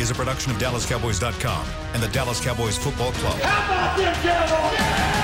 is 0.00 0.10
a 0.10 0.14
production 0.14 0.50
of 0.50 0.58
DallasCowboys.com 0.58 1.66
and 1.92 2.02
the 2.02 2.08
Dallas 2.08 2.40
Cowboys 2.40 2.78
Football 2.78 3.12
Club. 3.12 3.38
How 3.40 3.66
about 3.66 3.98
them 3.98 4.14
Cowboys? 4.22 5.20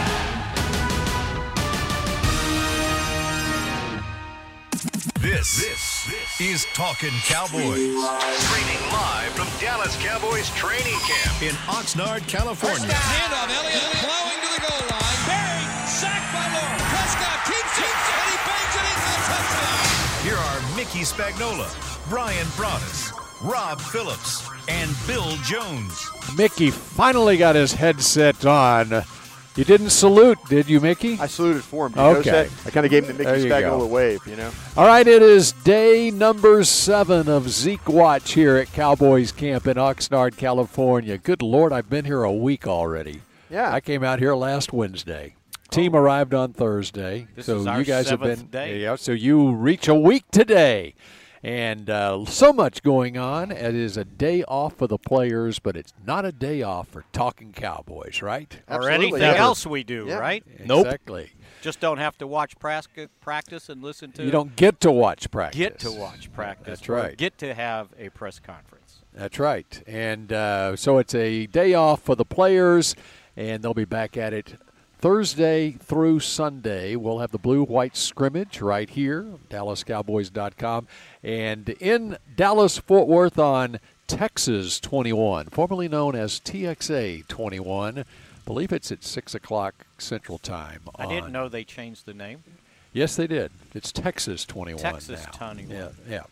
This, 5.20 5.64
this, 5.64 6.40
is 6.40 6.66
Talking 6.74 7.16
Cowboys. 7.24 7.96
Streaming 8.36 8.82
live 8.92 9.32
from 9.32 9.48
Dallas 9.58 9.96
Cowboys 9.96 10.50
training 10.50 10.98
camp 11.08 11.42
in 11.42 11.54
Oxnard, 11.66 12.28
California. 12.28 12.92
Handoff, 12.92 13.48
Elliott 13.56 13.80
plowing 14.04 14.40
to 14.44 14.50
the 14.54 14.60
goal 14.60 14.84
line. 14.92 15.20
Buried, 15.24 15.88
sacked 15.88 16.30
by 16.36 16.44
Lawrence. 16.52 16.84
Prescott 16.92 17.40
keeps 17.48 17.76
it, 17.80 17.96
and 18.12 18.28
he 18.28 18.36
bangs 18.44 18.74
it 18.76 18.86
into 18.92 19.08
the 19.08 19.22
touchdown. 19.24 19.80
Here 20.22 20.36
are 20.36 20.60
Mickey 20.76 21.02
Spagnola, 21.02 21.72
Brian 22.08 22.46
Broaddus, 22.54 23.10
Rob 23.42 23.80
Phillips, 23.80 24.46
and 24.68 24.90
Bill 25.06 25.36
Jones. 25.44 26.08
Mickey 26.36 26.70
finally 26.70 27.36
got 27.36 27.54
his 27.54 27.72
headset 27.72 28.44
on. 28.46 29.04
You 29.56 29.64
didn't 29.64 29.88
salute, 29.90 30.36
did 30.50 30.68
you, 30.68 30.80
Mickey? 30.80 31.16
I 31.18 31.26
saluted 31.28 31.64
for 31.64 31.86
him. 31.86 31.94
You 31.96 32.02
Okay. 32.18 32.30
that? 32.30 32.48
I 32.66 32.70
kind 32.70 32.84
of 32.84 32.90
gave 32.90 33.04
him 33.08 33.16
the 33.16 33.22
There 33.24 33.32
Mickey 33.32 33.44
you 33.44 33.48
go. 33.48 33.78
Spagnola 33.80 33.88
wave, 33.88 34.20
you 34.26 34.36
know? 34.36 34.50
All 34.76 34.86
right, 34.86 35.06
it 35.06 35.22
is 35.22 35.52
day 35.52 36.10
number 36.10 36.62
seven 36.64 37.26
of 37.28 37.48
Zeke 37.48 37.88
Watch 37.88 38.32
here 38.34 38.56
at 38.56 38.70
Cowboys 38.74 39.32
Camp 39.32 39.66
in 39.66 39.78
Oxnard, 39.78 40.36
California. 40.36 41.16
Good 41.16 41.40
Lord, 41.40 41.72
I've 41.72 41.88
been 41.88 42.04
here 42.04 42.22
a 42.22 42.32
week 42.32 42.66
already. 42.66 43.22
Yeah. 43.48 43.72
I 43.72 43.80
came 43.80 44.04
out 44.04 44.18
here 44.18 44.34
last 44.34 44.74
Wednesday. 44.74 45.34
Oh. 45.36 45.62
Team 45.70 45.96
arrived 45.96 46.34
on 46.34 46.52
Thursday, 46.52 47.26
This 47.34 47.46
so 47.46 47.60
is 47.60 47.66
our 47.66 47.78
you 47.78 47.84
guys 47.86 48.10
have 48.10 48.20
been. 48.20 48.46
day. 48.48 48.80
Yeah, 48.82 48.96
so 48.96 49.12
you 49.12 49.52
reach 49.52 49.88
a 49.88 49.94
week 49.94 50.24
today, 50.30 50.92
and 51.42 51.88
uh, 51.90 52.24
so 52.26 52.52
much 52.52 52.82
going 52.82 53.16
on. 53.16 53.50
It 53.50 53.74
is 53.74 53.96
a 53.96 54.04
day 54.04 54.42
off 54.44 54.74
for 54.76 54.86
the 54.86 54.98
players, 54.98 55.58
but 55.58 55.76
it's 55.76 55.92
not 56.04 56.24
a 56.24 56.32
day 56.32 56.62
off 56.62 56.88
for 56.88 57.04
talking 57.12 57.52
Cowboys, 57.52 58.22
right? 58.22 58.60
or 58.68 58.74
Absolutely, 58.88 59.06
anything 59.06 59.20
yeah. 59.34 59.42
else 59.42 59.66
we 59.66 59.84
do, 59.84 60.06
Yeah. 60.08 60.18
right? 60.18 60.44
Exactly. 60.58 61.30
Just 61.62 61.80
don't 61.80 61.98
have 61.98 62.16
to 62.18 62.26
watch 62.26 62.58
pras- 62.58 63.08
practice 63.20 63.68
and 63.68 63.82
listen 63.82 64.12
to. 64.12 64.24
You 64.24 64.30
don't 64.30 64.54
get 64.56 64.80
to 64.80 64.92
watch 64.92 65.30
practice. 65.30 65.58
get 65.58 65.78
to 65.80 65.90
watch 65.90 66.32
practice. 66.32 66.66
That's 66.80 66.88
right. 66.88 67.16
Get 67.16 67.38
to 67.38 67.54
have 67.54 67.88
a 67.98 68.08
press 68.10 68.38
conference. 68.38 69.02
That's 69.12 69.38
right. 69.38 69.82
And 69.86 70.32
uh, 70.32 70.76
so 70.76 70.98
it's 70.98 71.14
a 71.14 71.46
day 71.46 71.74
off 71.74 72.02
for 72.02 72.14
the 72.14 72.24
players, 72.24 72.94
and 73.36 73.62
they'll 73.62 73.74
be 73.74 73.84
back 73.86 74.16
at 74.16 74.32
it 74.32 74.54
Thursday 74.98 75.72
through 75.72 76.20
Sunday. 76.20 76.96
We'll 76.96 77.18
have 77.18 77.30
the 77.30 77.38
blue 77.38 77.64
white 77.64 77.96
scrimmage 77.96 78.60
right 78.60 78.88
here, 78.88 79.26
DallasCowboys.com. 79.50 80.88
And 81.22 81.68
in 81.68 82.16
Dallas 82.34 82.78
Fort 82.78 83.06
Worth 83.06 83.38
on 83.38 83.78
Texas 84.06 84.80
21, 84.80 85.46
formerly 85.46 85.88
known 85.88 86.14
as 86.14 86.40
TXA 86.40 87.26
21. 87.28 88.04
believe 88.44 88.72
it's 88.72 88.92
at 88.92 89.04
6 89.04 89.34
o'clock 89.34 89.86
Central 89.98 90.38
Time. 90.38 90.82
I 90.96 91.06
didn't 91.06 91.32
know 91.32 91.48
they 91.48 91.64
changed 91.64 92.06
the 92.06 92.14
name. 92.14 92.42
Yes, 92.92 93.16
they 93.16 93.26
did. 93.26 93.50
It's 93.74 93.92
Texas 93.92 94.44
21 94.46 94.80
Texas 94.80 95.24
now. 95.24 95.30
21. 95.32 95.76
Yeah, 95.76 95.88
yeah. 96.08 96.22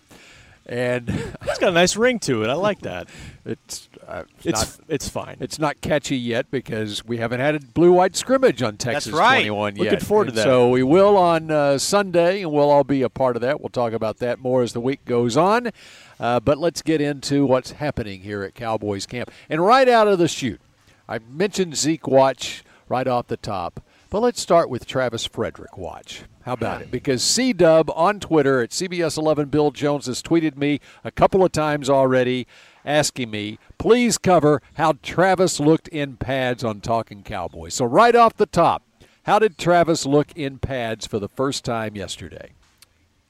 And 0.66 1.08
It's 1.46 1.58
got 1.58 1.68
a 1.68 1.72
nice 1.72 1.96
ring 1.96 2.18
to 2.20 2.42
it. 2.42 2.48
I 2.48 2.54
like 2.54 2.80
that. 2.80 3.08
it's 3.44 3.88
uh, 4.06 4.24
It's 4.42 4.78
not 4.78 4.80
it's 4.88 5.08
fine. 5.08 5.36
It's 5.40 5.58
not 5.58 5.80
catchy 5.80 6.16
yet 6.16 6.50
because 6.50 7.04
we 7.04 7.18
haven't 7.18 7.40
had 7.40 7.54
a 7.54 7.60
blue-white 7.60 8.16
scrimmage 8.16 8.62
on 8.62 8.76
Texas 8.76 9.12
right. 9.12 9.36
21 9.46 9.74
Looking 9.74 9.92
yet. 9.92 10.02
forward 10.02 10.26
to 10.26 10.32
that. 10.32 10.42
So 10.44 10.70
we 10.70 10.82
will 10.82 11.16
on 11.16 11.50
uh, 11.50 11.78
Sunday, 11.78 12.42
and 12.42 12.50
we'll 12.50 12.70
all 12.70 12.84
be 12.84 13.02
a 13.02 13.08
part 13.08 13.36
of 13.36 13.42
that. 13.42 13.60
We'll 13.60 13.68
talk 13.68 13.92
about 13.92 14.18
that 14.18 14.40
more 14.40 14.62
as 14.62 14.72
the 14.72 14.80
week 14.80 15.04
goes 15.04 15.36
on. 15.36 15.70
Uh, 16.18 16.40
but 16.40 16.58
let's 16.58 16.82
get 16.82 17.00
into 17.00 17.44
what's 17.46 17.72
happening 17.72 18.22
here 18.22 18.42
at 18.42 18.54
Cowboys 18.54 19.06
camp. 19.06 19.30
And 19.48 19.64
right 19.64 19.88
out 19.88 20.08
of 20.08 20.18
the 20.18 20.28
chute, 20.28 20.60
I 21.08 21.18
mentioned 21.18 21.76
Zeke 21.76 22.06
Watch 22.06 22.64
right 22.88 23.06
off 23.06 23.26
the 23.28 23.36
top. 23.36 23.80
But 24.10 24.20
let's 24.20 24.40
start 24.40 24.70
with 24.70 24.86
Travis 24.86 25.24
Frederick 25.26 25.76
Watch. 25.76 26.22
How 26.44 26.52
about 26.52 26.82
it? 26.82 26.90
Because 26.90 27.22
C 27.22 27.54
Dub 27.54 27.90
on 27.94 28.20
Twitter 28.20 28.60
at 28.60 28.68
CBS 28.68 29.16
11 29.16 29.48
Bill 29.48 29.70
Jones 29.70 30.06
has 30.06 30.22
tweeted 30.22 30.58
me 30.58 30.78
a 31.02 31.10
couple 31.10 31.42
of 31.42 31.52
times 31.52 31.88
already 31.88 32.46
asking 32.84 33.30
me, 33.30 33.58
please 33.78 34.18
cover 34.18 34.60
how 34.74 34.94
Travis 35.02 35.58
looked 35.58 35.88
in 35.88 36.18
pads 36.18 36.62
on 36.62 36.82
Talking 36.82 37.22
Cowboys. 37.22 37.72
So, 37.72 37.86
right 37.86 38.14
off 38.14 38.36
the 38.36 38.44
top, 38.44 38.82
how 39.22 39.38
did 39.38 39.56
Travis 39.56 40.04
look 40.04 40.32
in 40.36 40.58
pads 40.58 41.06
for 41.06 41.18
the 41.18 41.30
first 41.30 41.64
time 41.64 41.96
yesterday? 41.96 42.50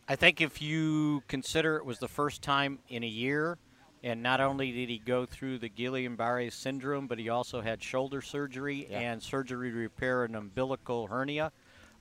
I 0.08 0.16
think 0.16 0.40
if 0.40 0.60
you 0.60 1.22
consider 1.28 1.76
it 1.76 1.86
was 1.86 2.00
the 2.00 2.08
first 2.08 2.42
time 2.42 2.80
in 2.88 3.04
a 3.04 3.08
year, 3.08 3.58
and 4.02 4.24
not 4.24 4.40
only 4.40 4.72
did 4.72 4.88
he 4.88 4.98
go 4.98 5.24
through 5.24 5.58
the 5.58 5.70
Guillain-Barré 5.70 6.52
syndrome, 6.52 7.06
but 7.06 7.20
he 7.20 7.28
also 7.28 7.60
had 7.60 7.80
shoulder 7.80 8.20
surgery 8.20 8.88
and 8.90 9.22
surgery 9.22 9.70
to 9.70 9.76
repair 9.76 10.24
an 10.24 10.34
umbilical 10.34 11.06
hernia. 11.06 11.52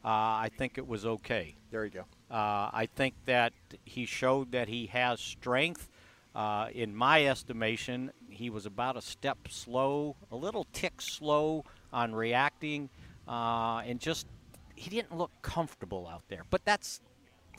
Uh, 0.06 0.08
I 0.08 0.50
think 0.58 0.78
it 0.78 0.86
was 0.88 1.06
okay. 1.06 1.56
There 1.72 1.86
you 1.86 1.92
go. 1.92 2.02
Uh, 2.30 2.70
I 2.74 2.90
think 2.96 3.14
that 3.26 3.54
he 3.86 4.06
showed 4.06 4.52
that 4.52 4.68
he 4.68 4.88
has 4.88 5.20
strength. 5.20 5.90
Uh, 6.36 6.68
in 6.74 6.96
my 6.96 7.26
estimation, 7.26 8.12
he 8.30 8.50
was 8.50 8.66
about 8.66 8.98
a 8.98 9.02
step 9.02 9.38
slow, 9.50 10.16
a 10.32 10.36
little 10.36 10.66
tick 10.74 11.00
slow 11.00 11.64
on 11.94 12.14
reacting, 12.14 12.90
uh, 13.28 13.78
and 13.86 14.00
just 14.00 14.26
he 14.76 14.90
didn't 14.90 15.16
look 15.16 15.32
comfortable 15.42 16.08
out 16.12 16.24
there. 16.28 16.42
But 16.50 16.66
that's 16.66 17.00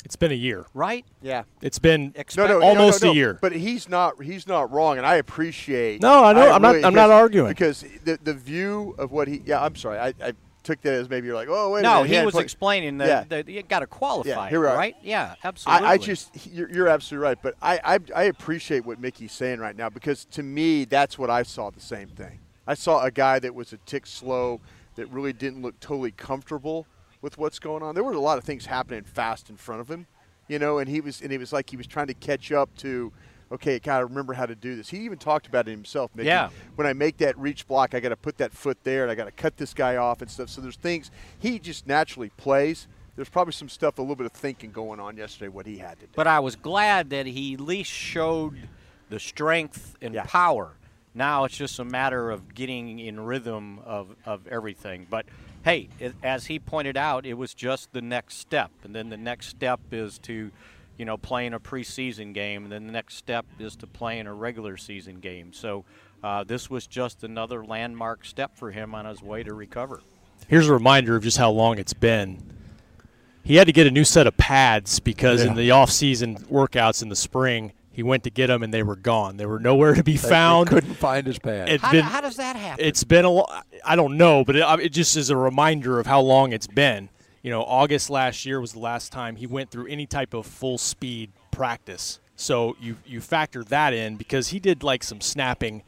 It's 0.04 0.16
been 0.16 0.32
a 0.32 0.34
year. 0.34 0.66
right. 0.74 1.06
Yeah. 1.22 1.44
It's 1.62 1.78
been 1.78 2.12
Expect- 2.16 2.50
No, 2.50 2.58
no, 2.58 2.66
Almost 2.66 3.02
no, 3.02 3.08
no, 3.08 3.12
a 3.12 3.16
year. 3.16 3.38
But 3.40 3.52
he's 3.52 3.88
not 3.88 4.22
he's 4.22 4.46
not 4.46 4.70
wrong, 4.72 4.98
and 4.98 5.06
I 5.06 5.14
appreciate. 5.16 6.02
No, 6.02 6.24
I 6.24 6.32
know. 6.34 6.50
I'm 6.52 6.60
not- 6.60 6.84
I'm 6.84 6.94
not 6.94 7.10
arguing. 7.10 7.48
because 7.48 7.84
the 8.04 8.18
the 8.22 8.34
view 8.34 8.94
of 8.98 9.12
what 9.12 9.28
he. 9.28 9.40
Yeah, 9.46 9.62
I'm 9.64 9.76
sorry. 9.76 9.98
I, 9.98 10.08
I 10.20 10.32
took 10.64 10.80
that 10.80 10.94
as 10.94 11.08
maybe 11.08 11.26
you're 11.26 11.36
like, 11.36 11.48
oh 11.50 11.70
wait. 11.70 11.80
a 11.80 11.82
No, 11.82 12.02
he 12.02 12.14
hadn't 12.14 12.26
was 12.26 12.32
played- 12.32 12.44
explaining 12.44 12.98
that, 12.98 13.30
Yeah. 13.30 13.42
you 13.46 13.62
got 13.62 13.80
to 13.80 13.86
qualify, 13.86 14.28
Yeah, 14.30 14.50
you're 14.50 14.60
right. 14.60 14.76
right? 14.76 14.96
Yeah, 15.02 15.34
absolutely. 15.44 15.86
I, 15.86 15.92
I 15.92 15.98
just 15.98 16.46
you're, 16.52 16.70
you're 16.70 16.88
absolutely 16.88 17.24
right, 17.24 17.38
but 17.42 17.54
I, 17.62 17.80
I 17.84 17.98
I 18.16 18.22
appreciate 18.24 18.84
what 18.84 18.98
Mickey's 18.98 19.32
saying 19.32 19.60
right 19.60 19.76
now 19.76 19.88
because 19.90 20.24
to 20.32 20.42
me 20.42 20.84
that's 20.84 21.18
what 21.18 21.30
I 21.30 21.42
saw 21.44 21.70
the 21.70 21.80
same 21.80 22.08
thing. 22.08 22.40
I 22.66 22.74
saw 22.74 23.02
a 23.04 23.10
guy 23.10 23.38
that 23.40 23.54
was 23.54 23.72
a 23.72 23.76
tick 23.78 24.06
slow, 24.06 24.60
that 24.96 25.06
really 25.10 25.32
didn't 25.32 25.60
look 25.62 25.78
totally 25.80 26.12
comfortable 26.12 26.86
with 27.20 27.36
what's 27.36 27.58
going 27.58 27.82
on. 27.82 27.94
There 27.94 28.04
were 28.04 28.12
a 28.12 28.18
lot 28.20 28.38
of 28.38 28.44
things 28.44 28.66
happening 28.66 29.04
fast 29.04 29.50
in 29.50 29.56
front 29.56 29.80
of 29.82 29.90
him, 29.90 30.06
you 30.48 30.58
know, 30.58 30.78
and 30.78 30.88
he 30.88 31.00
was 31.00 31.20
and 31.20 31.30
it 31.32 31.38
was 31.38 31.52
like 31.52 31.68
he 31.70 31.76
was 31.76 31.86
trying 31.86 32.06
to 32.08 32.14
catch 32.14 32.50
up 32.52 32.74
to. 32.78 33.12
Okay, 33.52 33.78
got 33.78 33.98
to 33.98 34.06
remember 34.06 34.32
how 34.32 34.46
to 34.46 34.54
do 34.54 34.74
this. 34.74 34.88
He 34.88 34.98
even 34.98 35.18
talked 35.18 35.46
about 35.46 35.68
it 35.68 35.70
himself. 35.70 36.10
Mickey. 36.14 36.26
Yeah. 36.28 36.48
When 36.76 36.86
I 36.86 36.92
make 36.92 37.18
that 37.18 37.38
reach 37.38 37.66
block, 37.68 37.94
I 37.94 38.00
got 38.00 38.08
to 38.08 38.16
put 38.16 38.38
that 38.38 38.52
foot 38.52 38.78
there, 38.84 39.02
and 39.02 39.10
I 39.12 39.14
got 39.14 39.26
to 39.26 39.32
cut 39.32 39.56
this 39.56 39.74
guy 39.74 39.96
off 39.96 40.22
and 40.22 40.30
stuff. 40.30 40.48
So 40.50 40.60
there's 40.60 40.76
things 40.76 41.10
he 41.38 41.58
just 41.58 41.86
naturally 41.86 42.30
plays. 42.36 42.88
There's 43.16 43.28
probably 43.28 43.52
some 43.52 43.68
stuff, 43.68 43.98
a 43.98 44.02
little 44.02 44.16
bit 44.16 44.26
of 44.26 44.32
thinking 44.32 44.72
going 44.72 44.98
on 44.98 45.16
yesterday. 45.16 45.48
What 45.48 45.66
he 45.66 45.78
had 45.78 46.00
to 46.00 46.06
do. 46.06 46.12
But 46.16 46.26
I 46.26 46.40
was 46.40 46.56
glad 46.56 47.10
that 47.10 47.26
he 47.26 47.54
at 47.54 47.60
least 47.60 47.90
showed 47.90 48.68
the 49.08 49.20
strength 49.20 49.96
and 50.02 50.14
Yeah. 50.14 50.24
power. 50.26 50.72
Now 51.14 51.44
it's 51.44 51.56
just 51.56 51.78
a 51.78 51.84
matter 51.84 52.32
of 52.32 52.54
getting 52.54 52.98
in 52.98 53.20
rhythm 53.20 53.78
of, 53.84 54.16
of 54.26 54.48
everything. 54.48 55.06
But 55.08 55.26
hey, 55.64 55.90
it, 56.00 56.16
as 56.24 56.46
he 56.46 56.58
pointed 56.58 56.96
out, 56.96 57.24
it 57.24 57.34
was 57.34 57.54
just 57.54 57.92
the 57.92 58.02
next 58.02 58.38
step. 58.38 58.72
And 58.82 58.92
then 58.96 59.10
the 59.10 59.16
next 59.16 59.46
step 59.46 59.78
is 59.92 60.18
to, 60.20 60.50
you 60.98 61.04
know, 61.04 61.16
playing 61.16 61.54
a 61.54 61.60
preseason 61.60 62.32
game. 62.32 62.64
And 62.64 62.72
then 62.72 62.86
the 62.86 62.92
next 62.92 63.16
step 63.16 63.46
is 63.58 63.76
to 63.76 63.86
playing 63.86 64.26
a 64.26 64.34
regular 64.34 64.76
season 64.76 65.20
game. 65.20 65.52
So 65.52 65.84
uh, 66.22 66.44
this 66.44 66.70
was 66.70 66.86
just 66.86 67.24
another 67.24 67.64
landmark 67.64 68.24
step 68.24 68.56
for 68.56 68.70
him 68.70 68.94
on 68.94 69.04
his 69.04 69.22
way 69.22 69.42
to 69.42 69.52
recover. 69.54 70.00
here's 70.48 70.68
a 70.68 70.72
reminder 70.72 71.16
of 71.16 71.22
just 71.22 71.36
how 71.38 71.50
long 71.50 71.78
it's 71.78 71.92
been. 71.94 72.38
He 73.42 73.56
had 73.56 73.66
to 73.66 73.72
get 73.74 73.86
a 73.86 73.90
new 73.90 74.04
set 74.04 74.26
of 74.26 74.36
pads 74.38 75.00
because 75.00 75.42
in 75.42 75.54
the 75.54 75.70
off-season 75.70 76.36
workouts 76.44 77.02
in 77.02 77.10
the 77.10 77.16
spring, 77.16 77.72
he 77.92 78.02
went 78.02 78.24
to 78.24 78.30
get 78.30 78.46
them 78.46 78.62
and 78.62 78.72
they 78.72 78.82
were 78.82 78.96
gone. 78.96 79.36
They 79.36 79.44
were 79.44 79.58
nowhere 79.60 79.92
to 79.94 80.02
be 80.02 80.16
They 80.16 80.28
found. 80.30 80.68
couldn't 80.68 80.94
find 80.94 81.26
his 81.26 81.38
pads. 81.38 81.82
How, 81.82 81.92
been 81.92 82.04
how 82.04 82.22
does 82.22 82.36
that 82.36 82.56
happen? 82.56 82.82
it's 82.84 83.04
been 83.04 83.26
a 83.26 83.30
lo- 83.30 83.46
I 83.84 83.96
don't 83.96 84.16
know, 84.16 84.44
but 84.44 84.56
it, 84.56 84.64
it 84.80 84.88
just 84.94 85.14
is 85.18 85.28
a 85.28 85.36
reminder 85.36 86.00
of 86.00 86.06
how 86.06 86.20
long 86.22 86.52
it's 86.54 86.66
been. 86.66 87.10
You 87.44 87.50
know, 87.50 87.62
August 87.62 88.08
last 88.08 88.46
year 88.46 88.58
was 88.58 88.72
the 88.72 88.78
last 88.78 89.12
time 89.12 89.36
he 89.36 89.46
went 89.46 89.70
through 89.70 89.86
any 89.88 90.06
type 90.06 90.32
of 90.32 90.46
full 90.46 90.78
speed 90.78 91.30
practice. 91.50 92.18
So 92.36 92.74
you 92.80 92.96
you 93.04 93.20
factor 93.20 93.62
that 93.64 93.92
in 93.92 94.16
because 94.16 94.48
he 94.48 94.58
did 94.58 94.82
like 94.82 95.04
some 95.04 95.20
snapping 95.20 95.82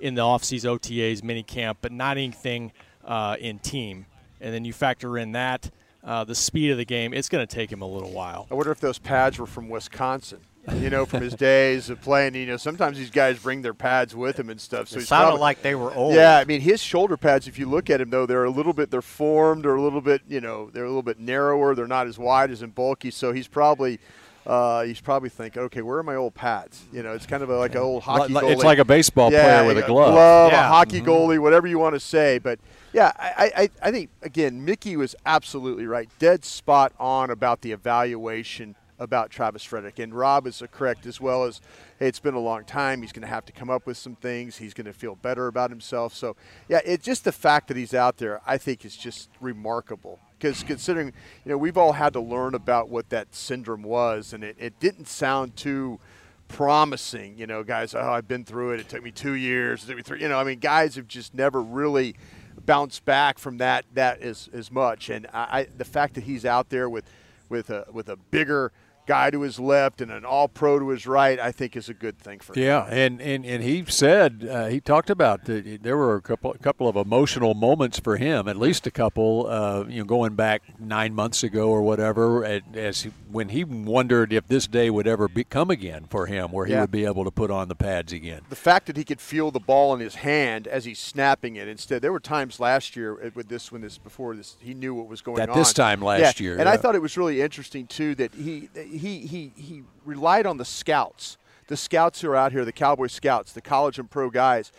in 0.00 0.14
the 0.14 0.22
offseason 0.22 0.78
OTAs 0.78 1.20
minicamp, 1.20 1.76
but 1.82 1.92
not 1.92 2.16
anything 2.16 2.72
uh, 3.04 3.36
in 3.38 3.58
team. 3.58 4.06
And 4.40 4.54
then 4.54 4.64
you 4.64 4.72
factor 4.72 5.18
in 5.18 5.32
that 5.32 5.70
uh, 6.02 6.24
the 6.24 6.34
speed 6.34 6.70
of 6.70 6.78
the 6.78 6.86
game. 6.86 7.12
It's 7.12 7.28
going 7.28 7.46
to 7.46 7.54
take 7.54 7.70
him 7.70 7.82
a 7.82 7.86
little 7.86 8.10
while. 8.10 8.46
I 8.50 8.54
wonder 8.54 8.72
if 8.72 8.80
those 8.80 8.98
pads 8.98 9.38
were 9.38 9.46
from 9.46 9.68
Wisconsin. 9.68 10.40
You 10.70 10.90
know, 10.90 11.04
from 11.06 11.22
his 11.22 11.34
days 11.34 11.90
of 11.90 12.00
playing. 12.00 12.36
You 12.36 12.46
know, 12.46 12.56
sometimes 12.56 12.96
these 12.96 13.10
guys 13.10 13.38
bring 13.40 13.62
their 13.62 13.74
pads 13.74 14.14
with 14.14 14.36
them 14.36 14.48
and 14.48 14.60
stuff. 14.60 14.88
So 14.88 14.96
it 14.96 15.00
he's 15.00 15.08
sounded 15.08 15.24
probably- 15.30 15.40
like 15.40 15.62
they 15.62 15.74
were 15.74 15.92
old. 15.92 16.14
Yeah, 16.14 16.38
I 16.38 16.44
mean 16.44 16.60
his 16.60 16.80
shoulder 16.80 17.16
pads. 17.16 17.48
If 17.48 17.58
you 17.58 17.66
look 17.68 17.90
at 17.90 18.00
him 18.00 18.10
though, 18.10 18.26
they're 18.26 18.44
a 18.44 18.50
little 18.50 18.72
bit 18.72 18.90
they're 18.92 19.02
formed 19.02 19.66
or 19.66 19.74
a 19.74 19.82
little 19.82 20.00
bit 20.00 20.22
you 20.28 20.40
know 20.40 20.70
they're 20.72 20.84
a 20.84 20.88
little 20.88 21.02
bit 21.02 21.18
narrower. 21.18 21.74
They're 21.74 21.88
not 21.88 22.06
as 22.06 22.16
wide 22.18 22.50
as 22.52 22.62
and 22.62 22.72
bulky. 22.74 23.10
So 23.10 23.32
he's 23.32 23.48
probably 23.48 23.98
uh, 24.46 24.82
he's 24.82 25.00
probably 25.00 25.28
thinking, 25.28 25.62
okay, 25.62 25.82
where 25.82 25.98
are 25.98 26.02
my 26.02 26.16
old 26.16 26.34
pads? 26.34 26.82
You 26.92 27.02
know, 27.04 27.12
it's 27.12 27.26
kind 27.26 27.42
of 27.44 27.50
a, 27.50 27.56
like 27.58 27.72
an 27.76 27.80
old 27.80 28.02
hockey. 28.02 28.32
Goalie. 28.34 28.52
It's 28.52 28.64
like 28.64 28.78
a 28.78 28.84
baseball 28.84 29.30
player 29.30 29.64
with 29.64 29.78
a 29.78 29.82
glove. 29.82 30.12
glove, 30.14 30.50
a 30.52 30.54
Yeah. 30.54 30.68
hockey 30.68 31.00
goalie, 31.00 31.38
whatever 31.40 31.66
you 31.68 31.78
want 31.78 31.94
to 31.94 32.00
say. 32.00 32.38
But 32.38 32.58
yeah, 32.92 33.12
I, 33.16 33.52
I, 33.56 33.70
I 33.88 33.90
think 33.92 34.10
again, 34.22 34.64
Mickey 34.64 34.96
was 34.96 35.14
absolutely 35.26 35.86
right, 35.86 36.08
dead 36.18 36.44
spot 36.44 36.92
on 36.98 37.30
about 37.30 37.60
the 37.62 37.70
evaluation 37.72 38.74
about 39.02 39.30
Travis 39.30 39.64
Frederick, 39.64 39.98
and 39.98 40.14
Rob 40.14 40.46
is 40.46 40.62
correct 40.70 41.06
as 41.06 41.20
well 41.20 41.44
as, 41.44 41.60
hey, 41.98 42.08
it's 42.08 42.20
been 42.20 42.34
a 42.34 42.40
long 42.40 42.64
time. 42.64 43.02
He's 43.02 43.12
going 43.12 43.22
to 43.22 43.28
have 43.28 43.44
to 43.46 43.52
come 43.52 43.68
up 43.68 43.86
with 43.86 43.96
some 43.96 44.14
things. 44.14 44.56
He's 44.56 44.74
going 44.74 44.86
to 44.86 44.92
feel 44.92 45.16
better 45.16 45.48
about 45.48 45.70
himself. 45.70 46.14
So 46.14 46.36
yeah, 46.68 46.80
it's 46.84 47.04
just 47.04 47.24
the 47.24 47.32
fact 47.32 47.68
that 47.68 47.76
he's 47.76 47.94
out 47.94 48.18
there, 48.18 48.40
I 48.46 48.58
think, 48.58 48.84
is 48.84 48.96
just 48.96 49.28
remarkable. 49.40 50.18
Because 50.38 50.62
considering, 50.62 51.12
you 51.44 51.50
know, 51.50 51.58
we've 51.58 51.78
all 51.78 51.92
had 51.92 52.12
to 52.14 52.20
learn 52.20 52.54
about 52.54 52.88
what 52.88 53.10
that 53.10 53.34
syndrome 53.34 53.82
was, 53.82 54.32
and 54.32 54.42
it, 54.42 54.56
it 54.58 54.80
didn't 54.80 55.06
sound 55.06 55.56
too 55.56 56.00
promising. 56.48 57.38
You 57.38 57.46
know, 57.46 57.62
guys, 57.62 57.94
oh, 57.94 58.00
I've 58.00 58.26
been 58.26 58.44
through 58.44 58.72
it. 58.72 58.80
It 58.80 58.88
took 58.88 59.02
me 59.02 59.12
two 59.12 59.34
years. 59.34 59.84
It 59.84 59.86
took 59.86 59.96
me 59.96 60.02
three. 60.02 60.20
You 60.20 60.28
know, 60.28 60.38
I 60.38 60.44
mean, 60.44 60.58
guys 60.58 60.96
have 60.96 61.06
just 61.06 61.34
never 61.34 61.62
really 61.62 62.16
bounced 62.66 63.04
back 63.04 63.38
from 63.38 63.58
that 63.58 63.84
that 63.94 64.20
as 64.20 64.48
as 64.52 64.70
much. 64.70 65.10
And 65.10 65.26
I, 65.32 65.66
the 65.76 65.84
fact 65.84 66.14
that 66.14 66.24
he's 66.24 66.44
out 66.44 66.68
there 66.70 66.88
with 66.88 67.04
with 67.48 67.70
a 67.70 67.86
with 67.92 68.08
a 68.08 68.16
bigger 68.16 68.72
guy 69.06 69.30
to 69.30 69.40
his 69.42 69.58
left 69.58 70.00
and 70.00 70.10
an 70.10 70.24
all 70.24 70.48
pro 70.48 70.78
to 70.78 70.88
his 70.90 71.06
right, 71.06 71.38
I 71.38 71.50
think 71.52 71.76
is 71.76 71.88
a 71.88 71.94
good 71.94 72.18
thing 72.18 72.38
for 72.40 72.52
him. 72.54 72.62
Yeah, 72.64 72.86
and, 72.88 73.20
and, 73.20 73.44
and 73.44 73.62
he 73.62 73.84
said 73.86 74.46
uh, 74.48 74.66
he 74.66 74.80
talked 74.80 75.10
about 75.10 75.44
that 75.46 75.82
there 75.82 75.96
were 75.96 76.14
a 76.16 76.22
couple 76.22 76.52
a 76.52 76.58
couple 76.58 76.88
of 76.88 76.96
emotional 76.96 77.54
moments 77.54 77.98
for 77.98 78.16
him, 78.16 78.46
at 78.48 78.56
least 78.56 78.86
a 78.86 78.90
couple. 78.90 79.46
Uh, 79.48 79.84
you 79.88 79.98
know, 79.98 80.04
going 80.04 80.34
back 80.34 80.62
nine 80.78 81.14
months 81.14 81.42
ago 81.42 81.68
or 81.68 81.82
whatever, 81.82 82.44
at, 82.44 82.62
as 82.74 83.02
he, 83.02 83.10
when 83.30 83.48
he 83.48 83.64
wondered 83.64 84.32
if 84.32 84.46
this 84.48 84.66
day 84.66 84.88
would 84.90 85.06
ever 85.06 85.28
be, 85.28 85.44
come 85.44 85.70
again 85.70 86.06
for 86.08 86.26
him, 86.26 86.52
where 86.52 86.66
he 86.66 86.72
Yeah. 86.72 86.82
would 86.82 86.90
be 86.90 87.04
able 87.04 87.24
to 87.24 87.30
put 87.30 87.50
on 87.50 87.68
the 87.68 87.74
pads 87.74 88.12
again. 88.12 88.42
the 88.48 88.56
fact 88.56 88.86
that 88.86 88.96
he 88.96 89.04
could 89.04 89.20
feel 89.20 89.50
the 89.50 89.58
ball 89.60 89.94
in 89.94 90.00
his 90.00 90.16
hand 90.16 90.66
as 90.68 90.84
he's 90.84 90.98
snapping 90.98 91.56
it 91.56 91.66
instead 91.68 92.02
there 92.02 92.12
were 92.12 92.20
times 92.20 92.60
last 92.60 92.94
year 92.96 93.14
uh, 93.22 93.30
with 93.34 93.48
this 93.48 93.72
when 93.72 93.80
this 93.82 93.98
before 93.98 94.36
this 94.36 94.56
he 94.60 94.74
knew 94.74 94.94
what 94.94 95.08
was 95.08 95.20
going 95.22 95.36
That 95.36 95.48
on 95.50 95.58
this 95.58 95.72
time 95.72 96.00
last 96.00 96.38
Yeah, 96.40 96.44
year, 96.44 96.58
and 96.58 96.68
i 96.68 96.76
thought 96.76 96.94
it 96.94 97.02
was 97.02 97.16
really 97.16 97.40
interesting 97.40 97.86
too 97.86 98.14
that 98.16 98.32
he 98.34 98.68
he 98.74 99.01
he 99.02 99.26
he 99.26 99.52
he 99.56 99.82
relied 100.04 100.46
on 100.46 100.56
the 100.56 100.64
scouts 100.64 101.36
the 101.66 101.76
scouts 101.76 102.20
who 102.20 102.30
are 102.30 102.36
out 102.36 102.52
here 102.52 102.64
the 102.64 102.72
cowboy 102.72 103.08
scouts 103.08 103.52
the 103.52 103.60
college 103.60 103.98
and 103.98 104.10
pro 104.10 104.30
guys. 104.30 104.72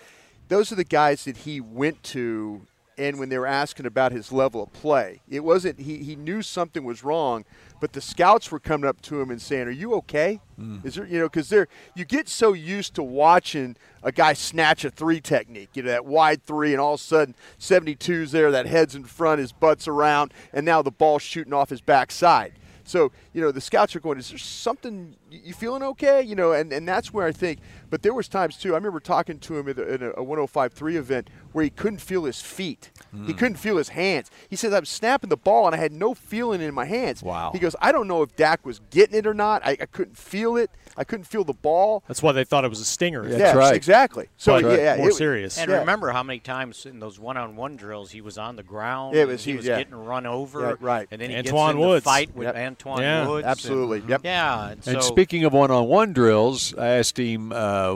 Those 0.47 0.71
are 0.71 0.75
the 0.75 0.83
guys 0.83 1.25
that 1.25 1.37
he 1.37 1.59
went 1.61 2.03
to 2.03 2.61
and 2.97 3.17
when 3.17 3.29
they 3.29 3.39
were 3.39 3.47
asking 3.47 3.87
about 3.87 4.11
his 4.11 4.31
level 4.31 4.61
of 4.63 4.71
play 4.71 5.21
it 5.27 5.43
wasn't 5.43 5.79
he, 5.79 5.97
he 5.97 6.15
knew 6.15 6.41
something 6.41 6.83
was 6.83 7.03
wrong 7.03 7.43
but 7.81 7.93
the 7.93 8.01
scouts 8.01 8.51
were 8.51 8.59
coming 8.59 8.87
up 8.87 9.01
to 9.01 9.19
him 9.19 9.31
and 9.31 9.41
saying 9.41 9.67
are 9.67 9.71
you 9.71 9.95
okay? 9.95 10.39
Hmm. 10.55 10.77
Is 10.83 10.95
there 10.95 11.05
you 11.05 11.19
know 11.19 11.25
because 11.25 11.49
they're 11.49 11.67
you 11.95 12.05
get 12.05 12.29
so 12.29 12.53
used 12.53 12.93
to 12.95 13.03
watching 13.03 13.75
a 14.03 14.11
guy 14.11 14.33
snatch 14.33 14.85
a 14.85 14.91
three 14.91 15.19
technique 15.19 15.69
you 15.73 15.83
know 15.83 15.89
that 15.89 16.05
wide 16.05 16.43
three 16.43 16.71
and 16.71 16.79
all 16.79 16.93
of 16.93 16.99
a 16.99 17.03
sudden 17.03 17.35
72's 17.59 18.31
there 18.31 18.51
that 18.51 18.67
head's 18.67 18.95
in 18.95 19.03
front 19.03 19.39
his 19.39 19.51
butt's 19.51 19.87
around 19.87 20.33
and 20.53 20.65
now 20.65 20.81
the 20.81 20.91
ball's 20.91 21.23
shooting 21.23 21.53
off 21.53 21.69
his 21.71 21.81
backside 21.81 22.53
so, 22.83 23.11
you 23.33 23.41
know, 23.41 23.51
the 23.51 23.61
scouts 23.61 23.95
are 23.95 23.99
going, 23.99 24.17
is 24.17 24.29
there 24.29 24.37
something, 24.37 25.15
you 25.29 25.53
feeling 25.53 25.83
okay? 25.83 26.21
You 26.21 26.35
know, 26.35 26.51
and, 26.51 26.71
and 26.73 26.87
that's 26.87 27.13
where 27.13 27.25
I 27.25 27.31
think, 27.31 27.59
but 27.89 28.01
there 28.01 28.13
was 28.13 28.27
times 28.27 28.57
too, 28.57 28.71
I 28.71 28.75
remember 28.75 28.99
talking 28.99 29.39
to 29.39 29.57
him 29.57 29.69
at 29.69 29.79
a, 29.79 29.93
at 29.93 30.01
a 30.01 30.21
105.3 30.21 30.95
event 30.95 31.29
where 31.51 31.63
he 31.63 31.69
couldn't 31.69 31.99
feel 31.99 32.25
his 32.25 32.41
feet. 32.41 32.91
Hmm. 33.11 33.25
He 33.25 33.33
couldn't 33.33 33.57
feel 33.57 33.77
his 33.77 33.89
hands. 33.89 34.29
He 34.49 34.55
says, 34.55 34.73
I'm 34.73 34.85
snapping 34.85 35.29
the 35.29 35.37
ball 35.37 35.65
and 35.65 35.75
I 35.75 35.77
had 35.77 35.93
no 35.93 36.13
feeling 36.13 36.61
in 36.61 36.73
my 36.73 36.85
hands. 36.85 37.23
Wow. 37.23 37.51
He 37.53 37.59
goes, 37.59 37.75
I 37.81 37.91
don't 37.91 38.07
know 38.07 38.21
if 38.21 38.35
Dak 38.35 38.65
was 38.65 38.81
getting 38.89 39.15
it 39.15 39.25
or 39.25 39.33
not. 39.33 39.65
I, 39.65 39.71
I 39.79 39.85
couldn't 39.85 40.17
feel 40.17 40.57
it. 40.57 40.69
I 40.97 41.03
couldn't 41.03 41.25
feel 41.25 41.43
the 41.43 41.53
ball. 41.53 42.03
That's 42.07 42.21
why 42.21 42.31
they 42.31 42.43
thought 42.43 42.65
it 42.65 42.69
was 42.69 42.79
a 42.79 42.85
stinger. 42.85 43.27
Yeah. 43.27 43.37
yeah, 43.37 43.53
right. 43.53 43.75
exactly. 43.75 44.29
So, 44.37 44.61
But 44.61 44.79
yeah, 44.79 44.97
more 44.97 45.09
it- 45.09 45.15
serious. 45.15 45.57
And 45.57 45.69
Yeah. 45.71 45.79
remember 45.79 46.11
how 46.11 46.23
many 46.23 46.39
times 46.39 46.85
in 46.85 46.99
those 46.99 47.19
one-on-one 47.19 47.75
drills 47.77 48.11
he 48.11 48.21
was 48.21 48.37
on 48.37 48.55
the 48.55 48.63
ground. 48.63 49.15
It 49.15 49.21
and 49.21 49.31
was- 49.31 49.43
he 49.43 49.51
he- 49.51 49.57
was 49.57 49.65
yeah. 49.65 49.77
getting 49.77 49.95
run 49.95 50.25
over. 50.25 50.61
Yeah, 50.61 50.73
right. 50.79 51.07
And 51.11 51.19
then 51.21 51.29
he 51.29 51.35
Antwaun 51.37 51.73
gets 51.73 51.83
in 51.85 51.89
the 51.91 52.01
fight 52.01 52.35
with 52.35 52.45
Yep. 52.47 52.55
Antwaun 52.55 52.99
Yeah. 52.99 53.27
Woods. 53.27 53.45
Absolutely. 53.47 53.99
And, 53.99 54.09
Yep. 54.09 54.21
Yeah. 54.23 54.67
And, 54.69 54.87
And 54.87 55.03
speaking 55.03 55.43
of 55.45 55.53
one-on-one 55.53 56.13
drills, 56.13 56.73
I 56.77 56.87
asked 56.89 57.17
him 57.17 57.51
uh, 57.51 57.95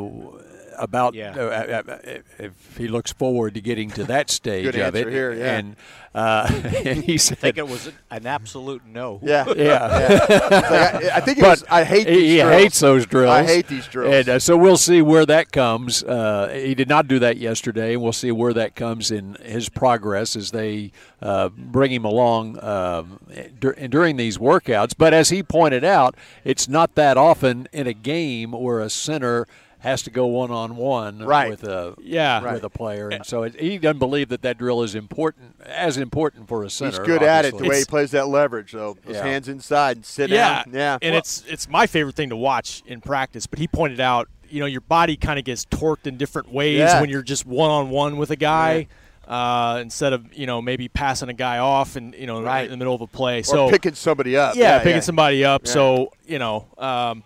about 0.78 1.14
Yeah. 1.16 1.34
uh, 1.36 1.42
uh, 1.88 1.92
uh, 1.92 1.98
if 2.40 2.78
he 2.78 2.88
looks 2.88 3.12
forward 3.14 3.54
to 3.56 3.62
getting 3.62 3.90
to 3.92 4.04
that 4.06 4.30
stage 4.40 4.76
of 4.76 4.96
it. 4.96 5.08
here, 5.10 5.34
yeah. 5.34 5.58
And 5.58 5.76
uh, 6.16 6.48
and 6.86 7.04
he 7.04 7.14
I 7.14 7.18
said, 7.18 7.38
think 7.40 7.58
it 7.58 7.68
was 7.68 7.92
an 8.10 8.26
absolute 8.26 8.82
no. 8.88 9.20
Yeah. 9.24 9.46
"Yeah." 9.56 9.88
Like, 9.88 10.32
I, 10.32 11.10
I 11.18 11.20
think 11.22 11.38
it 11.38 11.42
but 11.42 11.50
was, 11.50 11.64
I 11.70 11.84
hate 11.84 12.08
he, 12.08 12.16
these 12.16 12.32
he 12.32 12.38
drills. 12.42 12.54
hates 12.62 12.80
those 12.80 13.06
drills. 13.06 13.30
I 13.30 13.44
hate 13.44 13.68
these 13.68 13.88
drills. 13.88 14.14
And 14.16 14.30
uh, 14.30 14.40
so 14.40 14.58
we'll 14.58 14.78
see 14.78 15.02
where 15.02 15.26
that 15.28 15.52
comes. 15.52 16.04
Uh, 16.04 16.50
he 16.60 16.74
did 16.76 16.88
not 16.90 17.08
do 17.08 17.20
that 17.20 17.38
yesterday, 17.38 17.94
and 17.94 18.02
we'll 18.02 18.14
see 18.14 18.32
where 18.32 18.54
that 18.54 18.76
comes 18.76 19.12
in 19.12 19.36
his 19.44 19.70
progress 19.70 20.36
as 20.36 20.52
they 20.52 20.92
uh, 21.22 21.50
bring 21.50 21.92
him 21.92 22.06
along 22.06 22.64
um, 22.64 23.20
dur- 23.60 23.76
during 23.88 24.18
these 24.18 24.38
workouts. 24.38 24.94
But 24.98 25.14
as 25.14 25.30
he 25.30 25.44
pointed 25.44 25.84
out, 25.84 26.16
it's 26.44 26.68
not 26.68 26.96
that 26.96 27.18
often 27.18 27.68
in 27.72 27.86
a 27.86 27.94
game 27.94 28.54
where 28.54 28.80
a 28.80 28.90
center 28.90 29.46
has 29.80 30.02
to 30.02 30.10
go 30.10 30.26
one 30.26 30.50
on 30.52 30.76
one 30.76 31.20
with 31.20 31.64
a 31.64 31.94
Yeah. 32.02 32.52
with 32.54 32.64
a 32.64 32.70
player, 32.70 33.10
and 33.10 33.26
so 33.26 33.44
it, 33.44 33.60
he 33.60 33.78
doesn't 33.78 34.00
believe 34.00 34.30
that 34.30 34.42
that 34.42 34.58
drill 34.58 34.82
is 34.84 34.96
important 34.96 35.56
as 35.66 35.98
important 35.98 36.48
for 36.48 36.64
a 36.64 36.70
center. 36.70 36.98
He's 37.04 37.08
good 37.08 37.22
at 37.24 37.46
it 37.46 37.52
the 37.52 37.56
obviously. 37.58 37.70
way 37.70 37.80
he 37.80 37.86
plays 37.86 38.12
that 38.12 38.28
leverage, 38.28 38.72
though. 38.72 38.98
His 39.06 39.18
Yeah. 39.18 39.24
hands 39.24 39.48
inside 39.48 39.98
and 39.98 40.06
sit 40.06 40.30
yeah, 40.30 40.64
down. 40.64 40.74
Yeah. 40.74 40.98
and 41.02 41.16
it's 41.16 41.44
it's 41.48 41.70
my 41.70 41.86
favorite 41.88 42.16
thing 42.16 42.30
to 42.30 42.36
watch 42.36 42.82
in 42.88 43.02
practice. 43.02 43.46
But 43.46 43.60
he 43.60 43.68
pointed 43.68 44.00
out, 44.00 44.28
you 44.50 44.60
know, 44.60 44.66
your 44.66 44.82
body 44.82 45.16
kind 45.16 45.38
of 45.38 45.46
gets 45.46 45.66
torqued 45.66 46.08
in 46.08 46.18
different 46.18 46.52
ways 46.52 46.80
Yeah. 46.80 47.00
when 47.00 47.10
you're 47.10 47.22
just 47.22 47.46
one 47.46 47.70
on 47.70 47.90
one 47.90 48.18
with 48.18 48.32
a 48.32 48.36
guy. 48.36 48.88
Uh, 49.28 49.80
instead 49.82 50.14
of 50.14 50.34
you 50.34 50.48
know 50.48 50.62
maybe 50.62 50.88
passing 50.88 51.28
a 51.28 51.34
guy 51.34 51.58
off 51.58 51.98
and 51.98 52.14
you 52.16 52.26
know 52.26 52.42
Right. 52.42 52.64
in 52.64 52.72
the 52.72 52.78
middle 52.78 52.96
of 52.96 53.02
a 53.02 53.08
play, 53.08 53.42
or 53.42 53.44
so 53.44 53.70
picking 53.70 53.94
somebody 53.94 54.38
up. 54.38 54.56
yeah, 54.56 54.80
picking 54.80 55.02
somebody 55.02 55.44
up. 55.44 55.64
Yeah. 55.66 55.72
So 55.74 56.14
you 56.26 56.40
know, 56.40 56.66
um, 56.78 57.24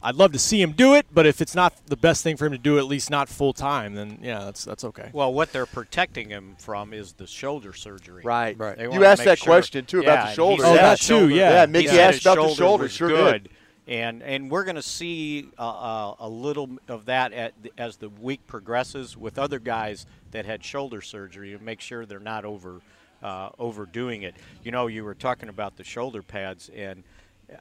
I'd 0.00 0.14
love 0.14 0.32
to 0.32 0.38
see 0.38 0.62
him 0.62 0.72
do 0.72 0.94
it, 0.94 1.06
but 1.12 1.26
if 1.26 1.40
it's 1.40 1.56
not 1.56 1.74
the 1.86 1.96
best 1.96 2.22
thing 2.22 2.36
for 2.36 2.46
him 2.46 2.52
to 2.52 2.58
do, 2.58 2.78
at 2.78 2.84
least 2.84 3.10
not 3.10 3.28
full 3.28 3.52
time, 3.52 3.94
then 3.94 4.20
yeah, 4.22 4.44
that's 4.44 4.64
that's 4.64 4.84
okay. 4.84 5.10
Well, 5.12 5.32
what 5.32 5.52
they're 5.52 5.66
protecting 5.66 6.28
him 6.28 6.54
from 6.58 6.92
is 6.92 7.14
the 7.14 7.26
shoulder 7.26 7.72
surgery. 7.72 8.22
Right. 8.22 8.56
Right. 8.56 8.78
You 8.78 9.04
asked 9.04 9.24
that 9.24 9.38
sure- 9.38 9.46
question, 9.46 9.86
too, 9.86 10.00
about 10.00 10.28
the 10.28 10.34
shoulder. 10.34 10.62
Oh, 10.66 10.74
that 10.74 11.00
too, 11.00 11.28
yeah. 11.28 11.50
Yeah, 11.50 11.66
Mickey 11.66 11.88
said 11.88 12.00
asked 12.00 12.18
his 12.18 12.26
about 12.26 12.34
the 12.36 12.54
shoulder 12.54 12.88
shoulder, 12.88 12.88
sure 12.88 13.08
good. 13.08 13.42
did. 13.44 13.52
And 13.88 14.22
and 14.22 14.50
we're 14.50 14.64
going 14.64 14.76
to 14.76 14.82
see 14.82 15.48
uh, 15.58 15.62
uh, 15.62 16.14
a 16.20 16.28
little 16.28 16.68
of 16.86 17.06
that 17.06 17.32
at, 17.32 17.54
as 17.76 17.96
the 17.96 18.10
week 18.10 18.46
progresses 18.46 19.16
with 19.16 19.38
other 19.38 19.58
guys 19.58 20.06
that 20.30 20.44
had 20.44 20.62
shoulder 20.62 21.00
surgery 21.00 21.54
and 21.54 21.62
make 21.62 21.80
sure 21.80 22.06
they're 22.06 22.20
not 22.20 22.44
over 22.44 22.82
uh, 23.22 23.48
overdoing 23.58 24.22
it. 24.22 24.36
You 24.62 24.70
know, 24.70 24.86
you 24.86 25.02
were 25.02 25.14
talking 25.14 25.48
about 25.48 25.76
the 25.76 25.84
shoulder 25.84 26.22
pads 26.22 26.70
and. 26.72 27.02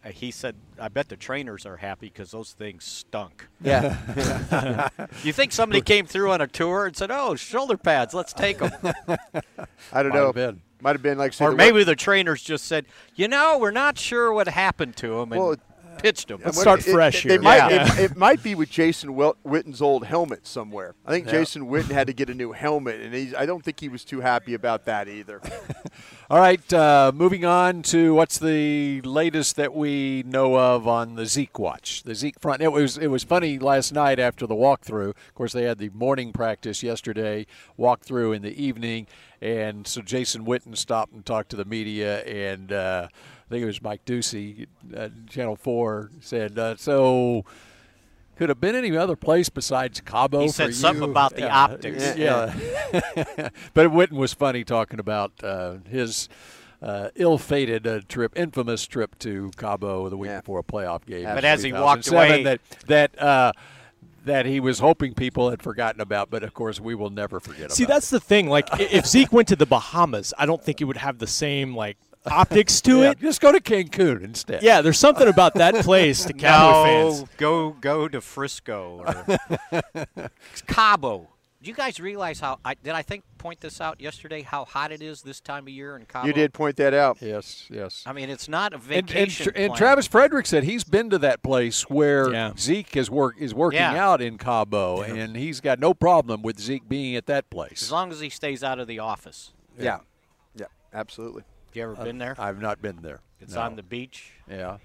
Uh, 0.05 0.09
He 0.09 0.31
said, 0.31 0.55
"I 0.79 0.87
bet 0.89 1.09
the 1.09 1.15
trainers 1.17 1.65
are 1.65 1.77
happy 1.77 2.07
because 2.07 2.31
those 2.31 2.53
things 2.53 2.83
stunk." 2.83 3.47
Yeah. 3.61 4.89
You 5.23 5.33
think 5.33 5.51
somebody 5.51 5.81
came 5.81 6.05
through 6.05 6.31
on 6.31 6.41
a 6.41 6.47
tour 6.47 6.85
and 6.85 6.95
said, 6.95 7.11
"Oh, 7.11 7.35
shoulder 7.35 7.77
pads, 7.77 8.13
let's 8.13 8.33
take 8.33 8.59
them," 8.59 8.71
I 9.91 10.03
don't 10.03 10.09
Might 10.09 10.13
know. 10.13 10.25
have 10.27 10.35
been. 10.35 10.61
Might 10.79 10.91
have 10.91 11.01
been 11.01 11.17
like 11.17 11.33
or 11.41 11.51
the 11.51 11.55
maybe 11.55 11.83
the 11.83 11.95
trainers 11.95 12.41
just 12.43 12.65
said, 12.65 12.85
"You 13.15 13.27
know, 13.27 13.57
we're 13.57 13.71
not 13.71 13.97
sure 13.97 14.31
what 14.31 14.47
happened 14.47 14.95
to 14.97 15.19
him," 15.19 15.31
and 15.31 15.41
Well, 15.41 15.55
pitched 16.03 16.29
him. 16.31 16.41
Let's 16.43 16.59
start 16.59 16.85
it- 16.87 16.91
fresh 16.91 17.17
it, 17.25 17.29
here. 17.29 17.37
They 17.37 17.43
might, 17.43 17.57
Yeah. 17.57 17.93
it, 17.99 18.11
it 18.11 18.17
might 18.17 18.41
be 18.43 18.55
with 18.55 18.69
Jason 18.69 19.15
Wil- 19.15 19.37
Witten's 19.45 19.81
old 19.81 20.05
helmet 20.05 20.45
somewhere. 20.47 20.95
I 21.05 21.11
think 21.11 21.27
Jason 21.27 21.67
Witten 21.69 21.91
had 21.91 22.07
to 22.07 22.13
get 22.13 22.29
a 22.29 22.33
new 22.33 22.51
helmet, 22.51 23.01
and 23.01 23.13
he's, 23.13 23.33
I 23.33 23.45
don't 23.45 23.63
think 23.63 23.79
he 23.79 23.89
was 23.89 24.03
too 24.03 24.21
happy 24.21 24.53
about 24.53 24.85
that 24.85 25.07
either. 25.07 25.41
All 26.29 26.39
right, 26.39 26.73
uh, 26.73 27.11
moving 27.15 27.45
on 27.45 27.81
to 27.83 28.13
what's 28.13 28.37
the 28.37 29.01
latest 29.01 29.55
that 29.55 29.73
we 29.73 30.23
know 30.25 30.57
of 30.57 30.85
on 30.87 31.15
the 31.15 31.25
Zeke 31.25 31.57
watch, 31.57 32.03
the 32.03 32.15
Zeke 32.15 32.39
front. 32.41 32.61
It 32.61 32.71
was 32.73 32.97
it 32.97 33.07
was 33.07 33.23
funny 33.23 33.57
last 33.59 33.93
night 33.93 34.19
after 34.19 34.45
the 34.45 34.55
walkthrough. 34.55 35.09
Of 35.11 35.33
course, 35.35 35.53
they 35.53 35.63
had 35.63 35.77
the 35.77 35.89
morning 35.93 36.33
practice 36.33 36.83
yesterday, 36.83 37.45
walkthrough 37.79 38.35
in 38.35 38.41
the 38.41 38.61
evening, 38.61 39.07
and 39.41 39.87
so 39.87 40.01
Jason 40.01 40.45
Witten 40.45 40.75
stopped 40.77 41.13
and 41.13 41.25
talked 41.25 41.49
to 41.51 41.55
the 41.55 41.63
media, 41.63 42.19
and 42.23 42.73
uh, 42.73 43.07
I 43.47 43.49
think 43.49 43.63
it 43.63 43.65
was 43.65 43.81
Mike 43.81 44.03
Doocy, 44.05 44.67
uh, 44.95 45.09
Channel 45.29 45.55
Four, 45.55 46.11
said 46.21 46.57
uh, 46.59 46.75
so. 46.75 47.45
Could 48.35 48.49
have 48.49 48.61
been 48.61 48.75
any 48.75 48.95
other 48.95 49.15
place 49.15 49.49
besides 49.49 49.99
Cabo. 49.99 50.41
He 50.41 50.47
for 50.49 50.53
said 50.53 50.75
something 50.75 51.05
you?" 51.05 51.09
about 51.09 51.33
the 51.35 51.41
Yeah, 51.41 51.57
optics. 51.57 52.15
Yeah, 52.15 52.53
but 53.73 53.87
Witten 53.89 54.11
was 54.11 54.31
funny 54.31 54.63
talking 54.63 54.99
about 54.99 55.31
uh, 55.43 55.77
his 55.89 56.29
uh, 56.79 57.09
ill-fated 57.15 57.87
uh, 57.87 58.01
trip, 58.07 58.33
infamous 58.35 58.85
trip 58.85 59.17
to 59.19 59.49
Cabo 59.57 60.07
the 60.09 60.17
week 60.17 60.29
Yeah. 60.29 60.41
before 60.41 60.59
a 60.59 60.63
playoff 60.63 61.03
game. 61.03 61.23
But 61.23 61.45
as 61.45 61.63
he 61.63 61.73
walked 61.73 62.07
away- 62.09 62.43
that 62.43 62.61
that 62.85 63.19
uh, 63.19 63.53
that 64.25 64.45
he 64.45 64.59
was 64.59 64.77
hoping 64.77 65.15
people 65.15 65.49
had 65.49 65.63
forgotten 65.63 65.99
about, 65.99 66.29
but 66.29 66.43
of 66.43 66.53
course 66.53 66.79
we 66.79 66.93
will 66.93 67.09
never 67.09 67.39
forget 67.39 67.71
See, 67.71 67.85
about. 67.85 67.93
that's 67.95 68.11
the 68.11 68.19
thing. 68.19 68.49
Like, 68.49 68.67
if 68.79 69.07
Zeke 69.07 69.31
went 69.33 69.47
to 69.47 69.55
the 69.55 69.65
Bahamas, 69.65 70.31
I 70.37 70.45
don't 70.45 70.63
think 70.63 70.79
it 70.79 70.83
would 70.83 70.97
have 70.97 71.17
the 71.17 71.25
same 71.25 71.75
like 71.75 71.97
optics 72.31 72.81
to 72.81 72.99
Yeah, 73.01 73.11
it. 73.11 73.19
Just 73.19 73.41
go 73.41 73.51
to 73.51 73.59
Cancun 73.59 74.23
instead. 74.23 74.61
Yeah, 74.63 74.81
there's 74.81 74.99
something 74.99 75.27
about 75.27 75.53
that 75.55 75.75
place 75.83 76.23
to 76.25 76.33
Cowboy 76.33 76.83
fans. 76.85 77.21
No, 77.21 77.27
go 77.37 77.69
go 77.79 78.07
to 78.07 78.21
Frisco 78.21 79.03
or 79.05 80.29
Cabo. 80.67 81.29
Do 81.59 81.69
you 81.69 81.75
guys 81.75 81.99
realize 81.99 82.39
how? 82.39 82.59
I, 82.63 82.75
did 82.75 82.93
I 82.93 83.01
think 83.01 83.23
point 83.39 83.59
this 83.61 83.81
out 83.81 83.99
yesterday? 83.99 84.43
How 84.43 84.63
hot 84.63 84.91
it 84.91 85.01
is 85.01 85.23
this 85.23 85.41
time 85.41 85.63
of 85.63 85.69
year 85.69 85.95
in 85.97 86.05
Cabo. 86.05 86.27
You 86.27 86.31
did 86.33 86.53
point 86.53 86.75
that 86.77 86.93
out. 86.93 87.17
Yes, 87.19 87.65
yes. 87.71 88.03
I 88.05 88.13
mean, 88.13 88.29
it's 88.29 88.47
not 88.47 88.73
a 88.73 88.75
And, 88.75 88.83
and, 88.91 89.07
vacation. 89.09 89.43
Tra- 89.51 89.53
and. 89.61 89.75
Travis 89.75 90.05
Frederick 90.07 90.45
said 90.45 90.63
he's 90.65 90.83
been 90.83 91.09
to 91.09 91.17
that 91.17 91.41
place 91.41 91.81
where 91.89 92.31
Yeah. 92.31 92.53
Zeke 92.57 92.95
is 92.95 93.09
work 93.09 93.35
is 93.39 93.55
working 93.55 93.79
Yeah. 93.79 94.05
out 94.07 94.21
in 94.21 94.37
Cabo, 94.37 95.01
and 95.01 95.35
he's 95.35 95.59
got 95.59 95.79
no 95.79 95.95
problem 95.95 96.43
with 96.43 96.59
Zeke 96.59 96.87
being 96.87 97.15
at 97.15 97.25
that 97.25 97.49
place. 97.49 97.81
as 97.81 97.91
long 97.91 98.11
as 98.11 98.19
he 98.19 98.29
stays 98.29 98.63
out 98.63 98.77
of 98.79 98.87
the 98.87 98.99
office. 98.99 99.51
Yeah. 99.79 99.99
Yeah, 100.55 100.67
absolutely. 100.93 101.43
You 101.77 101.83
ever 101.83 101.95
been 101.95 102.17
there? 102.17 102.35
I've 102.39 102.59
not 102.59 102.81
been 102.81 103.03
there. 103.03 103.19
It's 103.39 103.53
No. 103.53 103.61
on 103.61 103.75
the 103.75 103.83
beach. 103.83 104.31
yeah. 104.49 104.77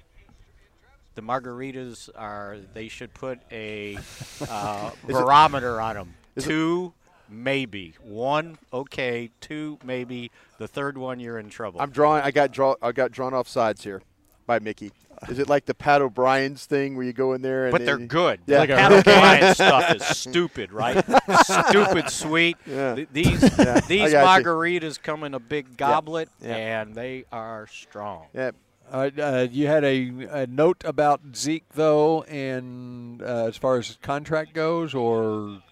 The 1.14 1.22
margaritas 1.22 2.10
are. 2.14 2.58
They 2.74 2.88
should 2.88 3.14
put 3.14 3.38
a 3.50 3.96
uh, 4.48 4.90
barometer 5.06 5.80
on 5.80 5.94
them. 5.96 6.14
Two, 6.38 6.92
maybe. 7.30 7.94
One, 8.02 8.58
okay. 8.74 9.30
Two, 9.40 9.78
maybe. 9.84 10.30
The 10.58 10.68
third 10.68 10.98
one, 10.98 11.18
you're 11.18 11.38
in 11.38 11.48
trouble. 11.48 11.80
I'm 11.80 11.90
drawing. 11.90 12.22
I 12.24 12.30
got 12.30 12.50
draw. 12.50 12.74
I 12.82 12.92
got 12.92 13.10
drawn 13.10 13.32
off 13.32 13.48
sides 13.48 13.84
here 13.84 14.02
by 14.46 14.58
Mickey. 14.58 14.92
Is 15.28 15.38
it 15.38 15.48
like 15.48 15.66
the 15.66 15.74
Pat 15.74 16.02
O'Brien's 16.02 16.66
thing 16.66 16.96
where 16.96 17.04
you 17.04 17.12
go 17.12 17.32
in 17.32 17.42
there 17.42 17.66
and 17.66 17.72
but 17.72 17.84
they're 17.84 17.96
good. 17.98 18.40
Yeah. 18.46 18.66
The 18.66 18.74
Pat 18.74 18.92
O'Brien 18.92 19.54
stuff 19.54 19.94
is 19.94 20.04
stupid, 20.04 20.72
right? 20.72 21.04
stupid 21.68 22.10
sweet. 22.10 22.56
Yeah. 22.66 22.94
Th- 22.96 23.08
These 23.12 23.40
these 23.86 24.12
got 24.12 24.38
you. 24.40 24.44
margaritas 24.44 25.00
come 25.00 25.22
in 25.24 25.34
a 25.34 25.38
big 25.40 25.76
goblet, 25.76 26.28
Yeah. 26.40 26.80
and 26.82 26.94
they 26.94 27.24
are 27.30 27.66
strong. 27.68 28.26
Yeah. 28.34 28.50
Uh, 28.92 29.10
uh, 29.18 29.48
you 29.50 29.66
had 29.66 29.84
a, 29.84 30.10
a 30.30 30.46
note 30.46 30.82
about 30.84 31.22
Zeke 31.34 31.64
though, 31.72 32.24
and 32.24 33.22
uh, 33.22 33.46
as 33.46 33.56
far 33.56 33.78
as 33.78 33.96
contract 34.02 34.52
goes, 34.52 34.94
or 34.94 35.62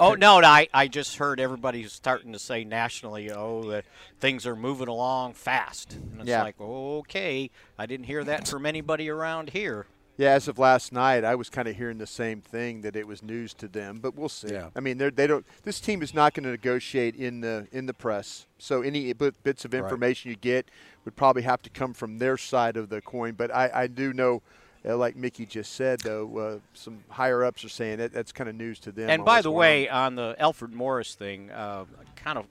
Oh 0.00 0.14
no, 0.14 0.38
no, 0.38 0.46
I, 0.46 0.68
I 0.72 0.86
just 0.86 1.16
heard 1.16 1.40
everybody 1.40 1.82
starting 1.88 2.32
to 2.32 2.38
say 2.38 2.62
nationally, 2.62 3.32
oh, 3.32 3.68
that 3.70 3.84
things 4.20 4.46
are 4.46 4.54
moving 4.54 4.86
along 4.88 5.34
fast. 5.34 5.94
And 5.94 6.20
it's 6.20 6.28
Yeah. 6.30 6.42
like, 6.42 6.60
okay, 6.60 7.50
I 7.76 7.86
didn't 7.86 8.06
hear 8.06 8.22
that 8.24 8.46
from 8.46 8.64
anybody 8.64 9.10
around 9.10 9.50
here. 9.50 9.86
Yeah, 10.18 10.32
as 10.32 10.48
of 10.48 10.58
last 10.58 10.92
night, 10.92 11.24
I 11.24 11.36
was 11.36 11.48
kind 11.48 11.68
of 11.68 11.76
hearing 11.76 11.98
the 11.98 12.06
same 12.06 12.40
thing 12.40 12.80
that 12.80 12.96
it 12.96 13.06
was 13.06 13.22
news 13.22 13.54
to 13.54 13.68
them, 13.68 14.00
but 14.02 14.16
we'll 14.16 14.28
see. 14.28 14.48
Yeah. 14.50 14.70
I 14.74 14.80
mean, 14.80 14.98
they're, 14.98 15.12
they 15.12 15.28
don't. 15.28 15.46
This 15.62 15.78
team 15.78 16.02
is 16.02 16.12
not 16.12 16.34
going 16.34 16.42
to 16.42 16.50
negotiate 16.50 17.14
in 17.14 17.40
the 17.40 17.68
in 17.70 17.86
the 17.86 17.94
press. 17.94 18.46
So 18.58 18.82
any 18.82 19.12
bit, 19.12 19.40
bits 19.44 19.64
of 19.64 19.74
information 19.74 20.30
you 20.30 20.36
get 20.36 20.68
would 21.04 21.14
probably 21.14 21.42
have 21.42 21.62
to 21.62 21.70
come 21.70 21.94
from 21.94 22.18
their 22.18 22.36
side 22.36 22.76
of 22.76 22.88
the 22.88 23.00
coin. 23.00 23.34
But 23.34 23.54
I, 23.54 23.70
I 23.72 23.86
do 23.86 24.12
know, 24.12 24.42
uh, 24.84 24.96
like 24.96 25.14
Mickey 25.14 25.46
just 25.46 25.74
said, 25.74 26.00
though, 26.00 26.36
uh, 26.36 26.58
some 26.74 27.04
higher 27.10 27.44
ups 27.44 27.64
are 27.64 27.68
saying 27.68 27.98
that 27.98 28.12
that's 28.12 28.32
kind 28.32 28.50
of 28.50 28.56
news 28.56 28.80
to 28.80 28.90
them. 28.90 29.08
And 29.08 29.24
by 29.24 29.40
the 29.40 29.52
way, 29.52 29.88
on. 29.88 30.06
on 30.06 30.14
the 30.16 30.36
Alfred 30.40 30.72
Morris 30.72 31.14
thing, 31.14 31.52
uh, 31.52 31.84
I 31.96 32.20
kind 32.20 32.38
of 32.38 32.46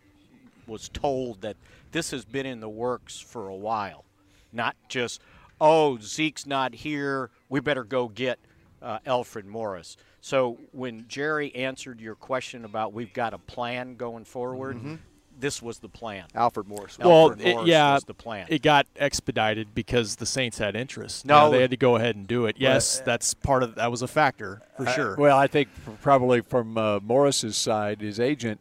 was 0.68 0.88
told 0.88 1.42
that 1.42 1.58
this 1.92 2.12
has 2.12 2.24
been 2.24 2.46
in 2.46 2.62
the 2.62 2.70
works 2.70 3.20
for 3.20 3.50
a 3.50 3.56
while, 3.56 4.06
not 4.54 4.78
just 4.88 5.20
oh 5.60 5.98
Zeke's 6.00 6.46
not 6.46 6.74
here, 6.76 7.30
we 7.50 7.60
better 7.60 7.84
go 7.84 8.08
get 8.08 8.40
uh, 8.82 9.00
Alfred 9.06 9.46
Morris. 9.46 9.98
So 10.22 10.58
when 10.72 11.06
Jerry 11.08 11.54
answered 11.56 12.00
your 12.02 12.16
question 12.16 12.66
about 12.66 12.94
we've 12.94 13.14
got 13.14 13.34
a 13.34 13.38
plan 13.38 13.96
going 13.96 14.26
forward, 14.26 14.76
Mm-hmm. 14.78 14.96
this 15.40 15.62
was 15.62 15.80
the 15.80 15.88
plan. 15.90 16.26
Alfred 16.36 16.68
Morris. 16.68 16.98
Well, 17.00 17.30
Alfred 17.32 17.42
it- 17.42 17.66
yeah, 17.68 17.94
was 17.94 18.04
the 18.04 18.14
plan. 18.14 18.48
it 18.50 18.62
got 18.62 18.86
expedited 18.98 19.74
because 19.74 20.18
the 20.18 20.26
Saints 20.26 20.58
had 20.58 20.76
interest. 20.76 21.26
No. 21.26 21.36
You 21.38 21.42
know, 21.46 21.52
they 21.52 21.62
had 21.62 21.72
to 21.72 21.78
go 21.78 21.96
ahead 21.96 22.16
and 22.16 22.28
do 22.28 22.46
it. 22.48 22.58
Yes, 22.60 23.00
that's 23.06 23.34
part 23.34 23.64
of 23.64 23.76
that 23.76 23.90
was 23.92 24.02
a 24.02 24.08
factor 24.08 24.62
for 24.76 24.86
sure. 24.88 25.16
Well, 25.16 25.38
I 25.38 25.48
think 25.48 25.70
probably 26.02 26.42
from 26.42 26.78
uh, 26.78 27.00
Morris's 27.02 27.56
side, 27.56 28.02
his 28.02 28.20
agent 28.20 28.60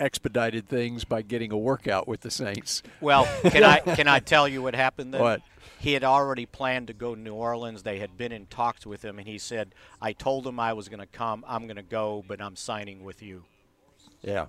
expedited 0.00 0.68
things 0.68 1.04
by 1.04 1.22
getting 1.22 1.50
a 1.52 1.58
workout 1.58 2.06
with 2.06 2.20
the 2.20 2.30
Saints. 2.30 2.82
Well, 3.00 3.26
can 3.42 3.64
I 3.64 3.78
can 3.80 4.06
I 4.08 4.20
tell 4.20 4.46
you 4.46 4.62
what 4.62 4.74
happened 4.74 5.12
then? 5.14 5.20
What? 5.20 5.42
He 5.78 5.92
had 5.92 6.04
already 6.04 6.44
planned 6.44 6.88
to 6.88 6.92
go 6.92 7.14
to 7.14 7.20
New 7.20 7.34
Orleans. 7.34 7.82
They 7.84 7.98
had 7.98 8.18
been 8.18 8.32
in 8.32 8.46
talks 8.46 8.84
with 8.84 9.04
him, 9.04 9.18
and 9.18 9.28
he 9.28 9.38
said, 9.38 9.74
"I 10.02 10.12
told 10.12 10.46
him 10.46 10.58
I 10.58 10.72
was 10.72 10.88
going 10.88 11.00
to 11.00 11.06
come. 11.06 11.44
I'm 11.46 11.64
going 11.64 11.76
to 11.76 11.82
go, 11.82 12.24
but 12.26 12.40
I'm 12.40 12.56
signing 12.56 13.04
with 13.04 13.22
you." 13.22 13.44
Yeah. 14.22 14.46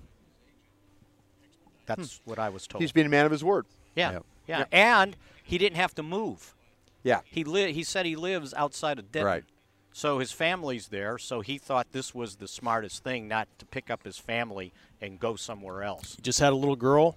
That's 1.86 2.18
hmm. 2.18 2.30
what 2.30 2.38
I 2.38 2.48
was 2.48 2.66
told. 2.66 2.82
He's 2.82 2.92
being 2.92 3.06
a 3.06 3.10
man 3.10 3.26
of 3.26 3.32
his 3.32 3.44
word. 3.44 3.66
yeah, 3.94 4.12
Yeah. 4.12 4.18
yeah, 4.46 4.64
and 4.70 5.16
he 5.42 5.58
didn't 5.58 5.76
have 5.76 5.94
to 5.96 6.02
move. 6.02 6.54
Yeah. 7.02 7.20
He 7.24 7.44
li- 7.44 7.72
He 7.72 7.82
said 7.82 8.06
he 8.06 8.16
lives 8.16 8.52
outside 8.54 8.98
of 8.98 9.10
Denton. 9.10 9.26
Right. 9.26 9.44
So 9.92 10.18
his 10.18 10.30
family's 10.30 10.88
there. 10.88 11.18
So 11.18 11.40
he 11.40 11.58
thought 11.58 11.88
this 11.92 12.14
was 12.14 12.36
the 12.36 12.46
smartest 12.46 13.02
thing, 13.02 13.26
not 13.26 13.48
to 13.58 13.66
pick 13.66 13.90
up 13.90 14.04
his 14.04 14.18
family 14.18 14.72
and 15.00 15.18
go 15.18 15.34
somewhere 15.34 15.82
else. 15.82 16.14
He 16.16 16.22
just 16.22 16.38
had 16.38 16.52
a 16.52 16.56
little 16.56 16.76
girl, 16.76 17.16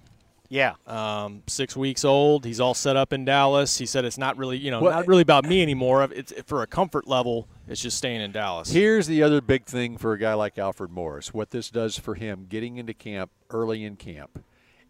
Yeah. 0.54 0.74
um, 0.86 1.42
six 1.48 1.76
weeks 1.76 2.04
old. 2.04 2.44
He's 2.44 2.60
all 2.60 2.74
set 2.74 2.96
up 2.96 3.12
in 3.12 3.24
Dallas. 3.24 3.76
He 3.76 3.86
said 3.86 4.04
it's 4.04 4.18
not 4.18 4.36
really, 4.36 4.56
you 4.56 4.70
know, 4.70 4.80
Well, 4.80 4.92
not 4.92 5.08
really 5.08 5.22
about 5.22 5.44
me 5.48 5.62
anymore. 5.62 6.04
It's 6.12 6.32
for 6.46 6.62
a 6.62 6.66
comfort 6.68 7.08
level. 7.08 7.48
It's 7.66 7.82
just 7.82 7.98
staying 7.98 8.20
in 8.20 8.30
Dallas. 8.30 8.70
Here's 8.70 9.08
the 9.08 9.20
other 9.24 9.40
big 9.40 9.64
thing 9.64 9.96
for 9.96 10.12
a 10.12 10.18
guy 10.18 10.34
like 10.34 10.56
Alfred 10.56 10.92
Morris. 10.92 11.34
What 11.34 11.50
this 11.50 11.70
does 11.70 11.98
for 11.98 12.14
him 12.14 12.46
getting 12.48 12.76
into 12.76 12.94
camp 12.94 13.32
early 13.50 13.82
in 13.84 13.96
camp 13.96 14.44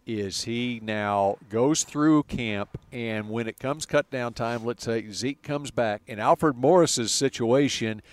is 0.05 0.43
he 0.43 0.79
now 0.83 1.37
goes 1.49 1.83
through 1.83 2.21
camp 2.23 2.77
and 2.91 3.27
when 3.27 3.47
it 3.47 3.57
comes 3.57 3.87
cut 3.87 4.11
down 4.11 4.33
time, 4.33 4.63
let's 4.63 4.83
say 4.83 5.09
Zeke 5.09 5.41
comes 5.41 5.71
back 5.71 6.03
in 6.05 6.19
Alfred 6.19 6.57
Morris's 6.57 7.11
situation, 7.11 8.03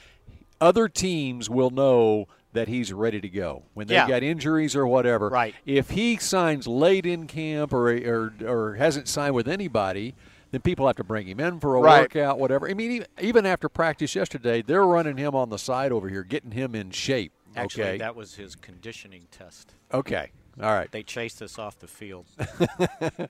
other 0.59 0.89
teams 0.89 1.51
will 1.51 1.69
know 1.69 2.29
that 2.53 2.69
he's 2.69 2.93
ready 2.93 3.21
to 3.21 3.29
go. 3.29 3.63
When 3.75 3.87
they've 3.87 3.97
Yeah. 3.97 4.09
got 4.09 4.23
injuries 4.23 4.77
or 4.77 4.87
whatever. 4.87 5.29
Right. 5.29 5.55
If 5.65 5.91
he 5.91 6.17
signs 6.17 6.67
late 6.67 7.07
in 7.07 7.27
camp 7.27 7.73
or 7.73 7.89
or, 7.93 8.33
or 8.47 8.75
hasn't 8.75 9.09
signed 9.09 9.35
with 9.35 9.49
anybody, 9.49 10.15
then 10.51 10.61
people 10.61 10.87
have 10.87 10.97
to 10.97 11.05
bring 11.05 11.27
him 11.27 11.41
in 11.41 11.61
for 11.61 11.77
a 11.77 11.81
Right. 11.81 12.03
workout, 12.03 12.39
whatever. 12.39 12.69
I 12.69 12.75
mean, 12.75 13.07
even, 13.21 13.47
after 13.47 13.69
practice 13.71 14.15
yesterday, 14.15 14.61
they're 14.61 14.87
running 14.87 15.17
him 15.17 15.35
on 15.35 15.49
the 15.49 15.59
side 15.59 15.93
over 15.93 16.09
here, 16.11 16.23
getting 16.23 16.51
him 16.51 16.75
in 16.75 16.91
shape. 16.91 17.33
Actually, 17.57 17.85
okay. 17.85 17.99
that 17.99 18.15
was 18.17 18.35
his 18.35 18.55
conditioning 18.55 19.27
test. 19.31 19.75
okay. 19.93 20.31
All 20.63 20.71
right. 20.71 20.93
They 20.93 21.03
chased 21.03 21.41
us 21.41 21.59
off 21.59 21.79
the 21.79 21.87
field. 21.87 22.27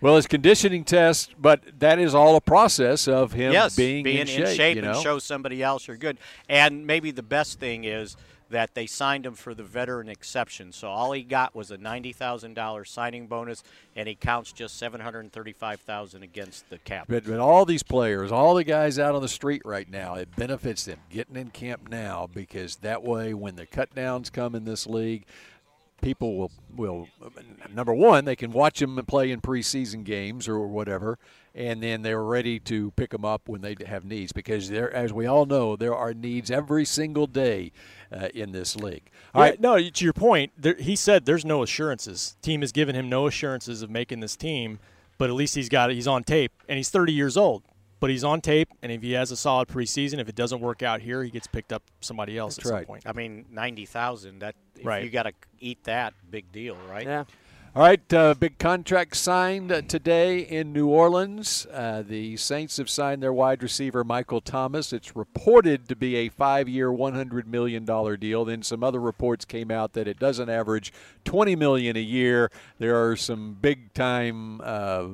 Well, 0.00 0.16
his 0.16 0.26
conditioning 0.26 0.84
test, 0.84 1.34
but 1.38 1.60
that 1.80 1.98
is 1.98 2.14
all 2.14 2.34
a 2.34 2.40
process 2.40 3.06
of 3.06 3.32
him 3.32 3.52
yes, 3.52 3.76
being, 3.76 4.06
in 4.06 4.26
shape. 4.26 4.76
you 4.76 4.80
know? 4.82 4.92
and 4.92 5.02
show 5.02 5.18
somebody 5.18 5.62
else 5.62 5.86
you're 5.86 5.98
good. 5.98 6.16
And 6.48 6.86
maybe 6.86 7.10
the 7.10 7.22
best 7.22 7.60
thing 7.60 7.84
is 7.84 8.16
that 8.50 8.74
they 8.74 8.86
signed 8.86 9.24
him 9.24 9.34
for 9.34 9.54
the 9.54 9.62
veteran 9.62 10.08
exception. 10.08 10.72
So 10.72 10.88
all 10.88 11.12
he 11.12 11.22
got 11.22 11.54
was 11.54 11.70
a 11.70 11.78
ninety 11.78 12.12
thousand 12.12 12.54
dollars 12.54 12.90
signing 12.90 13.26
bonus, 13.26 13.62
and 13.96 14.08
he 14.08 14.14
counts 14.14 14.52
just 14.52 14.76
seven 14.76 15.00
hundred 15.00 15.32
thirty-five 15.32 15.80
thousand 15.80 16.22
against 16.22 16.68
the 16.68 16.78
cap. 16.78 17.06
But, 17.08 17.24
but 17.24 17.38
all 17.38 17.64
these 17.64 17.82
players, 17.82 18.30
all 18.32 18.54
the 18.54 18.64
guys 18.64 18.98
out 18.98 19.14
on 19.14 19.22
the 19.22 19.28
street 19.28 19.62
right 19.64 19.88
now, 19.88 20.14
it 20.14 20.34
benefits 20.36 20.84
them 20.84 20.98
getting 21.08 21.36
in 21.36 21.50
camp 21.50 21.88
now 21.88 22.28
because 22.32 22.76
that 22.76 23.02
way, 23.02 23.34
when 23.34 23.56
the 23.56 23.66
cut 23.66 23.94
downs 23.94 24.30
come 24.30 24.54
in 24.54 24.64
this 24.64 24.86
league, 24.86 25.24
people 26.00 26.36
will 26.36 26.50
will 26.74 27.08
number 27.72 27.94
one 27.94 28.24
they 28.24 28.36
can 28.36 28.52
watch 28.52 28.80
them 28.80 28.96
play 29.06 29.30
in 29.30 29.40
preseason 29.40 30.02
games 30.04 30.48
or 30.48 30.66
whatever, 30.66 31.18
and 31.54 31.82
then 31.82 32.02
they're 32.02 32.22
ready 32.22 32.58
to 32.60 32.90
pick 32.92 33.10
them 33.10 33.24
up 33.24 33.48
when 33.48 33.60
they 33.60 33.76
have 33.86 34.04
needs 34.04 34.32
because 34.32 34.68
there, 34.68 34.92
as 34.92 35.12
we 35.12 35.26
all 35.26 35.46
know, 35.46 35.76
there 35.76 35.94
are 35.94 36.14
needs 36.14 36.50
every 36.50 36.84
single 36.84 37.26
day 37.26 37.72
uh, 38.12 38.28
in 38.34 38.52
this 38.52 38.76
league. 38.76 39.10
All 39.34 39.40
All 39.40 39.42
right, 39.42 39.50
right. 39.52 39.60
No, 39.60 39.78
to 39.78 40.04
your 40.04 40.12
point, 40.12 40.52
there, 40.56 40.74
he 40.74 40.96
said 40.96 41.26
there's 41.26 41.44
no 41.44 41.62
assurances. 41.62 42.36
Team 42.42 42.60
has 42.60 42.72
given 42.72 42.94
him 42.94 43.08
no 43.08 43.26
assurances 43.26 43.82
of 43.82 43.90
making 43.90 44.20
this 44.20 44.36
team, 44.36 44.78
but 45.18 45.28
at 45.30 45.34
least 45.36 45.54
he's 45.54 45.68
got 45.68 45.90
it. 45.90 45.94
He's 45.94 46.06
on 46.08 46.24
tape, 46.24 46.52
and 46.68 46.76
he's 46.76 46.88
30 46.90 47.12
years 47.12 47.36
old. 47.36 47.62
But 48.00 48.08
he's 48.08 48.24
on 48.24 48.40
tape, 48.40 48.70
and 48.82 48.90
if 48.90 49.02
he 49.02 49.12
has 49.12 49.30
a 49.30 49.36
solid 49.36 49.68
preseason, 49.68 50.20
if 50.20 50.28
it 50.30 50.34
doesn't 50.34 50.60
work 50.60 50.82
out 50.82 51.02
here, 51.02 51.22
he 51.22 51.30
gets 51.30 51.46
picked 51.46 51.70
up 51.70 51.82
somebody 52.00 52.38
else 52.38 52.56
That's 52.56 52.68
at 52.70 52.72
right. 52.72 52.80
some 52.80 52.86
point. 52.86 53.02
I 53.06 53.12
mean, 53.12 53.44
ninety 53.50 53.84
thousand. 53.84 54.38
That 54.38 54.54
if 54.74 54.86
Right. 54.86 55.04
you 55.04 55.10
got 55.10 55.24
to 55.24 55.32
eat 55.58 55.84
that, 55.84 56.14
big 56.30 56.50
deal, 56.50 56.78
right? 56.88 57.04
Yeah. 57.04 57.24
All 57.72 57.82
right, 57.82 58.12
uh, 58.12 58.34
big 58.34 58.58
contract 58.58 59.16
signed 59.16 59.70
uh, 59.70 59.82
today 59.82 60.40
in 60.40 60.72
New 60.72 60.88
Orleans. 60.88 61.68
Uh, 61.72 62.02
the 62.02 62.36
Saints 62.36 62.78
have 62.78 62.90
signed 62.90 63.22
their 63.22 63.32
wide 63.32 63.62
receiver 63.62 64.02
Michael 64.02 64.40
Thomas. 64.40 64.92
It's 64.92 65.14
reported 65.14 65.88
to 65.88 65.94
be 65.94 66.16
a 66.16 66.30
five-year, 66.30 66.88
$100 66.90 67.46
million 67.46 67.84
deal. 67.84 68.44
Then 68.44 68.64
some 68.64 68.82
other 68.82 68.98
reports 68.98 69.44
came 69.44 69.70
out 69.70 69.92
that 69.92 70.08
it 70.08 70.18
doesn't 70.18 70.50
average 70.50 70.92
20 71.22 71.54
million 71.54 71.96
a 71.96 72.00
year. 72.00 72.50
There 72.80 73.08
are 73.08 73.14
some 73.14 73.54
big-time 73.60 74.60
uh, 74.64 75.08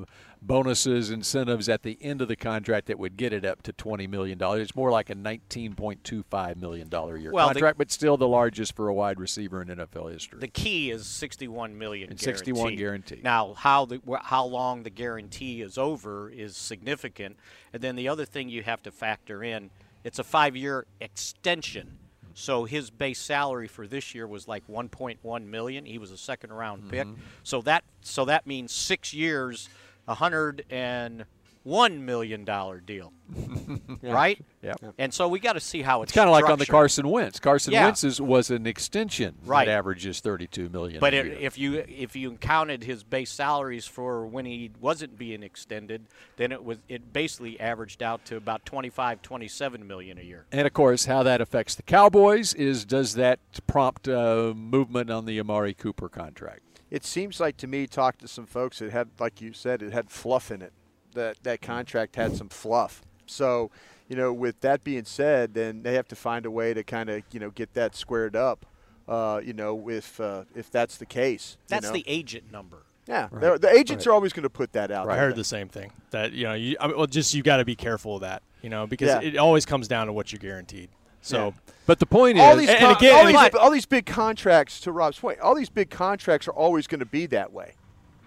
bonuses, 0.46 1.10
incentives 1.10 1.68
at 1.68 1.82
the 1.82 1.98
end 2.00 2.22
of 2.22 2.28
the 2.28 2.36
contract 2.36 2.86
that 2.86 2.98
would 2.98 3.16
get 3.16 3.32
it 3.32 3.44
up 3.44 3.62
to 3.62 3.72
$20 3.72 4.08
million. 4.08 4.38
It's 4.40 4.76
more 4.76 4.90
like 4.90 5.10
a 5.10 5.14
$19.25 5.14 6.56
million 6.56 6.88
year 7.20 7.32
Well, 7.32 7.48
the- 7.48 7.54
contract, 7.54 7.78
but 7.78 7.90
still 7.90 8.16
the 8.16 8.28
largest 8.28 8.74
for 8.76 8.88
a 8.88 8.94
wide 8.94 9.18
receiver 9.18 9.62
in 9.62 9.68
NFL 9.68 10.12
history. 10.12 10.38
The 10.40 10.48
key 10.48 10.90
is 10.90 11.06
61 11.06 11.76
million. 11.76 12.10
And 12.10 12.20
61 12.20 12.76
guaranteed. 12.76 12.78
guaranteed. 12.78 13.24
Now, 13.24 13.54
how 13.54 13.84
the 13.84 14.00
how 14.22 14.44
long 14.44 14.82
the 14.82 14.90
guarantee 14.90 15.62
is 15.62 15.76
over 15.78 16.30
is 16.30 16.56
significant, 16.56 17.36
and 17.72 17.82
then 17.82 17.96
the 17.96 18.08
other 18.08 18.24
thing 18.24 18.48
you 18.48 18.62
have 18.62 18.82
to 18.84 18.90
factor 18.90 19.42
in, 19.42 19.70
it's 20.04 20.18
a 20.18 20.24
five-year 20.24 20.86
extension. 21.00 21.98
So 22.34 22.64
his 22.64 22.90
base 22.90 23.18
salary 23.18 23.66
for 23.66 23.86
this 23.86 24.14
year 24.14 24.26
was 24.26 24.46
like 24.46 24.66
1.1 24.68 25.46
million. 25.46 25.86
He 25.86 25.96
was 25.96 26.10
a 26.10 26.18
second-round 26.18 26.90
pick. 26.90 27.06
Mm-hmm. 27.06 27.20
So 27.42 27.62
that 27.62 27.82
so 28.02 28.26
that 28.26 28.46
means 28.46 28.72
six 28.72 29.14
years, 29.14 29.70
101 30.06 32.04
million 32.04 32.44
dollar 32.44 32.80
deal, 32.80 33.12
right? 34.02 34.42
Yeah. 34.62 34.75
And 34.98 35.12
so 35.12 35.28
we 35.28 35.38
got 35.40 35.52
to 35.54 35.60
see 35.60 35.82
how 35.82 36.02
it's, 36.02 36.10
It's 36.10 36.16
kind 36.16 36.28
of 36.28 36.32
like 36.32 36.48
on 36.48 36.58
the. 36.58 36.66
Carson 36.66 37.08
Wentz. 37.08 37.38
Carson 37.40 37.72
Yeah. 37.72 37.84
Wentz's 37.84 38.20
was 38.20 38.50
an 38.50 38.66
extension 38.66 39.36
Right. 39.44 39.66
that 39.66 39.72
averages 39.72 40.20
32 40.20 40.68
million. 40.68 41.00
But 41.00 41.14
a 41.14 41.18
it, 41.18 41.26
year. 41.26 41.36
if 41.40 41.58
you 41.58 41.75
if 41.88 42.16
you 42.16 42.32
counted 42.32 42.84
his 42.84 43.02
base 43.04 43.30
salaries 43.30 43.86
for 43.86 44.26
when 44.26 44.44
he 44.44 44.70
wasn't 44.80 45.16
being 45.18 45.42
extended, 45.42 46.06
then 46.36 46.52
it 46.52 46.64
was 46.64 46.78
it 46.88 47.12
basically 47.12 47.58
averaged 47.60 48.02
out 48.02 48.25
to 48.26 48.36
about 48.36 48.64
25, 48.66 49.22
27 49.22 49.86
million 49.86 50.18
a 50.18 50.22
year. 50.22 50.46
And 50.52 50.66
of 50.66 50.72
course, 50.72 51.04
how 51.06 51.22
that 51.25 51.40
affects 51.40 51.75
the 51.75 51.82
Cowboys 51.82 52.54
is 52.54 52.84
does 52.84 53.14
that 53.14 53.38
prompt 53.66 54.08
uh, 54.08 54.52
movement 54.56 55.10
on 55.10 55.25
the 55.26 55.38
Amari 55.40 55.75
Cooper 55.75 56.08
contract? 56.08 56.60
It 56.90 57.05
seems 57.05 57.40
like 57.40 57.57
to 57.59 57.66
me, 57.66 57.87
talk 57.87 58.19
to 58.19 58.28
some 58.28 58.47
folks 58.47 58.78
that 58.78 58.90
had, 58.90 59.09
like 59.19 59.40
you 59.40 59.52
said, 59.52 59.83
it 59.83 59.93
had 59.93 60.11
fluff 60.11 60.50
in 60.50 60.62
it. 60.62 60.73
That 61.14 61.37
that 61.43 61.61
contract 61.62 62.16
had 62.16 62.37
some 62.37 62.49
fluff. 62.49 63.02
So, 63.26 63.71
you 64.09 64.14
know, 64.16 64.33
with 64.33 64.61
that 64.61 64.85
being 64.85 65.05
said, 65.05 65.55
then 65.55 65.83
they 65.83 65.95
have 65.95 66.07
to 66.09 66.16
find 66.16 66.47
a 66.47 66.50
way 66.50 66.75
to 66.75 66.85
kind 66.85 67.09
of, 67.09 67.23
you 67.33 67.40
know, 67.40 67.50
get 67.50 67.75
that 67.75 67.97
squared 67.97 68.37
up. 68.37 68.66
Uh, 69.09 69.40
you 69.45 69.52
know, 69.52 69.88
if 69.88 70.21
uh, 70.21 70.45
if 70.55 70.71
that's 70.71 70.97
the 70.97 71.07
case. 71.07 71.57
you 71.61 71.64
That's 71.69 71.87
know. 71.87 71.93
the 71.93 72.05
agent 72.07 72.50
number. 72.52 72.83
yeah. 73.07 73.28
The, 73.33 73.57
the 73.59 73.71
agents 73.71 74.07
are 74.07 74.12
always 74.12 74.33
going 74.33 74.43
to 74.43 74.50
put 74.50 74.73
that 74.73 74.90
out. 74.90 75.07
There. 75.07 75.14
I 75.14 75.19
heard 75.19 75.37
the 75.37 75.45
same 75.45 75.69
thing. 75.69 75.93
That 76.11 76.33
you 76.33 76.45
know, 76.45 76.55
you 76.55 76.76
I 76.81 76.88
mean, 76.88 76.97
well, 76.97 77.07
just 77.07 77.33
you 77.35 77.43
got 77.43 77.59
to 77.59 77.64
be 77.64 77.76
careful 77.76 78.16
of 78.16 78.21
that. 78.23 78.43
You 78.62 78.71
know, 78.71 78.87
because 78.87 79.09
Yeah. 79.09 79.21
it 79.21 79.37
always 79.38 79.64
comes 79.64 79.87
down 79.88 80.09
to 80.09 80.12
what 80.12 80.33
you're 80.33 80.40
guaranteed. 80.40 80.90
So 81.21 81.55
But 81.87 82.00
the 82.00 82.07
point 82.07 82.38
all 82.38 82.52
is, 82.55 82.61
these, 82.61 82.69
and- 82.71 82.78
con- 82.81 82.97
again- 82.97 83.14
all, 83.14 83.26
these, 83.26 83.55
all 83.55 83.71
these 83.71 83.87
big 83.87 84.07
contracts, 84.07 84.81
to 84.81 84.93
Rob's 84.93 85.19
point, 85.19 85.38
all 85.40 85.55
these 85.55 85.69
big 85.69 85.88
contracts 85.90 86.49
are 86.49 86.52
always 86.52 86.87
going 86.87 87.00
to 87.00 87.07
be 87.07 87.26
that 87.26 87.52
way. 87.52 87.75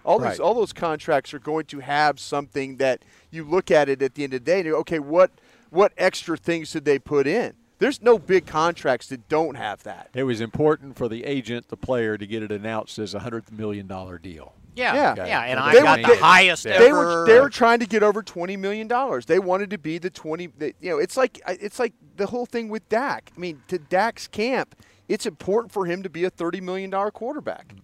All 0.02 0.18
these, 0.30 0.40
all 0.40 0.54
those 0.54 0.72
contracts 0.72 1.34
are 1.34 1.38
going 1.38 1.66
to 1.66 1.80
have 1.80 2.18
something 2.18 2.78
that 2.78 3.02
you 3.30 3.44
look 3.44 3.70
at 3.70 3.88
it 3.90 4.00
at 4.00 4.14
the 4.14 4.24
end 4.24 4.32
of 4.32 4.44
the 4.44 4.50
day 4.50 4.58
and 4.60 4.66
you 4.66 4.72
go, 4.72 4.78
okay, 4.78 4.98
what, 4.98 5.30
what 5.68 5.92
extra 5.98 6.38
things 6.38 6.72
did 6.72 6.86
they 6.86 6.98
put 6.98 7.26
in? 7.26 7.52
There's 7.80 8.00
no 8.00 8.18
big 8.18 8.46
contracts 8.46 9.08
that 9.08 9.28
don't 9.28 9.56
have 9.56 9.82
that. 9.82 10.10
it 10.14 10.22
was 10.22 10.40
important 10.40 10.96
for 10.96 11.08
the 11.08 11.24
agent, 11.24 11.68
the 11.68 11.76
player, 11.76 12.16
to 12.16 12.26
get 12.26 12.42
it 12.44 12.52
announced 12.52 12.98
as 13.00 13.14
a 13.14 13.18
hundred 13.20 13.50
million 13.50 13.86
dollar 13.88 14.18
deal. 14.18 14.52
Yeah, 14.76 14.94
Yeah. 15.16 15.26
yeah, 15.26 15.40
and 15.42 15.58
They 15.58 15.78
I 15.78 15.80
were- 15.80 15.86
got 15.86 16.02
the 16.02 16.14
they- 16.14 16.20
highest 16.20 16.62
they 16.64 16.72
ever. 16.72 16.84
They 16.84 16.92
were 16.92 17.26
they 17.26 17.40
were 17.40 17.50
trying 17.50 17.80
to 17.80 17.86
get 17.86 18.02
over 18.04 18.22
twenty 18.22 18.56
million 18.56 18.86
dollars. 18.86 19.26
They 19.26 19.40
wanted 19.40 19.70
to 19.70 19.78
be 19.78 19.98
the 19.98 20.10
twenty. 20.10 20.46
The, 20.46 20.74
you 20.80 20.90
know, 20.90 20.98
it's 20.98 21.16
like 21.16 21.40
it's 21.48 21.78
like 21.80 21.92
the 22.16 22.26
whole 22.28 22.46
thing 22.46 22.68
with 22.68 22.88
Dak. 22.88 23.32
I 23.36 23.40
mean, 23.40 23.62
to 23.68 23.78
Dak's 23.78 24.28
camp, 24.28 24.76
it's 25.08 25.26
important 25.26 25.72
for 25.72 25.86
him 25.86 26.02
to 26.04 26.08
be 26.08 26.22
a 26.24 26.30
thirty 26.30 26.60
million 26.60 26.90
dollar 26.90 27.10
quarterback. 27.10 27.74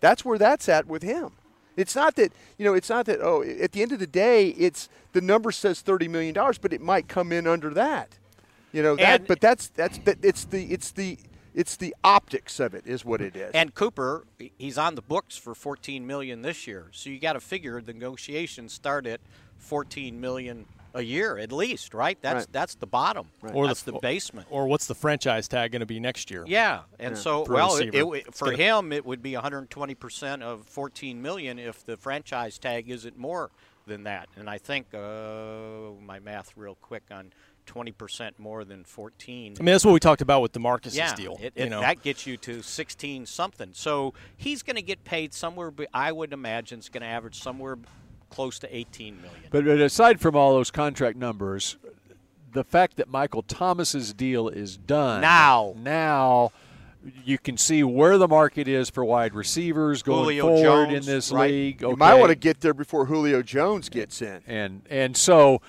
That's 0.00 0.24
where 0.24 0.36
that's 0.38 0.68
at 0.68 0.86
with 0.86 1.02
him. 1.02 1.30
It's 1.76 1.94
not 1.96 2.16
that 2.16 2.32
you 2.58 2.64
know. 2.64 2.74
It's 2.74 2.90
not 2.90 3.06
that. 3.06 3.20
Oh, 3.22 3.42
at 3.42 3.72
the 3.72 3.80
end 3.82 3.92
of 3.92 3.98
the 3.98 4.06
day, 4.06 4.48
it's 4.48 4.88
the 5.12 5.20
number 5.20 5.50
says 5.52 5.80
thirty 5.80 6.08
million 6.08 6.34
dollars, 6.34 6.58
but 6.58 6.72
it 6.72 6.80
might 6.82 7.06
come 7.08 7.32
in 7.32 7.46
under 7.46 7.70
that. 7.70 8.18
You 8.76 8.82
know 8.82 8.96
that. 8.96 9.20
And- 9.20 9.26
but 9.26 9.40
that's 9.40 9.68
that's 9.68 9.96
that. 10.00 10.18
It's 10.22 10.44
the 10.44 10.64
it's 10.70 10.90
the 10.90 11.18
it's 11.54 11.76
the 11.76 11.96
optics 12.04 12.60
of 12.60 12.74
it 12.74 12.86
is 12.86 13.06
what 13.06 13.22
it 13.22 13.34
is. 13.34 13.50
And 13.54 13.74
Cooper, 13.74 14.26
he's 14.58 14.76
on 14.76 14.94
the 14.94 15.00
books 15.00 15.38
for 15.38 15.54
14 15.54 16.06
million 16.06 16.42
this 16.42 16.66
year. 16.66 16.88
So 16.92 17.08
you 17.08 17.18
got 17.18 17.32
to 17.32 17.40
figure 17.40 17.80
the 17.80 17.94
negotiations 17.94 18.74
start 18.74 19.06
at 19.06 19.22
14 19.56 20.20
million 20.20 20.66
a 20.92 21.00
year 21.00 21.38
at 21.38 21.52
least, 21.52 21.94
right? 21.94 22.18
That's 22.20 22.40
Right. 22.44 22.52
that's 22.52 22.74
the 22.74 22.86
bottom. 22.86 23.28
Or 23.54 23.66
that's 23.66 23.82
the- 23.82 23.92
the, 23.92 23.98
basement. 23.98 24.46
or 24.50 24.66
what's 24.66 24.86
the 24.86 24.94
franchise 24.94 25.48
tag 25.48 25.72
going 25.72 25.80
to 25.80 25.86
be 25.86 25.98
next 25.98 26.30
year? 26.30 26.44
Yeah, 26.46 26.82
and 26.98 27.16
so 27.16 27.46
For 27.46 27.54
well, 27.54 27.76
it, 27.76 27.94
it, 27.94 28.34
for 28.34 28.52
him 28.52 28.92
it 28.92 29.06
would 29.06 29.22
be 29.22 29.32
120 29.34 29.94
percent 29.94 30.42
of 30.42 30.66
14 30.66 31.22
million 31.22 31.58
if 31.58 31.82
the 31.86 31.96
franchise 31.96 32.58
tag 32.58 32.90
isn't 32.90 33.16
more 33.16 33.50
than 33.86 34.04
that. 34.04 34.28
And 34.36 34.50
I 34.50 34.58
think 34.58 34.92
uh, 34.92 35.92
my 36.04 36.18
math 36.18 36.52
real 36.56 36.74
quick 36.82 37.04
on 37.10 37.32
20 37.66 37.92
percent 37.92 38.38
more 38.38 38.64
than 38.64 38.84
14. 38.84 39.56
I 39.58 39.62
mean, 39.62 39.72
that's 39.72 39.84
what 39.84 39.92
we 39.92 40.00
talked 40.00 40.22
about 40.22 40.42
with 40.42 40.52
Demarcus's 40.52 40.96
yeah, 40.96 41.14
deal. 41.14 41.36
it, 41.40 41.52
you 41.56 41.64
it- 41.64 41.68
know, 41.70 41.80
that 41.80 42.02
gets 42.02 42.26
you 42.26 42.36
to 42.38 42.62
16 42.62 43.26
something. 43.26 43.70
So 43.72 44.14
he's 44.36 44.62
going 44.62 44.76
to 44.76 44.82
get 44.82 45.04
paid 45.04 45.34
somewhere. 45.34 45.72
I 45.92 46.12
would 46.12 46.32
imagine 46.32 46.78
it's 46.78 46.88
going 46.88 47.02
to 47.02 47.06
average 47.08 47.40
somewhere 47.40 47.76
close 48.30 48.58
to 48.60 48.76
18 48.76 49.16
million. 49.20 49.40
But, 49.50 49.64
but 49.64 49.80
aside 49.80 50.20
from 50.20 50.36
all 50.36 50.54
those 50.54 50.70
contract 50.70 51.16
numbers, 51.16 51.76
the 52.52 52.64
fact 52.64 52.96
that 52.96 53.08
Michael 53.08 53.42
Thomas's 53.42 54.12
deal 54.12 54.48
is 54.48 54.76
done 54.76 55.20
Now. 55.20 55.74
now 55.76 56.52
you 57.24 57.38
can 57.38 57.56
see 57.56 57.84
where 57.84 58.18
the 58.18 58.28
market 58.28 58.66
is 58.68 58.90
for 58.90 59.04
wide 59.04 59.34
receivers 59.34 60.02
going 60.02 60.20
Julio 60.24 60.42
forward 60.42 60.90
Jones, 60.90 61.06
in 61.06 61.14
this 61.14 61.30
right. 61.30 61.50
league. 61.50 61.80
you 61.82 61.96
might 61.96 62.14
want 62.14 62.30
to 62.30 62.34
get 62.34 62.60
there 62.60 62.74
before 62.74 63.06
Julio 63.06 63.42
Jones 63.42 63.88
gets 63.88 64.22
in. 64.22 64.42
and 64.46 64.82
and 64.90 65.16
so 65.16 65.60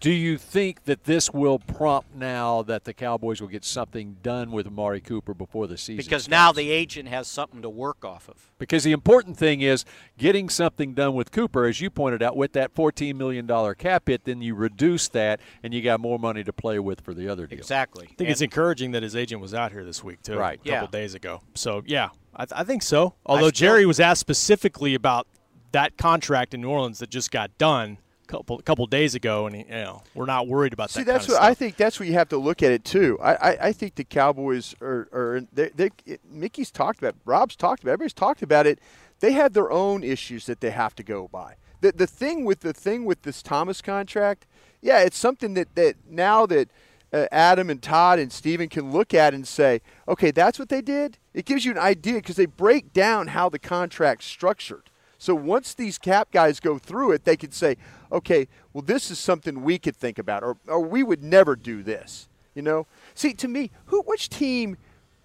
do 0.00 0.10
you 0.10 0.38
think 0.38 0.84
that 0.84 1.04
this 1.04 1.30
will 1.30 1.58
prompt 1.58 2.14
now 2.14 2.62
that 2.62 2.84
the 2.84 2.94
Cowboys 2.94 3.40
will 3.40 3.48
get 3.48 3.64
something 3.66 4.16
done 4.22 4.50
with 4.50 4.66
Amari 4.66 5.00
Cooper 5.02 5.34
before 5.34 5.66
the 5.66 5.76
season? 5.76 5.98
Because 5.98 6.22
starts? 6.24 6.28
now 6.30 6.52
the 6.52 6.70
agent 6.70 7.08
has 7.10 7.28
something 7.28 7.60
to 7.60 7.68
work 7.68 8.02
off 8.02 8.26
of. 8.28 8.50
Because 8.58 8.82
the 8.82 8.92
important 8.92 9.36
thing 9.36 9.60
is 9.60 9.84
getting 10.16 10.48
something 10.48 10.94
done 10.94 11.14
with 11.14 11.30
Cooper, 11.30 11.66
as 11.66 11.82
you 11.82 11.90
pointed 11.90 12.22
out, 12.22 12.34
with 12.34 12.54
that 12.54 12.74
$14 12.74 13.14
million 13.14 13.46
cap 13.74 14.04
hit, 14.08 14.24
then 14.24 14.40
you 14.40 14.54
reduce 14.54 15.06
that 15.08 15.38
and 15.62 15.74
you 15.74 15.82
got 15.82 16.00
more 16.00 16.18
money 16.18 16.42
to 16.44 16.52
play 16.52 16.78
with 16.78 17.02
for 17.02 17.12
the 17.12 17.28
other 17.28 17.46
deal. 17.46 17.58
Exactly. 17.58 18.08
I 18.10 18.14
think 18.14 18.30
it's 18.30 18.40
encouraging 18.40 18.92
that 18.92 19.02
his 19.02 19.14
agent 19.14 19.42
was 19.42 19.52
out 19.52 19.70
here 19.70 19.84
this 19.84 20.02
week 20.02 20.22
too. 20.22 20.36
Right. 20.38 20.60
A 20.64 20.68
couple 20.68 20.72
Yeah. 20.72 20.86
days 20.90 21.14
ago. 21.14 21.42
So 21.54 21.82
yeah, 21.86 22.08
I, 22.34 22.46
th- 22.46 22.58
I 22.58 22.64
think 22.64 22.82
so. 22.82 23.14
Although 23.26 23.48
still- 23.48 23.68
Jerry 23.68 23.84
was 23.84 24.00
asked 24.00 24.20
specifically 24.20 24.94
about 24.94 25.26
that 25.72 25.98
contract 25.98 26.54
in 26.54 26.62
New 26.62 26.70
Orleans 26.70 27.00
that 27.00 27.10
just 27.10 27.30
got 27.30 27.56
done 27.58 27.98
a 27.98 28.09
couple 28.30 28.58
couple 28.58 28.86
days 28.86 29.14
ago, 29.14 29.46
and 29.46 29.56
you 29.56 29.64
know 29.68 30.02
we're 30.14 30.26
not 30.26 30.46
worried 30.46 30.72
about 30.72 30.90
See, 30.90 31.02
that. 31.02 31.12
that's 31.12 31.26
kind 31.26 31.36
of 31.36 31.42
what 31.42 31.50
I 31.50 31.54
think. 31.54 31.76
That's 31.76 31.98
what 31.98 32.08
you 32.08 32.14
have 32.14 32.28
to 32.30 32.38
look 32.38 32.62
at 32.62 32.70
it 32.70 32.84
too. 32.84 33.18
I, 33.20 33.34
I, 33.34 33.58
I 33.68 33.72
think 33.72 33.96
the 33.96 34.04
Cowboys 34.04 34.74
are, 34.80 35.08
are 35.12 35.42
they, 35.52 35.70
they, 35.74 35.90
Mickey's 36.30 36.70
talked 36.70 36.98
about, 36.98 37.16
Rob's 37.24 37.56
talked 37.56 37.82
about, 37.82 37.92
everybody's 37.92 38.12
talked 38.12 38.42
about 38.42 38.66
it. 38.66 38.78
They 39.20 39.32
have 39.32 39.52
their 39.52 39.70
own 39.70 40.02
issues 40.02 40.46
that 40.46 40.60
they 40.60 40.70
have 40.70 40.94
to 40.96 41.02
go 41.02 41.28
by. 41.28 41.56
The 41.80 41.92
the 41.92 42.06
thing 42.06 42.44
with 42.44 42.60
the 42.60 42.72
thing 42.72 43.04
with 43.04 43.22
this 43.22 43.42
Thomas 43.42 43.82
contract, 43.82 44.46
yeah, 44.80 45.00
it's 45.00 45.18
something 45.18 45.54
that 45.54 45.74
that 45.74 45.96
now 46.08 46.46
that 46.46 46.68
uh, 47.12 47.26
Adam 47.32 47.70
and 47.70 47.82
Todd 47.82 48.18
and 48.18 48.32
Steven 48.32 48.68
can 48.68 48.92
look 48.92 49.12
at 49.12 49.34
and 49.34 49.46
say, 49.46 49.80
okay, 50.06 50.30
that's 50.30 50.58
what 50.58 50.68
they 50.68 50.80
did. 50.80 51.18
It 51.34 51.44
gives 51.44 51.64
you 51.64 51.72
an 51.72 51.78
idea 51.78 52.14
because 52.14 52.36
they 52.36 52.46
break 52.46 52.92
down 52.92 53.28
how 53.28 53.48
the 53.48 53.58
contract's 53.58 54.26
structured. 54.26 54.89
So 55.20 55.34
once 55.34 55.74
these 55.74 55.98
cap 55.98 56.32
guys 56.32 56.60
go 56.60 56.78
through 56.78 57.12
it, 57.12 57.24
they 57.24 57.36
could 57.36 57.52
say, 57.52 57.76
okay, 58.10 58.48
well, 58.72 58.80
this 58.80 59.10
is 59.10 59.18
something 59.18 59.62
we 59.62 59.78
could 59.78 59.94
think 59.94 60.18
about, 60.18 60.42
or, 60.42 60.56
or 60.66 60.80
we 60.80 61.02
would 61.02 61.22
never 61.22 61.54
do 61.56 61.82
this. 61.82 62.30
You 62.54 62.62
know? 62.62 62.86
See, 63.14 63.34
to 63.34 63.46
me, 63.46 63.70
who, 63.84 64.00
which 64.00 64.30
team, 64.30 64.78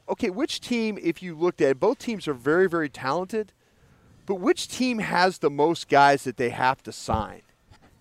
okay, 0.10 0.30
which 0.30 0.60
team, 0.60 1.00
if 1.02 1.24
you 1.24 1.34
looked 1.34 1.62
at 1.62 1.70
it, 1.70 1.80
both 1.80 1.98
teams 1.98 2.28
are 2.28 2.34
very, 2.34 2.68
very 2.68 2.90
talented, 2.90 3.54
but 4.26 4.36
which 4.36 4.68
team 4.68 5.00
has 5.00 5.38
the 5.38 5.50
most 5.50 5.88
guys 5.88 6.26
that 6.26 6.36
they 6.36 6.50
have 6.50 6.84
to 6.84 6.92
sign? 6.92 7.44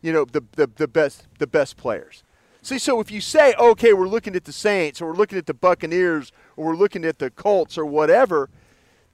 You 0.02 0.12
know, 0.12 0.24
the, 0.24 0.42
the, 0.57 0.66
the 0.66 0.88
best 0.88 1.28
the 1.38 1.46
best 1.46 1.76
players. 1.76 2.24
See, 2.61 2.78
so 2.78 2.98
if 2.98 3.12
you 3.12 3.20
say, 3.20 3.54
okay, 3.54 3.92
we're 3.92 4.09
looking 4.09 4.35
at 4.35 4.44
the 4.44 4.52
Saints, 4.52 5.00
or 5.00 5.12
we're 5.12 5.16
looking 5.16 5.38
at 5.38 5.46
the 5.46 5.54
Buccaneers, 5.54 6.33
or 6.57 6.66
we're 6.66 6.76
looking 6.76 7.04
at 7.04 7.20
the 7.20 7.30
Colts, 7.30 7.78
or 7.78 7.87
whatever, 7.87 8.50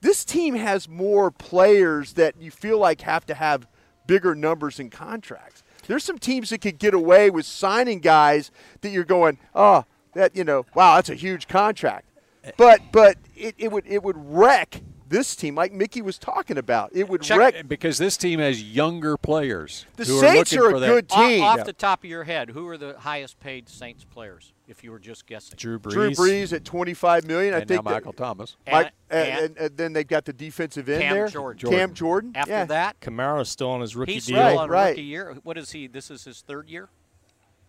this 0.01 0.25
team 0.25 0.55
has 0.55 0.89
more 0.89 1.31
players 1.31 2.15
that 2.15 2.35
you 2.41 2.51
feel 2.51 2.79
like 2.79 3.03
have 3.03 3.27
to 3.27 3.35
have 3.35 3.67
bigger 4.07 4.35
numbers 4.35 4.81
in 4.81 4.91
contracts. 4.91 5.63
There's 5.87 6.05
some 6.05 6.19
teams 6.19 6.51
that 6.51 6.59
could 6.59 6.79
get 6.79 6.95
away 6.95 7.31
with 7.31 7.47
signing 7.47 8.01
guys 8.01 8.51
that 8.81 8.91
you're 8.91 9.05
going, 9.05 9.39
oh, 9.55 9.85
that 10.15 10.37
you 10.37 10.45
know, 10.45 10.67
wow, 10.75 10.97
that's 10.97 11.11
a 11.11 11.15
huge 11.15 11.49
contract. 11.49 12.07
Eh. 12.45 12.53
But 12.57 12.81
but 12.93 13.17
it, 13.37 13.55
it 13.59 13.73
would 13.73 13.87
it 13.87 14.03
would 14.03 14.17
wreck 14.17 14.83
this 15.11 15.37
team, 15.37 15.55
like 15.55 15.73
Mickey 15.73 16.01
was 16.01 16.17
talking 16.19 16.57
about. 16.57 16.91
It 16.95 17.09
would 17.09 17.21
Check- 17.21 17.39
wreck. 17.39 17.69
because 17.69 17.99
this 17.99 18.17
team 18.17 18.39
has 18.41 18.63
younger 18.63 19.17
players. 19.19 19.85
The 19.97 20.05
who 20.05 20.21
Saints 20.21 20.53
are, 20.55 20.65
are 20.65 20.69
a 20.69 20.73
for 20.73 20.79
good 20.79 21.09
team. 21.11 21.43
off 21.43 21.59
Yeah. 21.59 21.65
the 21.65 21.73
top 21.75 22.03
of 22.03 22.09
your 22.09 22.25
head, 22.25 22.51
who 22.51 22.67
are 22.69 22.79
the 22.79 22.97
highest 22.99 23.39
paid 23.41 23.69
Saints 23.69 24.05
players? 24.05 24.53
If 24.69 24.83
you 24.85 24.93
were 24.93 25.01
just 25.01 25.27
guessing, 25.27 25.55
Drew 25.57 25.79
Brees. 25.81 25.91
Drew 25.91 26.11
Brees 26.13 26.53
at 26.53 26.65
25 26.65 27.27
million. 27.27 27.53
I 27.55 27.59
And 27.59 27.69
now 27.69 27.75
think 27.75 27.85
that- 27.85 27.91
Michael 27.91 28.13
Thomas. 28.13 28.57
Mike, 28.71 28.93
And- 29.11 29.19
uh, 29.19 29.31
and, 29.31 29.45
and, 29.45 29.59
and 29.59 29.77
then 29.77 29.93
they've 29.93 30.07
got 30.07 30.25
the 30.25 30.33
defensive 30.33 30.89
end 30.89 31.03
Cam 31.03 31.15
there. 31.15 31.29
Jordan. 31.29 31.71
Cam 31.71 31.93
Jordan. 31.93 32.33
After 32.37 32.51
yeah. 32.53 32.65
that, 32.67 33.01
Kamara's 33.01 33.49
still 33.49 33.71
on 33.71 33.81
his 33.81 33.97
rookie 33.97 34.15
he's 34.15 34.27
deal. 34.27 34.37
still 34.37 34.47
Right, 34.47 34.57
on 34.59 34.71
right. 34.71 34.89
rookie 34.91 35.03
year. 35.03 35.37
What 35.43 35.59
is 35.59 35.73
he? 35.73 35.89
This 35.89 36.11
is 36.11 36.25
his 36.25 36.41
third 36.41 36.69
year. 36.71 36.89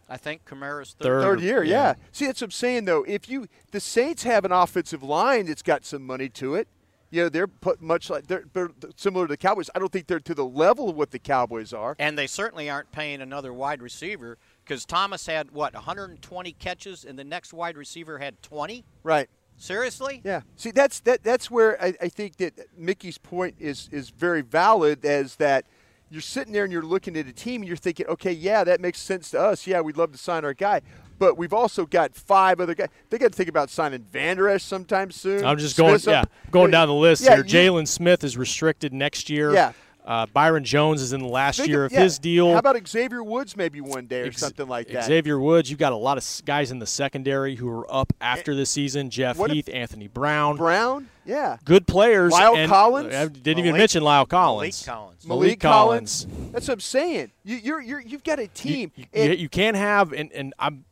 I 0.07 0.17
think 0.17 0.45
Kamara's 0.45 0.91
third. 0.93 1.05
Third. 1.05 1.21
Third 1.23 1.41
year, 1.41 1.63
yeah. 1.63 1.71
Yeah. 1.71 1.93
See, 2.11 2.25
that's 2.27 2.41
what 2.41 2.47
I'm 2.47 2.51
saying 2.51 2.85
though. 2.85 3.03
If 3.07 3.29
you 3.29 3.47
the 3.71 3.79
Saints 3.79 4.23
have 4.23 4.43
an 4.45 4.51
offensive 4.51 5.01
line 5.01 5.45
that's 5.47 5.61
got 5.63 5.85
some 5.85 6.05
money 6.05 6.27
to 6.29 6.53
it, 6.55 6.67
you 7.11 7.23
know 7.23 7.29
they're 7.29 7.47
put 7.47 7.81
much 7.81 8.09
like 8.09 8.27
they're, 8.27 8.45
they're 8.53 8.71
similar 8.95 9.27
to 9.27 9.31
the 9.31 9.37
Cowboys. 9.37 9.69
I 9.75 9.79
don't 9.79 9.91
think 9.91 10.07
they're 10.07 10.19
to 10.21 10.33
the 10.33 10.45
level 10.45 10.89
of 10.89 10.95
what 10.95 11.11
the 11.11 11.19
Cowboys 11.19 11.73
are. 11.73 11.95
And 11.99 12.17
they 12.17 12.27
certainly 12.27 12.69
aren't 12.69 12.91
paying 12.91 13.21
another 13.21 13.53
wide 13.53 13.81
receiver 13.81 14.37
because 14.63 14.85
Thomas 14.85 15.27
had 15.27 15.51
what 15.51 15.73
120 15.73 16.51
catches, 16.53 17.05
and 17.05 17.19
the 17.19 17.23
next 17.23 17.53
wide 17.53 17.77
receiver 17.77 18.17
had 18.17 18.41
20. 18.41 18.85
Right. 19.03 19.29
Seriously? 19.57 20.21
Yeah. 20.23 20.41
See, 20.55 20.71
that's 20.71 21.01
that. 21.01 21.23
That's 21.23 21.51
where 21.51 21.81
I, 21.83 21.93
I 22.01 22.07
think 22.07 22.37
that 22.37 22.53
Mickey's 22.75 23.19
point 23.19 23.55
is 23.59 23.89
is 23.91 24.09
very 24.09 24.41
valid. 24.41 25.05
As 25.05 25.35
that 25.35 25.65
you're 26.11 26.21
sitting 26.21 26.51
there 26.53 26.63
and 26.65 26.73
you're 26.73 26.81
looking 26.83 27.15
at 27.17 27.25
a 27.27 27.31
team 27.33 27.61
and 27.61 27.67
you're 27.67 27.77
thinking, 27.77 28.05
okay, 28.07 28.31
yeah, 28.33 28.63
that 28.65 28.81
makes 28.81 28.99
sense 28.99 29.31
to 29.31 29.39
us. 29.41 29.65
Yeah, 29.65 29.79
we'd 29.81 29.95
love 29.97 30.11
to 30.11 30.17
sign 30.17 30.43
our 30.43 30.53
guy, 30.53 30.81
but 31.17 31.37
we've 31.37 31.53
also 31.53 31.85
got 31.85 32.13
five 32.13 32.59
other 32.59 32.75
guys. 32.75 32.89
They 33.09 33.17
got 33.17 33.31
to 33.31 33.35
think 33.37 33.47
about 33.49 33.69
signing 33.69 34.01
Van 34.11 34.35
Der 34.37 34.49
Esch 34.49 34.61
sometime 34.63 35.09
soon. 35.11 35.45
I'm 35.45 35.57
just 35.57 35.77
going, 35.77 35.91
Smith's 35.91 36.07
yeah, 36.07 36.21
up- 36.21 36.31
going 36.51 36.69
down 36.69 36.89
the 36.89 36.93
list 36.93 37.23
Yeah, 37.23 37.35
here. 37.35 37.43
Jaylon 37.45 37.87
Smith 37.87 38.23
is 38.25 38.37
restricted 38.37 38.93
next 38.93 39.29
year. 39.29 39.53
Yeah. 39.53 39.71
Uh, 40.03 40.25
Byron 40.33 40.63
Jones 40.63 41.01
is 41.01 41.13
in 41.13 41.21
the 41.21 41.27
last 41.27 41.57
think 41.57 41.69
year 41.69 41.85
of 41.85 41.91
yeah, 41.91 42.01
his 42.01 42.17
deal. 42.17 42.51
How 42.51 42.57
about 42.57 42.87
Xavier 42.87 43.23
Woods 43.23 43.55
maybe 43.55 43.81
one 43.81 44.07
day 44.07 44.21
or 44.21 44.25
Ex- 44.25 44.37
something 44.37 44.67
like 44.67 44.87
that? 44.87 45.05
Xavier 45.05 45.39
Woods, 45.39 45.69
you've 45.69 45.79
got 45.79 45.93
a 45.93 45.97
lot 45.97 46.17
of 46.17 46.41
guys 46.45 46.71
in 46.71 46.79
the 46.79 46.87
secondary 46.87 47.55
who 47.55 47.69
are 47.69 47.93
up 47.93 48.11
after 48.19 48.55
this 48.55 48.71
season. 48.71 49.11
Jeff 49.11 49.37
what 49.37 49.51
if- 49.51 49.55
Heath, 49.55 49.69
Anthony 49.71 50.07
Brown, 50.07 50.57
Brown, 50.57 51.07
yeah. 51.23 51.57
good 51.65 51.85
players. 51.85 52.31
Lyle 52.31 52.55
and- 52.55 52.69
Collins? 52.69 53.13
I 53.13 53.27
didn't 53.27 53.59
even 53.59 53.77
mention 53.77 54.01
Lyle 54.03 54.25
Collins. 54.25 54.81
Maliek 54.81 54.85
Collins. 54.87 55.25
Maliek 55.25 55.49
Maliek 55.55 55.59
Collins. 55.59 56.27
That's 56.51 56.67
what 56.67 56.73
I'm 56.73 56.79
saying. 56.79 57.31
You, 57.43 57.57
you're 57.57 57.81
you're 57.81 58.01
you've 58.01 58.23
got 58.23 58.39
a 58.39 58.47
team. 58.47 58.91
You, 58.95 59.05
and- 59.13 59.33
you, 59.33 59.37
you 59.37 59.49
can't 59.49 59.77
have, 59.77 60.13
and, 60.13 60.31
and 60.31 60.55
I'm, 60.57 60.83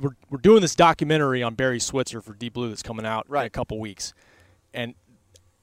we're, 0.00 0.16
we're 0.28 0.38
doing 0.38 0.60
this 0.60 0.74
documentary 0.74 1.42
on 1.42 1.54
Barry 1.54 1.80
Switzer 1.80 2.20
for 2.20 2.34
Deep 2.34 2.52
Blue 2.52 2.68
that's 2.68 2.82
coming 2.82 3.06
out 3.06 3.26
in 3.26 3.36
a 3.36 3.48
couple 3.48 3.80
weeks, 3.80 4.12
and 4.74 4.94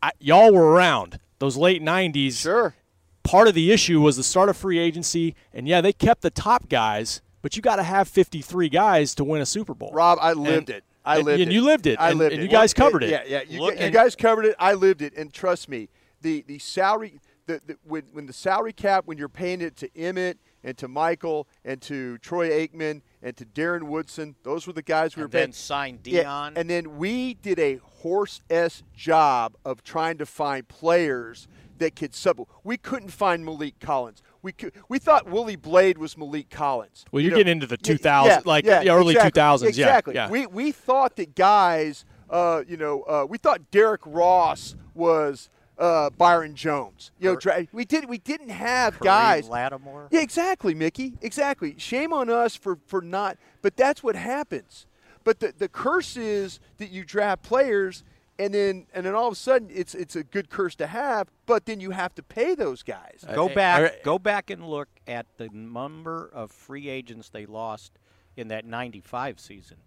I, 0.01 0.11
y'all 0.19 0.51
were 0.51 0.65
around 0.71 1.19
those 1.41 1.57
late 1.57 1.81
'90s. 1.81 2.41
sure. 2.41 2.75
Part 3.23 3.47
of 3.47 3.53
the 3.53 3.71
issue 3.71 3.99
was 4.01 4.15
the 4.17 4.23
start 4.23 4.47
of 4.49 4.55
free 4.57 4.79
agency, 4.79 5.35
and 5.53 5.67
yeah, 5.67 5.81
they 5.81 5.93
kept 5.93 6.21
the 6.21 6.29
top 6.31 6.69
guys, 6.69 7.21
but 7.41 7.55
you 7.55 7.61
got 7.61 7.75
to 7.75 7.83
have 7.83 8.07
53 8.07 8.67
guys 8.69 9.13
to 9.15 9.23
win 9.23 9.41
a 9.41 9.45
Super 9.45 9.73
Bowl. 9.75 9.91
Rob, 9.93 10.17
I 10.21 10.33
lived 10.33 10.69
And- 10.69 10.77
it. 10.77 10.83
I 11.05 11.17
and- 11.17 11.25
lived 11.25 11.41
and 11.41 11.51
it. 11.51 11.53
you 11.53 11.61
lived 11.63 11.85
it, 11.87 11.99
I 11.99 12.09
and- 12.11 12.19
lived 12.19 12.33
and 12.33 12.41
it. 12.41 12.45
you 12.45 12.49
guys 12.51 12.73
Well, 12.77 12.87
covered 12.89 13.03
it. 13.03 13.09
Yeah, 13.11 13.23
yeah. 13.27 13.41
You, 13.47 13.61
Look 13.61 13.79
you 13.79 13.89
guys 13.91 14.15
covered 14.15 14.45
it. 14.45 14.55
I 14.59 14.73
lived 14.73 15.01
it, 15.01 15.13
and 15.17 15.31
trust 15.33 15.67
me, 15.69 15.89
the 16.21 16.43
the 16.47 16.57
salary, 16.59 17.19
the, 17.47 17.59
the 17.65 17.77
when 17.83 18.03
when 18.11 18.25
the 18.27 18.33
salary 18.33 18.73
cap, 18.73 19.03
when 19.05 19.17
you're 19.17 19.29
paying 19.29 19.61
it 19.61 19.75
to 19.77 19.89
Emmitt 19.89 20.35
and 20.63 20.77
to 20.77 20.87
Michael 20.87 21.47
and 21.65 21.81
to 21.83 22.17
Troy 22.19 22.49
Aikman 22.49 23.01
and 23.23 23.35
to 23.37 23.45
Darren 23.45 23.83
Woodson, 23.83 24.35
those 24.43 24.67
were 24.67 24.73
the 24.73 24.81
guys 24.81 25.15
we 25.15 25.23
And 25.23 25.29
were 25.29 25.31
paying. 25.31 25.45
then 25.47 25.53
sign 25.53 25.99
Yeah, 26.03 26.23
Deion. 26.23 26.53
and 26.55 26.69
then 26.69 26.97
we 26.97 27.33
did 27.35 27.59
a 27.59 27.77
horse 27.77 28.41
s 28.49 28.83
job 28.95 29.55
of 29.65 29.83
trying 29.83 30.17
to 30.19 30.25
find 30.25 30.67
players 30.67 31.47
that 31.77 31.95
could 31.95 32.13
sub. 32.13 32.39
We 32.63 32.77
couldn't 32.77 33.09
find 33.09 33.43
Maliek 33.43 33.73
Collins. 33.79 34.21
We 34.43 34.51
could, 34.51 34.73
we 34.87 34.99
thought 34.99 35.27
Willie 35.29 35.55
Blade 35.55 35.97
was 35.97 36.13
Maliek 36.15 36.49
Collins. 36.49 37.05
Well, 37.11 37.21
You 37.21 37.29
you're 37.29 37.31
know, 37.31 37.37
getting 37.43 37.51
into 37.53 37.67
the 37.67 37.77
2000s, 37.77 38.25
yeah, 38.25 38.39
like 38.45 38.65
yeah, 38.65 38.83
the 38.83 38.89
early 38.91 39.13
exactly, 39.15 39.41
2000s, 39.41 39.61
yeah, 39.63 39.67
Exactly. 39.67 40.13
yeah. 40.15 40.29
We 40.29 40.45
we 40.47 40.71
thought 40.71 41.15
that 41.15 41.33
guys, 41.35 42.05
uh, 42.29 42.63
you 42.67 42.77
know, 42.77 43.01
uh, 43.03 43.25
we 43.27 43.37
thought 43.39 43.71
Derek 43.71 44.01
Ross 44.05 44.75
was 44.93 45.49
uh, 45.81 46.09
Byron 46.11 46.55
Jones. 46.55 47.11
You 47.19 47.31
know, 47.31 47.35
dra- 47.37 47.67
we 47.73 47.83
did 47.85 48.07
we 48.07 48.17
didn't 48.19 48.49
have 48.49 48.97
Kareem 48.99 49.03
guys. 49.03 49.49
Larrimore. 49.49 50.07
Yeah, 50.11 50.21
exactly, 50.21 50.73
Mickey. 50.73 51.13
Exactly. 51.21 51.75
Shame 51.77 52.13
on 52.13 52.29
us 52.29 52.55
for, 52.55 52.77
for 52.85 53.01
not, 53.01 53.37
but 53.61 53.75
that's 53.75 54.01
what 54.03 54.15
happens. 54.15 54.85
But 55.23 55.39
the, 55.39 55.53
the 55.57 55.67
curse 55.67 56.15
is 56.17 56.59
that 56.77 56.89
you 56.91 57.03
draft 57.03 57.43
players 57.43 58.03
and 58.39 58.53
then 58.53 58.87
and 58.93 59.05
then 59.05 59.13
all 59.13 59.27
of 59.27 59.33
a 59.33 59.35
sudden 59.35 59.69
it's 59.71 59.93
it's 59.93 60.15
a 60.15 60.23
good 60.23 60.49
curse 60.49 60.75
to 60.75 60.87
have, 60.87 61.27
but 61.45 61.65
then 61.65 61.79
you 61.79 61.91
have 61.91 62.15
to 62.15 62.23
pay 62.23 62.55
those 62.55 62.81
guys. 62.83 63.25
Go 63.33 63.49
Uh, 63.49 63.53
back. 63.55 63.81
uh, 63.81 63.95
go 64.03 64.17
back 64.19 64.49
and 64.49 64.65
look 64.67 64.87
at 65.07 65.25
the 65.37 65.49
number 65.49 66.29
of 66.33 66.51
free 66.51 66.89
agents 66.89 67.29
they 67.29 67.45
lost 67.45 67.99
in 68.37 68.47
that 68.47 68.65
'95 68.65 69.39
season. 69.39 69.77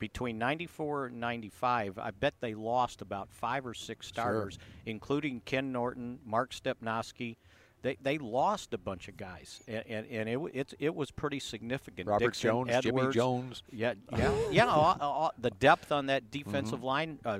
Between 0.00 0.38
'94 0.38 1.06
and 1.06 1.20
'95, 1.20 1.98
I 1.98 2.10
bet 2.10 2.34
they 2.40 2.54
lost 2.54 3.02
about 3.02 3.30
five 3.30 3.64
or 3.66 3.74
six 3.74 4.08
starters, 4.08 4.58
including 4.86 5.42
Ken 5.44 5.70
Norton, 5.70 6.18
Mark 6.24 6.52
Stepnoski. 6.52 7.36
They, 7.82 7.96
they 8.02 8.18
lost 8.18 8.74
a 8.74 8.78
bunch 8.78 9.08
of 9.08 9.16
guys, 9.16 9.62
and, 9.68 9.84
and, 9.86 10.06
and 10.10 10.28
it, 10.28 10.38
it's 10.54 10.74
it 10.78 10.94
was 10.94 11.10
pretty 11.10 11.38
significant. 11.38 12.08
Robert 12.08 12.24
Dixon, 12.32 12.50
Jones, 12.50 12.82
Jimmy 12.82 13.12
Jones. 13.12 13.62
Yeah, 13.70 13.92
yeah, 14.16 14.32
yeah. 14.50 14.66
all- 14.66 14.96
all- 15.00 15.32
the 15.38 15.50
depth 15.50 15.92
on 15.92 16.06
that 16.06 16.30
defensive 16.30 16.78
Mm-hmm. 16.80 16.86
line. 16.86 17.18
Uh, 17.24 17.38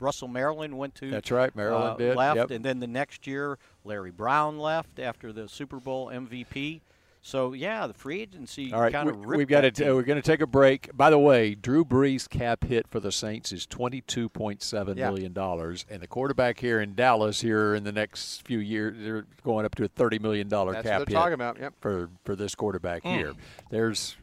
Russell 0.00 0.28
Maryland 0.28 0.76
went 0.78 0.94
to. 0.96 1.10
That's 1.10 1.30
right, 1.30 1.54
Maryland 1.54 1.90
uh, 1.90 1.96
did, 1.96 2.16
left, 2.16 2.36
yep. 2.36 2.50
and 2.50 2.64
then 2.64 2.80
the 2.80 2.86
next 2.88 3.26
year 3.26 3.58
Larry 3.84 4.10
Brown 4.10 4.58
left 4.58 4.98
after 4.98 5.32
the 5.32 5.48
Super 5.48 5.78
Bowl 5.78 6.06
MVP. 6.08 6.80
So 7.22 7.52
yeah, 7.52 7.86
the 7.86 7.92
free 7.94 8.22
agency 8.22 8.72
All 8.72 8.80
right, 8.80 8.92
kind 8.92 9.06
we, 9.06 9.12
of 9.12 9.18
ripped 9.26 9.38
we've 9.38 9.48
got 9.48 9.74
to. 9.74 9.94
We're 9.94 10.02
going 10.02 10.20
to 10.20 10.26
take 10.26 10.40
a 10.40 10.46
break. 10.46 10.96
By 10.96 11.10
the 11.10 11.18
way, 11.18 11.54
Drew 11.54 11.84
Brees' 11.84 12.28
cap 12.28 12.64
hit 12.64 12.88
for 12.88 12.98
the 12.98 13.12
Saints 13.12 13.52
is 13.52 13.66
twenty-two 13.66 14.30
point 14.30 14.62
seven 14.62 14.96
Yeah. 14.96 15.10
million 15.10 15.32
dollars, 15.34 15.84
and 15.90 16.02
the 16.02 16.06
quarterback 16.06 16.60
here 16.60 16.80
in 16.80 16.94
Dallas 16.94 17.42
here 17.42 17.74
in 17.74 17.84
the 17.84 17.92
next 17.92 18.42
few 18.46 18.58
years, 18.58 18.96
they're 18.98 19.26
going 19.44 19.66
up 19.66 19.74
to 19.74 19.84
a 19.84 19.88
thirty 19.88 20.18
million 20.18 20.48
dollar 20.48 20.72
That's 20.72 20.86
cap 20.88 21.00
what 21.00 21.08
they're 21.08 21.16
hit 21.16 21.20
talking 21.20 21.34
about, 21.34 21.58
yep. 21.60 21.74
for 21.80 22.08
for 22.24 22.34
this 22.34 22.54
quarterback 22.54 23.04
here. 23.04 23.34
There's 23.70 24.16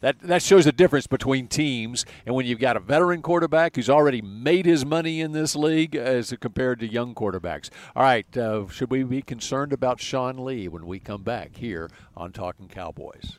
that 0.00 0.18
that 0.20 0.42
shows 0.42 0.64
the 0.64 0.72
difference 0.72 1.06
between 1.06 1.46
teams, 1.46 2.06
and 2.24 2.34
when 2.34 2.46
you've 2.46 2.58
got 2.58 2.78
a 2.78 2.80
veteran 2.80 3.20
quarterback 3.20 3.76
who's 3.76 3.90
already 3.90 4.22
made 4.22 4.64
his 4.64 4.86
money 4.86 5.20
in 5.20 5.32
this 5.32 5.54
league 5.54 5.94
as 5.94 6.32
compared 6.40 6.80
to 6.80 6.90
young 6.90 7.14
quarterbacks. 7.14 7.68
All 7.94 8.02
right, 8.02 8.34
uh, 8.38 8.66
should 8.68 8.90
we 8.90 9.02
be 9.02 9.20
concerned 9.20 9.74
about 9.74 10.00
Sean 10.00 10.42
Lee 10.42 10.68
when 10.68 10.86
we 10.86 10.98
come 10.98 11.22
back 11.22 11.56
here 11.56 11.90
on 12.16 12.29
Talking 12.32 12.68
Cowboys? 12.68 13.38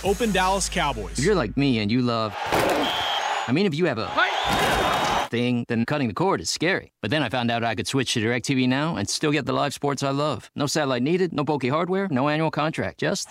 open 0.03 0.31
Dallas 0.31 0.69
Cowboys. 0.69 1.17
If 1.19 1.25
you're 1.25 1.35
like 1.35 1.55
me 1.57 1.79
and 1.79 1.91
you 1.91 2.01
love. 2.01 2.33
I 2.41 3.51
mean, 3.51 3.65
if 3.65 3.75
you 3.75 3.85
have 3.85 3.97
a 3.97 5.20
thing, 5.31 5.65
then 5.67 5.85
cutting 5.85 6.09
the 6.09 6.13
cord 6.13 6.41
is 6.41 6.49
scary. 6.49 6.91
But 7.01 7.09
then 7.09 7.23
I 7.23 7.29
found 7.29 7.49
out 7.49 7.63
I 7.63 7.73
could 7.73 7.87
switch 7.87 8.13
to 8.13 8.21
DirecTV 8.21 8.67
Now 8.67 8.97
and 8.97 9.09
still 9.09 9.31
get 9.31 9.45
the 9.47 9.53
live 9.53 9.73
sports 9.73 10.03
I 10.03 10.11
love. 10.11 10.51
No 10.55 10.67
satellite 10.67 11.01
needed, 11.01 11.33
no 11.33 11.43
bulky 11.43 11.69
hardware, 11.69 12.07
no 12.09 12.29
annual 12.29 12.51
contract, 12.51 12.99
just. 12.99 13.29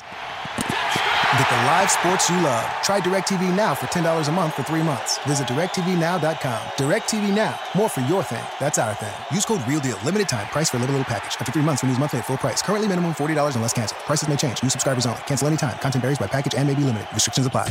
Get 1.38 1.48
the 1.48 1.56
live 1.56 1.90
sports 1.90 2.28
you 2.28 2.40
love. 2.40 2.64
Try 2.82 3.00
DirecTV 3.00 3.54
Now 3.54 3.72
for 3.74 3.86
$10 3.86 4.28
a 4.28 4.32
month 4.32 4.54
for 4.54 4.64
three 4.64 4.82
months. 4.82 5.18
Visit 5.18 5.46
DirecTVNow.com. 5.46 6.60
DirecTV 6.76 7.34
Now. 7.34 7.58
More 7.76 7.88
for 7.88 8.00
your 8.02 8.24
thing. 8.24 8.42
That's 8.58 8.78
our 8.78 8.94
thing. 8.94 9.14
Use 9.32 9.46
code 9.46 9.62
REALDEAL. 9.68 9.98
Limited 10.04 10.28
time. 10.28 10.48
Price 10.48 10.70
for 10.70 10.78
a 10.78 10.80
little, 10.80 10.96
little 10.96 11.04
package. 11.04 11.36
After 11.38 11.52
three 11.52 11.62
months, 11.62 11.84
renews 11.84 12.00
monthly 12.00 12.18
at 12.18 12.26
full 12.26 12.36
price. 12.36 12.62
Currently 12.62 12.88
minimum 12.88 13.14
$40 13.14 13.54
unless 13.54 13.72
canceled. 13.72 14.00
Prices 14.00 14.28
may 14.28 14.36
change. 14.36 14.60
New 14.62 14.70
subscribers 14.70 15.06
only. 15.06 15.20
Cancel 15.20 15.46
anytime. 15.46 15.78
Content 15.78 16.02
varies 16.02 16.18
by 16.18 16.26
package 16.26 16.56
and 16.56 16.68
may 16.68 16.74
be 16.74 16.82
limited. 16.82 17.06
Restrictions 17.14 17.46
apply. 17.46 17.68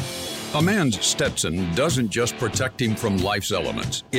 A 0.56 0.62
man's 0.62 1.06
Stetson 1.06 1.72
doesn't 1.76 2.10
just 2.10 2.36
protect 2.38 2.82
him 2.82 2.96
from 2.96 3.18
life's 3.18 3.52
elements, 3.52 4.04
it 4.12 4.19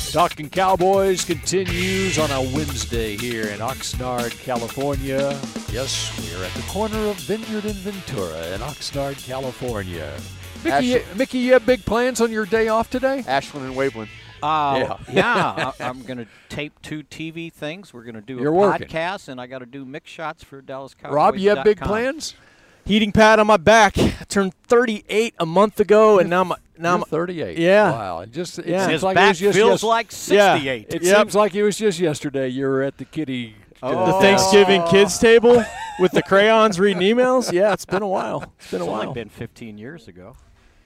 Talking 0.11 0.49
Cowboys 0.49 1.23
continues 1.23 2.19
on 2.19 2.29
a 2.31 2.41
Wednesday 2.53 3.15
here 3.15 3.47
in 3.47 3.59
Oxnard, 3.59 4.37
California. 4.43 5.39
Yes, 5.71 6.11
we're 6.19 6.43
at 6.43 6.53
the 6.53 6.61
corner 6.63 6.97
of 7.07 7.15
Vineyard 7.21 7.63
and 7.63 7.75
Ventura 7.75 8.47
in 8.53 8.59
Oxnard, 8.59 9.25
California. 9.25 10.11
Mickey, 10.65 10.95
Ashland. 10.95 11.17
Mickey, 11.17 11.37
you 11.39 11.53
have 11.53 11.65
big 11.65 11.85
plans 11.85 12.19
on 12.19 12.29
your 12.29 12.45
day 12.45 12.67
off 12.67 12.89
today? 12.89 13.23
Ashland 13.25 13.65
and 13.67 13.75
Waveland. 13.75 14.09
Uh, 14.43 14.97
Yeah. 15.07 15.13
yeah, 15.13 15.71
I, 15.79 15.83
I'm 15.85 16.01
going 16.03 16.17
to 16.17 16.27
tape 16.49 16.73
two 16.81 17.03
TV 17.03 17.51
things. 17.51 17.93
We're 17.93 18.03
going 18.03 18.15
to 18.15 18.21
do 18.21 18.35
You're 18.35 18.47
a 18.49 18.51
working. 18.51 18.89
podcast, 18.89 19.29
and 19.29 19.39
I 19.39 19.47
got 19.47 19.59
to 19.59 19.65
do 19.65 19.85
mix 19.85 20.09
shots 20.11 20.43
for 20.43 20.61
Dallas 20.61 20.93
Cowboys. 20.93 21.15
Rob, 21.15 21.37
you 21.37 21.49
have 21.51 21.63
big 21.63 21.79
plans? 21.79 22.35
Heating 22.85 23.11
pad 23.11 23.39
on 23.39 23.47
my 23.47 23.57
back. 23.57 23.97
I 23.97 24.11
turned 24.27 24.53
38 24.67 25.35
a 25.39 25.45
month 25.45 25.79
ago, 25.79 26.19
and 26.19 26.29
now 26.29 26.41
I'm 26.41 26.49
now 26.77 26.95
You're 26.95 27.03
I'm 27.03 27.03
38. 27.03 27.57
Yeah. 27.57 27.91
Wow. 27.91 28.19
It 28.21 28.31
just 28.31 28.59
it 28.59 28.65
Yeah. 28.67 28.81
seems 28.81 28.91
His 28.93 29.03
like 29.03 29.15
back 29.15 29.25
it 29.25 29.29
was 29.29 29.39
just 29.39 29.57
feels 29.57 29.69
yes- 29.81 29.83
like 29.83 30.05
Yeah. 30.27 30.53
68. 30.55 30.85
It 30.89 31.03
Yep. 31.03 31.17
seems 31.17 31.35
like 31.35 31.55
it 31.55 31.63
was 31.63 31.77
just 31.77 31.99
yesterday. 31.99 32.47
You 32.49 32.65
were 32.65 32.81
at 32.81 32.97
the 32.97 33.05
kitty. 33.05 33.55
the 33.81 33.87
oh. 33.87 34.19
Thanksgiving 34.21 34.83
kids 34.89 35.17
table 35.29 35.63
with 35.99 36.11
the 36.11 36.21
crayons 36.21 36.79
reading 36.79 37.01
emails. 37.01 37.51
Yeah, 37.51 37.73
it's 37.73 37.85
been 37.85 38.03
a 38.03 38.07
while. 38.07 38.53
It's 38.59 38.69
been 38.71 38.81
a 38.81 38.85
while. 38.85 39.01
It's 39.01 39.07
only 39.09 39.21
been 39.21 39.29
15 39.29 39.77
years 39.79 40.07
ago. 40.07 40.35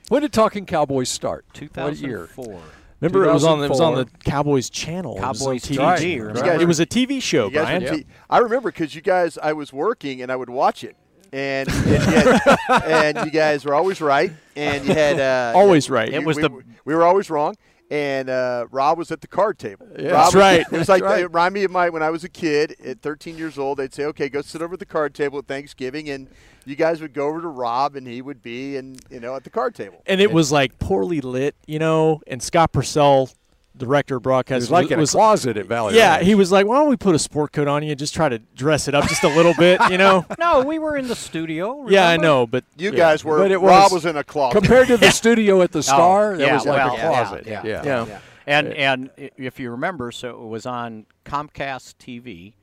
When 0.08 0.22
did 0.22 0.32
Talking 0.32 0.66
Cowboys 0.66 1.10
start? 1.10 1.46
What 1.52 1.60
year? 1.98 2.28
2004. 2.36 2.62
Remember, 3.02 3.26
it 3.30 3.34
was 3.34 3.44
on 3.44 3.62
it 3.64 3.70
was 3.70 3.82
on 3.82 3.96
the 3.96 4.06
Cowboys 4.24 4.70
channel. 4.70 5.18
It 5.18 5.22
was 5.28 5.40
Cowboys 5.42 5.64
TV. 5.64 5.78
Right. 5.80 6.02
You 6.02 6.22
remember? 6.22 6.42
guys 6.50 6.62
It 6.62 6.68
was 6.68 6.80
a 6.80 6.86
TV 6.86 7.22
show, 7.22 7.50
Brian. 7.50 7.84
were 7.84 7.90
te- 7.98 8.06
I 8.30 8.38
remember 8.38 8.72
because 8.72 8.96
you 8.96 9.02
guys, 9.02 9.38
I 9.44 9.52
was 9.54 9.74
working 9.74 10.22
and 10.22 10.32
I 10.32 10.36
would 10.38 10.50
watch 10.50 10.84
it, 10.86 10.96
and 11.36 11.70
and, 11.70 11.86
yet- 12.12 12.60
and 12.86 13.26
you 13.26 13.32
guys 13.32 13.66
were 13.66 13.74
always 13.76 14.00
right, 14.00 14.32
and 14.56 14.86
you 14.86 14.94
had 14.94 15.20
uh, 15.20 15.58
Always 15.58 15.90
right. 15.90 16.12
It 16.14 16.24
was 16.26 16.38
we, 16.38 16.44
the- 16.44 16.64
we 16.86 16.96
were 16.96 17.04
always 17.04 17.30
wrong, 17.30 17.56
and 17.92 18.30
uh, 18.30 18.68
Rob 18.72 18.98
was 18.98 19.12
at 19.12 19.22
the 19.22 19.28
card 19.28 19.60
table. 19.60 19.88
Yeah. 20.00 20.12
Rob 20.12 20.12
That's 20.12 20.28
was- 20.28 20.42
right. 20.42 20.66
It 20.72 20.78
was 20.78 20.90
like 20.90 21.02
That's 21.04 21.12
right. 21.12 21.22
it 21.22 21.28
reminded 21.28 21.54
me 21.60 21.64
of 21.66 21.72
my 21.72 21.90
when 21.90 22.02
I 22.04 22.10
was 22.10 22.24
a 22.24 22.30
kid 22.30 22.76
at 22.84 23.02
13 23.02 23.38
years 23.38 23.58
old. 23.58 23.78
They'd 23.80 23.94
say, 23.94 24.06
"Okay, 24.06 24.30
go 24.30 24.42
sit 24.42 24.62
over 24.62 24.74
at 24.74 24.80
the 24.80 24.86
card 24.86 25.14
table 25.14 25.38
at 25.40 25.48
Thanksgiving," 25.48 26.10
and 26.10 26.28
you 26.66 26.76
guys 26.76 27.02
would 27.02 27.14
go 27.14 27.28
over 27.28 27.42
to 27.42 27.48
Rob, 27.48 27.96
and 27.96 28.08
he 28.08 28.22
would 28.22 28.42
be, 28.42 28.78
and 28.78 29.00
you 29.12 29.20
know, 29.20 29.36
at 29.36 29.44
the 29.44 29.50
card 29.52 29.76
table. 29.76 30.02
and 30.08 30.22
it 30.22 30.32
was 30.32 30.52
like 30.52 30.80
poorly 30.80 31.22
lit, 31.22 31.56
you 31.68 31.80
know. 31.80 32.22
And 32.28 32.42
Scott 32.42 32.72
Purcell, 32.72 33.30
director 33.78 34.16
of 34.16 34.22
It 34.22 34.24
broadcast, 34.24 34.62
was 34.62 34.72
like 34.72 34.92
in 34.92 35.00
a 35.00 35.06
closet 35.08 35.58
at 35.58 35.66
Valley 35.66 35.96
Yeah, 35.96 36.16
Ranch. 36.16 36.26
he 36.26 36.36
was 36.36 36.52
like, 36.52 36.66
"Why 36.66 36.78
don't 36.78 36.90
we 36.90 36.96
put 36.98 37.16
a 37.16 37.20
sport 37.20 37.52
coat 37.52 37.68
on 37.68 37.84
you? 37.84 37.92
and 37.92 38.00
Just 38.00 38.14
try 38.16 38.30
to 38.30 38.40
dress 38.56 38.88
it 38.88 38.96
up 38.96 39.08
just 39.08 39.24
a 39.24 39.28
little 39.28 39.54
bit, 39.54 39.80
you 39.90 39.98
know." 39.98 40.26
No, 40.40 40.62
we 40.64 40.80
were 40.80 40.96
in 40.98 41.08
the 41.08 41.16
studio. 41.16 41.86
yeah, 41.90 42.08
I 42.10 42.18
know, 42.18 42.46
but 42.48 42.64
You 42.78 42.92
yeah. 42.92 42.98
guys 42.98 43.24
were. 43.24 43.38
But 43.40 43.52
it 43.52 43.58
Rob 43.60 43.84
was- 43.92 43.92
was 43.94 44.06
in 44.06 44.16
a 44.18 44.24
closet. 44.24 44.58
Compared 44.60 44.88
to 44.88 44.98
the 44.98 45.10
studio 45.22 45.62
at 45.62 45.72
the 45.72 45.80
oh, 45.80 45.82
Star, 45.82 46.38
that 46.38 46.46
yeah, 46.46 46.54
was 46.54 46.66
like 46.66 46.92
a 46.92 46.96
yeah, 46.96 47.02
closet. 47.10 47.44
yeah, 47.48 47.62
yeah. 47.66 47.84
Yeah. 48.06 48.20
And 48.48 48.68
and 48.74 49.10
if 49.18 49.60
you 49.60 49.72
remember, 49.72 50.12
so 50.12 50.30
it 50.30 50.48
was 50.48 50.66
on 50.66 51.06
Comcast 51.26 51.96
TV, 51.96 52.54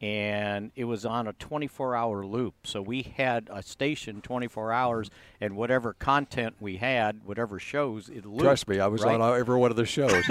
and 0.00 0.70
it 0.76 0.84
was 0.84 1.04
on 1.04 1.26
a 1.26 1.32
24-hour 1.34 2.24
loop. 2.24 2.54
So 2.64 2.80
we 2.80 3.02
had 3.02 3.48
a 3.52 3.62
station 3.62 4.22
24 4.22 4.72
hours, 4.72 5.10
and 5.40 5.56
whatever 5.56 5.92
content 5.92 6.54
we 6.58 6.78
had, 6.78 7.20
whatever 7.24 7.58
shows, 7.58 8.08
it 8.08 8.24
looped. 8.24 8.42
Trust 8.42 8.68
me, 8.68 8.80
I 8.80 8.86
was 8.86 9.02
right? 9.02 9.20
on 9.20 9.38
every 9.38 9.58
one 9.58 9.70
of 9.70 9.76
the 9.76 9.84
shows. 9.86 10.12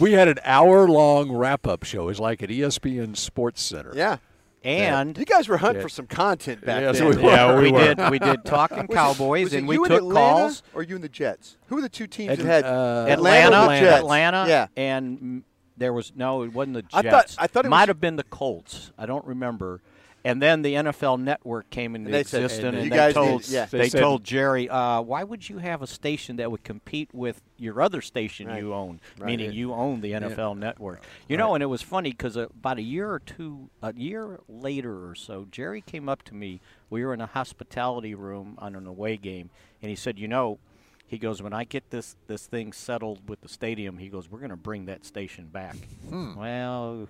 we 0.00 0.12
had 0.12 0.28
an 0.28 0.38
hour-long 0.44 1.32
wrap-up 1.32 1.84
show. 1.84 2.04
It 2.04 2.06
was 2.06 2.20
like 2.20 2.42
at 2.42 2.48
ESPN 2.48 3.16
Sports 3.16 3.62
Center. 3.62 3.92
Yeah. 3.94 4.18
And 4.64 5.18
You 5.18 5.24
guys 5.24 5.48
were 5.48 5.56
hunting 5.56 5.80
Yeah. 5.80 5.82
for 5.82 5.88
some 5.88 6.06
content 6.06 6.64
back 6.64 6.82
Yes, 6.82 6.98
then. 7.00 7.08
we 7.08 7.16
were. 7.16 7.22
Yeah, 7.22 7.56
we 7.58 7.72
we 7.72 7.78
did 7.78 8.10
we 8.10 8.18
did 8.20 8.44
talking 8.44 8.86
Cowboys, 8.86 9.52
it 9.52 9.58
and 9.58 9.66
we 9.66 9.74
you 9.74 9.82
took 9.82 9.90
in 9.90 9.96
Atlanta 9.98 10.40
calls. 10.42 10.62
Or 10.72 10.84
you 10.84 10.94
in 10.94 11.02
the 11.02 11.08
Jets? 11.08 11.56
Who 11.66 11.74
were 11.74 11.80
the 11.82 11.88
two 11.88 12.06
teams 12.06 12.30
At- 12.32 12.38
that 12.38 12.46
had 12.46 12.64
uh, 12.64 13.06
Atlanta, 13.08 13.64
or 13.64 13.68
the 13.74 13.80
Jets? 13.80 13.98
Atlanta, 13.98 14.44
Yeah. 14.48 14.66
and 14.76 15.42
there 15.82 15.92
was 15.92 16.12
no, 16.14 16.42
it 16.42 16.52
wasn't 16.52 16.74
the 16.74 16.84
I 16.96 17.02
Jets. 17.02 17.34
thought- 17.34 17.42
I 17.44 17.46
thought 17.48 17.66
it 17.66 17.68
might 17.68 17.82
was- 17.82 17.88
have 17.88 18.00
been 18.00 18.16
the 18.16 18.22
Colts. 18.24 18.92
I 18.96 19.04
don't 19.06 19.24
remember. 19.26 19.80
And 20.24 20.40
then 20.40 20.62
the 20.62 20.74
NFL 20.76 21.18
Network 21.18 21.68
came 21.70 21.96
into 21.96 22.06
And 22.06 22.14
they 22.14 22.22
said- 22.22 22.44
existence, 22.44 22.64
and 22.76 22.76
and, 22.76 22.92
they 22.92 23.12
told 23.12 23.42
did- 23.42 23.50
yeah. 23.50 23.64
they, 23.66 23.78
They 23.78 23.88
said- 23.88 24.00
told 24.02 24.22
Jerry, 24.22 24.68
uh, 24.68 25.00
"Why 25.00 25.24
would 25.24 25.48
you 25.48 25.58
have 25.58 25.82
a 25.82 25.86
station 25.88 26.36
that 26.36 26.48
would 26.52 26.62
compete 26.62 27.08
with 27.12 27.42
your 27.58 27.82
other 27.82 28.00
station 28.00 28.46
Right. 28.46 28.62
you 28.62 28.72
own? 28.72 29.00
Right. 29.18 29.26
Meaning 29.26 29.46
Yeah. 29.46 29.52
you 29.58 29.74
own 29.74 30.00
the 30.00 30.12
NFL 30.14 30.54
Network." 30.54 31.02
You 31.28 31.36
know, 31.36 31.54
and 31.54 31.62
it 31.62 31.66
was 31.66 31.82
funny 31.82 32.10
because 32.10 32.36
about 32.36 32.78
a 32.78 32.82
year 32.82 33.10
or 33.10 33.18
two, 33.18 33.68
a 33.82 33.92
year 33.94 34.38
later 34.48 35.08
or 35.08 35.16
so, 35.16 35.48
Jerry 35.50 35.80
came 35.80 36.08
up 36.08 36.22
to 36.26 36.36
me. 36.36 36.60
We 36.88 37.04
were 37.04 37.12
in 37.14 37.20
a 37.20 37.26
hospitality 37.26 38.14
room 38.14 38.54
on 38.58 38.76
an 38.76 38.86
away 38.86 39.16
game, 39.16 39.50
and 39.82 39.90
he 39.90 39.96
said, 39.96 40.20
"You 40.20 40.28
know." 40.28 40.58
He 41.12 41.18
goes, 41.18 41.42
when 41.42 41.52
I 41.52 41.64
get 41.64 41.90
this 41.90 42.16
this 42.26 42.46
thing 42.46 42.72
settled 42.72 43.28
with 43.28 43.42
the 43.42 43.48
stadium, 43.48 43.98
he 43.98 44.08
goes, 44.08 44.30
we're 44.30 44.38
going 44.38 44.48
to 44.50 44.56
bring 44.56 44.86
that 44.86 45.04
station 45.04 45.44
back. 45.46 45.76
Well, 46.10 47.06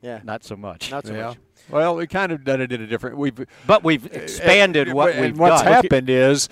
Yeah. 0.00 0.20
not 0.24 0.42
so 0.42 0.56
much. 0.56 0.90
Not 0.90 1.06
so 1.06 1.12
Yeah. 1.14 1.26
much. 1.28 1.36
Well, 1.68 1.96
we 1.96 2.06
kind 2.06 2.32
of 2.32 2.44
done 2.44 2.62
it 2.62 2.72
in 2.72 2.80
a 2.80 2.86
different. 2.86 3.18
We've 3.18 3.46
but 3.66 3.84
we've 3.84 4.06
expanded 4.06 4.88
and- 4.88 4.96
what 4.96 5.12
and 5.14 5.20
we've 5.20 5.38
what's 5.38 5.60
done. 5.62 5.72
happened 5.72 6.08
is, 6.08 6.48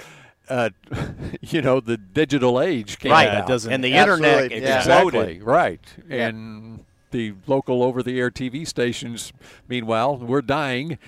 uh, 0.50 0.68
you 1.40 1.62
know, 1.62 1.80
the 1.80 1.96
digital 1.96 2.60
age 2.60 2.98
came 2.98 3.12
Right, 3.12 3.28
out. 3.28 3.48
doesn't- 3.48 3.72
and 3.72 3.82
the 3.82 3.94
internet 3.94 4.52
Absolutely, 4.52 4.62
yeah. 4.62 4.76
exploded. 4.76 5.20
Exactly. 5.30 5.42
Right. 5.42 5.80
Yeah. 6.08 6.28
And 6.28 6.71
the 7.12 7.34
local 7.46 7.82
over-the-air 7.82 8.30
TV 8.30 8.66
stations, 8.66 9.32
meanwhile, 9.68 10.16
we're 10.16 10.42
dying. 10.42 10.98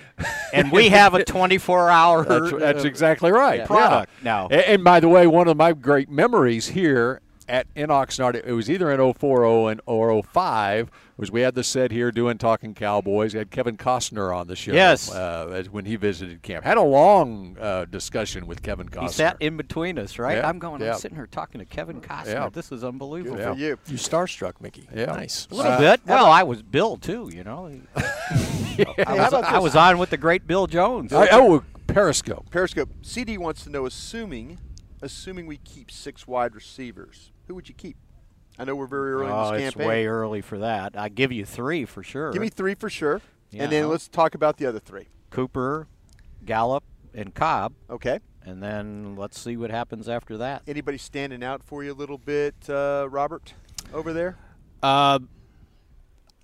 And 0.53 0.71
we 0.71 0.89
have 0.89 1.13
a 1.13 1.19
24-hour 1.19 2.25
That's, 2.25 2.51
that's 2.59 2.83
exactly 2.85 3.31
right. 3.31 3.61
uh, 3.61 3.67
product 3.67 4.11
yeah. 4.19 4.23
now. 4.23 4.47
And, 4.47 4.61
and 4.61 4.83
by 4.83 4.99
the 4.99 5.09
way, 5.09 5.27
one 5.27 5.47
of 5.47 5.57
my 5.57 5.73
great 5.73 6.09
memories 6.09 6.69
here 6.69 7.21
at 7.47 7.67
in 7.75 7.89
Oxnard, 7.89 8.35
it 8.35 8.51
was 8.53 8.69
either 8.69 8.91
in 8.91 9.13
04 9.13 9.71
and 9.71 9.81
or 9.85 10.23
05, 10.23 10.89
was 11.17 11.31
we 11.31 11.41
had 11.41 11.55
the 11.55 11.63
set 11.63 11.91
here 11.91 12.11
doing 12.11 12.37
Talking 12.37 12.73
Cowboys. 12.73 13.33
We 13.33 13.39
had 13.39 13.51
Kevin 13.51 13.77
Costner 13.77 14.35
on 14.35 14.47
the 14.47 14.55
show. 14.55 14.73
Yes. 14.73 15.11
Uh, 15.11 15.63
when 15.71 15.85
he 15.85 15.95
visited 15.95 16.41
camp. 16.41 16.65
Had 16.65 16.77
a 16.77 16.81
long 16.81 17.55
uh, 17.59 17.85
discussion 17.85 18.47
with 18.47 18.61
Kevin 18.61 18.89
Costner. 18.89 19.01
He 19.03 19.09
sat 19.09 19.37
in 19.39 19.57
between 19.57 19.97
us, 19.97 20.17
right? 20.19 20.37
Yeah, 20.37 20.49
I'm 20.49 20.59
going. 20.59 20.81
yeah. 20.81 20.93
I'm 20.93 20.99
sitting 20.99 21.15
here 21.15 21.27
talking 21.27 21.59
to 21.59 21.65
Kevin 21.65 22.01
Costner. 22.01 22.25
Yeah. 22.33 22.49
This 22.49 22.71
is 22.71 22.83
unbelievable. 22.83 23.37
Good 23.37 23.43
Yeah. 23.43 23.53
for 23.53 23.59
you. 23.59 23.77
You 23.87 23.97
starstruck, 23.97 24.53
Mickey. 24.59 24.89
Yeah. 24.93 25.05
Nice. 25.05 25.47
A 25.51 25.55
little 25.55 25.71
Uh, 25.71 25.79
bit. 25.79 26.01
Well, 26.05 26.25
I 26.25 26.43
was 26.43 26.61
Bill 26.61 26.97
too. 26.97 27.29
You 27.33 27.43
know. 27.43 27.71
I, 27.95 28.85
was, 29.07 29.33
I 29.33 29.59
was 29.59 29.75
on 29.75 29.97
with 29.97 30.09
the 30.09 30.17
great 30.17 30.47
Bill 30.47 30.67
Jones. 30.67 31.13
I, 31.13 31.29
oh, 31.31 31.63
Periscope. 31.87 32.49
Periscope. 32.49 32.89
CD 33.01 33.37
wants 33.37 33.63
to 33.63 33.69
know, 33.69 33.85
assuming, 33.85 34.57
assuming 35.01 35.45
we 35.47 35.57
keep 35.57 35.89
six 35.91 36.27
wide 36.27 36.53
receivers, 36.55 37.31
who 37.47 37.55
would 37.55 37.69
you 37.69 37.75
keep? 37.75 37.97
I 38.57 38.63
know 38.63 38.75
we're 38.75 38.87
very 38.87 39.13
early 39.13 39.31
oh, 39.31 39.53
in 39.53 39.59
this 39.59 39.67
it's 39.69 39.75
way 39.75 40.05
early 40.07 40.41
for 40.41 40.59
that. 40.59 40.97
I 40.97 41.09
give 41.09 41.31
you 41.31 41.45
three 41.45 41.85
for 41.85 42.03
sure. 42.03 42.31
Give 42.31 42.41
me 42.41 42.49
three 42.49 42.75
for 42.75 42.89
sure, 42.89 43.21
Yeah. 43.51 43.63
and 43.63 43.71
then 43.71 43.89
let's 43.89 44.07
talk 44.07 44.33
about 44.33 44.57
the 44.57 44.65
other 44.65 44.79
three. 44.79 45.07
Cooper, 45.29 45.87
Gallup, 46.45 46.83
and 47.13 47.33
Cobb. 47.33 47.73
Okay. 47.89 48.19
And 48.43 48.61
then 48.61 49.15
let's 49.15 49.39
see 49.39 49.57
what 49.57 49.71
happens 49.71 50.07
after 50.07 50.37
that. 50.37 50.61
Anybody 50.67 50.97
standing 50.99 51.43
out 51.43 51.63
for 51.63 51.83
you 51.83 51.91
a 51.91 51.95
little 51.95 52.19
bit, 52.19 52.53
uh, 52.69 53.07
Robert, 53.09 53.53
over 53.91 54.13
there? 54.13 54.37
Uh, 54.83 55.19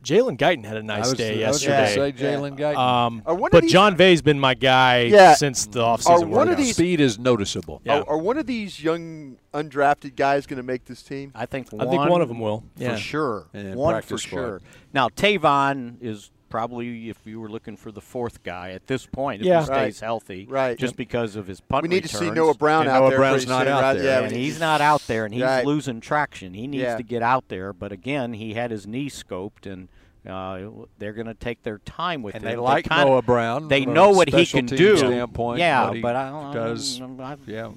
Jalen 0.04 0.38
Guyton 0.38 0.66
had 0.66 0.78
a 0.78 0.84
nice 0.84 1.10
was- 1.10 1.14
day 1.14 1.36
I 1.36 1.50
yesterday. 1.50 1.96
gonna 1.96 2.18
say 2.18 2.24
Jalen 2.26 2.58
Guyton. 2.58 2.78
Um, 2.78 3.22
Are 3.26 3.36
one 3.36 3.50
of 3.50 3.52
but 3.52 3.62
these- 3.64 3.74
Jon'Vea's 3.74 4.22
been 4.22 4.40
my 4.40 4.54
guy 4.56 5.02
Yeah. 5.04 5.36
since 5.36 5.68
the 5.68 5.80
offseason. 5.82 6.24
Are 6.24 6.26
one 6.26 6.50
of 6.50 6.58
these- 6.58 6.76
Speed 6.76 7.00
is 7.00 7.20
noticeable. 7.20 7.82
Yeah. 7.86 8.00
Are, 8.00 8.10
are 8.12 8.18
one 8.18 8.38
of 8.38 8.48
these 8.48 8.82
young 8.84 9.38
undrafted 9.54 10.16
guys 10.16 10.48
going 10.48 10.58
to 10.58 10.64
make 10.64 10.86
this 10.86 11.04
team? 11.04 11.32
I 11.36 11.46
think 11.46 11.68
I 11.80 11.86
think 11.86 12.10
one 12.10 12.22
of 12.22 12.30
them 12.30 12.40
will. 12.40 12.64
for 12.78 12.84
Yeah. 12.84 12.96
sure. 12.96 13.46
And 13.54 13.76
one 13.76 13.94
for 13.94 14.00
practice 14.00 14.24
squad. 14.24 14.38
sure. 14.40 14.62
Now 14.94 15.10
Tavon 15.10 15.96
is 16.02 16.32
probably 16.52 17.10
if 17.10 17.18
you 17.26 17.40
were 17.40 17.50
looking 17.50 17.76
for 17.78 17.92
the 17.92 18.02
fourth 18.02 18.44
guy 18.44 18.72
at 18.72 18.86
this 18.88 19.06
point, 19.08 19.42
if 19.42 19.48
Yeah. 19.48 19.60
he 19.62 19.66
stays 19.66 19.76
Right. 19.78 20.00
healthy, 20.06 20.46
Right. 20.50 20.78
just 20.78 20.94
Yep. 20.94 20.98
because 20.98 21.36
of 21.36 21.48
his 21.48 21.62
punt 21.62 21.84
We 21.84 21.90
need 21.90 22.04
to 22.04 22.10
see. 22.16 22.30
Noah 22.30 22.54
Brown 22.54 22.82
And 22.82 22.90
out 22.92 23.00
Noah 23.02 23.10
there. 23.10 23.20
Brown's 23.20 23.48
not 23.48 23.64
soon, 23.66 23.74
out 23.74 23.82
right? 23.82 23.94
there. 23.98 24.22
Yeah, 24.22 24.28
and 24.28 24.36
he's 24.36 24.60
not 24.60 24.82
out 24.82 25.02
there, 25.08 25.26
and 25.26 25.34
he's 25.34 25.44
Right. 25.44 25.66
losing 25.66 26.02
traction. 26.02 26.54
He 26.54 26.68
needs 26.68 26.84
Yeah. 26.84 26.98
to 26.98 27.04
get 27.04 27.24
out 27.24 27.48
there. 27.48 27.74
But 27.74 27.92
again, 27.92 28.34
he 28.34 28.54
had 28.54 28.70
his 28.70 28.86
knee 28.86 29.10
scoped, 29.10 29.66
and 29.66 29.88
uh, 30.24 30.60
they're 31.00 31.14
going 31.14 31.26
to 31.26 31.34
take 31.34 31.64
their 31.64 31.80
time 31.80 32.22
with 32.22 32.36
And 32.36 32.44
him. 32.44 32.52
they 32.52 32.56
like 32.56 32.88
kinda- 32.88 33.06
Noah 33.06 33.24
Brown 33.24 33.70
They 33.70 33.86
know 33.86 34.12
what 34.12 34.30
he 34.30 34.46
can 34.46 34.68
do. 34.68 34.96
standpoint, 34.96 35.58
yeah, 35.58 35.86
what 35.88 35.96
he 35.96 36.02
but 36.04 36.16
I 36.16 36.52
does. 36.54 37.02
I, 37.02 37.38
Yeah. 37.48 37.70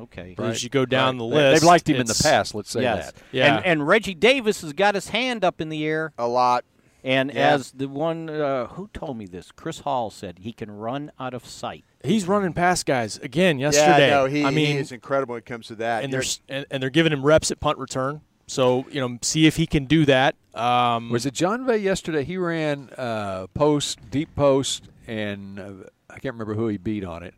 Okay. 0.00 0.34
But 0.36 0.46
As 0.50 0.64
you 0.64 0.68
go 0.68 0.84
down 0.84 1.18
the 1.18 1.24
list, 1.24 1.60
They've 1.60 1.68
liked 1.68 1.88
him 1.88 2.00
in 2.00 2.06
the 2.08 2.20
past. 2.20 2.56
Let's 2.56 2.70
say 2.70 2.82
yes. 2.82 3.12
that. 3.12 3.22
Yeah. 3.30 3.56
And, 3.58 3.64
and 3.66 3.86
Reggie 3.86 4.14
Davis 4.14 4.62
has 4.62 4.72
got 4.72 4.96
his 4.96 5.10
hand 5.10 5.44
up 5.44 5.60
in 5.60 5.68
the 5.68 5.86
air. 5.86 6.12
a 6.18 6.26
lot. 6.26 6.64
And 7.04 7.32
Yeah. 7.34 7.54
as 7.54 7.72
the 7.72 7.88
one 7.88 8.30
uh, 8.30 8.68
who 8.68 8.88
told 8.94 9.16
me 9.18 9.26
this, 9.26 9.50
Chris 9.50 9.80
Hall 9.80 10.10
said 10.10 10.38
he 10.40 10.52
can 10.52 10.70
run 10.70 11.10
out 11.18 11.34
of 11.34 11.44
sight. 11.44 11.84
He's 12.04 12.26
running 12.28 12.52
past 12.52 12.86
guys 12.86 13.18
again 13.18 13.58
yesterday. 13.58 14.08
Yeah, 14.08 14.14
no, 14.20 14.26
he, 14.26 14.44
I 14.44 14.50
mean, 14.50 14.66
he 14.66 14.76
is 14.78 14.92
incredible 14.92 15.32
when 15.32 15.40
it 15.40 15.46
comes 15.46 15.66
to 15.68 15.74
that. 15.76 16.04
and 16.04 16.12
You're- 16.12 16.24
they're 16.46 16.58
and, 16.58 16.66
and 16.70 16.82
they're 16.82 16.90
giving 16.90 17.12
him 17.12 17.24
reps 17.24 17.50
at 17.50 17.58
punt 17.60 17.78
return. 17.78 18.20
So 18.46 18.84
you 18.90 19.00
know, 19.00 19.18
see 19.22 19.46
if 19.46 19.56
he 19.56 19.66
can 19.66 19.86
do 19.86 20.04
that. 20.06 20.34
Um, 20.54 21.10
Was 21.10 21.24
it 21.26 21.34
Jon'Vea 21.34 21.80
yesterday? 21.82 22.22
He 22.24 22.36
ran 22.36 22.90
uh, 22.98 23.46
post, 23.54 23.98
deep 24.10 24.34
post, 24.36 24.88
and 25.06 25.58
uh, 25.58 25.70
I 26.10 26.14
can't 26.18 26.34
remember 26.34 26.54
who 26.54 26.68
he 26.68 26.76
beat 26.76 27.04
on 27.04 27.22
it. 27.22 27.34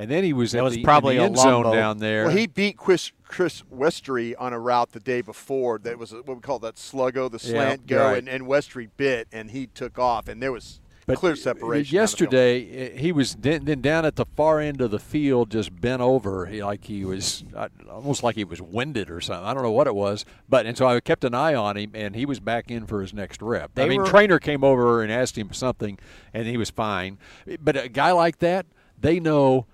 And 0.00 0.10
then 0.10 0.24
he 0.24 0.32
was 0.32 0.52
That 0.52 0.64
was 0.64 0.72
the, 0.74 0.80
in 0.80 0.84
probably 0.84 1.16
the 1.16 1.22
a 1.22 1.26
end 1.26 1.36
zone 1.36 1.64
Lumbo. 1.64 1.74
down 1.74 1.98
there. 1.98 2.24
Well, 2.26 2.36
he 2.36 2.46
beat 2.46 2.78
Chris, 2.78 3.12
Chris 3.28 3.62
Westry 3.70 4.34
on 4.38 4.52
a 4.54 4.58
route 4.58 4.92
the 4.92 5.00
day 5.00 5.20
before 5.20 5.78
that 5.80 5.98
was 5.98 6.12
what 6.12 6.26
we 6.26 6.34
call 6.36 6.58
that 6.60 6.76
sluggo, 6.76 7.30
the 7.30 7.38
slant 7.38 7.82
you're 7.86 7.98
go, 7.98 8.04
right. 8.06 8.18
and, 8.18 8.28
and 8.28 8.44
Westry 8.46 8.88
bit, 8.96 9.28
and 9.30 9.50
he 9.50 9.66
took 9.66 9.98
off, 9.98 10.26
and 10.26 10.42
there 10.42 10.52
was 10.52 10.80
But 11.06 11.18
clear 11.18 11.36
separation. 11.36 11.66
down 11.96 12.06
the 12.06 12.08
field. 12.08 12.32
Yesterday, 12.32 12.96
he 12.98 13.12
was 13.12 13.34
then 13.34 13.66
then 13.66 13.82
down 13.82 14.06
at 14.06 14.16
the 14.16 14.24
far 14.36 14.58
end 14.60 14.80
of 14.80 14.90
the 14.90 14.98
field, 14.98 15.50
just 15.50 15.78
bent 15.80 16.00
over, 16.00 16.46
he, 16.46 16.64
like 16.64 16.84
he 16.84 17.04
was 17.04 17.44
uh, 17.54 17.68
almost 17.90 18.22
like 18.22 18.36
he 18.36 18.44
was 18.44 18.62
winded 18.62 19.10
or 19.10 19.20
something. 19.20 19.44
I 19.46 19.52
don't 19.52 19.62
know 19.62 19.70
what 19.70 19.86
it 19.86 19.94
was, 19.94 20.24
but 20.48 20.64
and 20.64 20.78
so 20.78 20.86
I 20.86 20.98
kept 21.00 21.24
an 21.24 21.34
eye 21.34 21.54
on 21.54 21.76
him, 21.76 21.90
and 21.94 22.16
he 22.16 22.24
was 22.24 22.40
back 22.40 22.70
in 22.70 22.86
for 22.86 23.02
his 23.02 23.12
next 23.12 23.42
rep. 23.42 23.72
I 23.76 23.86
mean, 23.86 24.00
were- 24.00 24.06
trainer 24.06 24.38
came 24.38 24.64
over 24.64 25.02
and 25.02 25.12
asked 25.12 25.36
him 25.36 25.52
something, 25.52 25.98
and 26.32 26.46
he 26.46 26.56
was 26.56 26.70
fine. 26.70 27.18
But 27.60 27.76
a 27.76 27.88
guy 27.90 28.12
like 28.12 28.38
that, 28.38 28.64
they 28.98 29.20
know. 29.20 29.66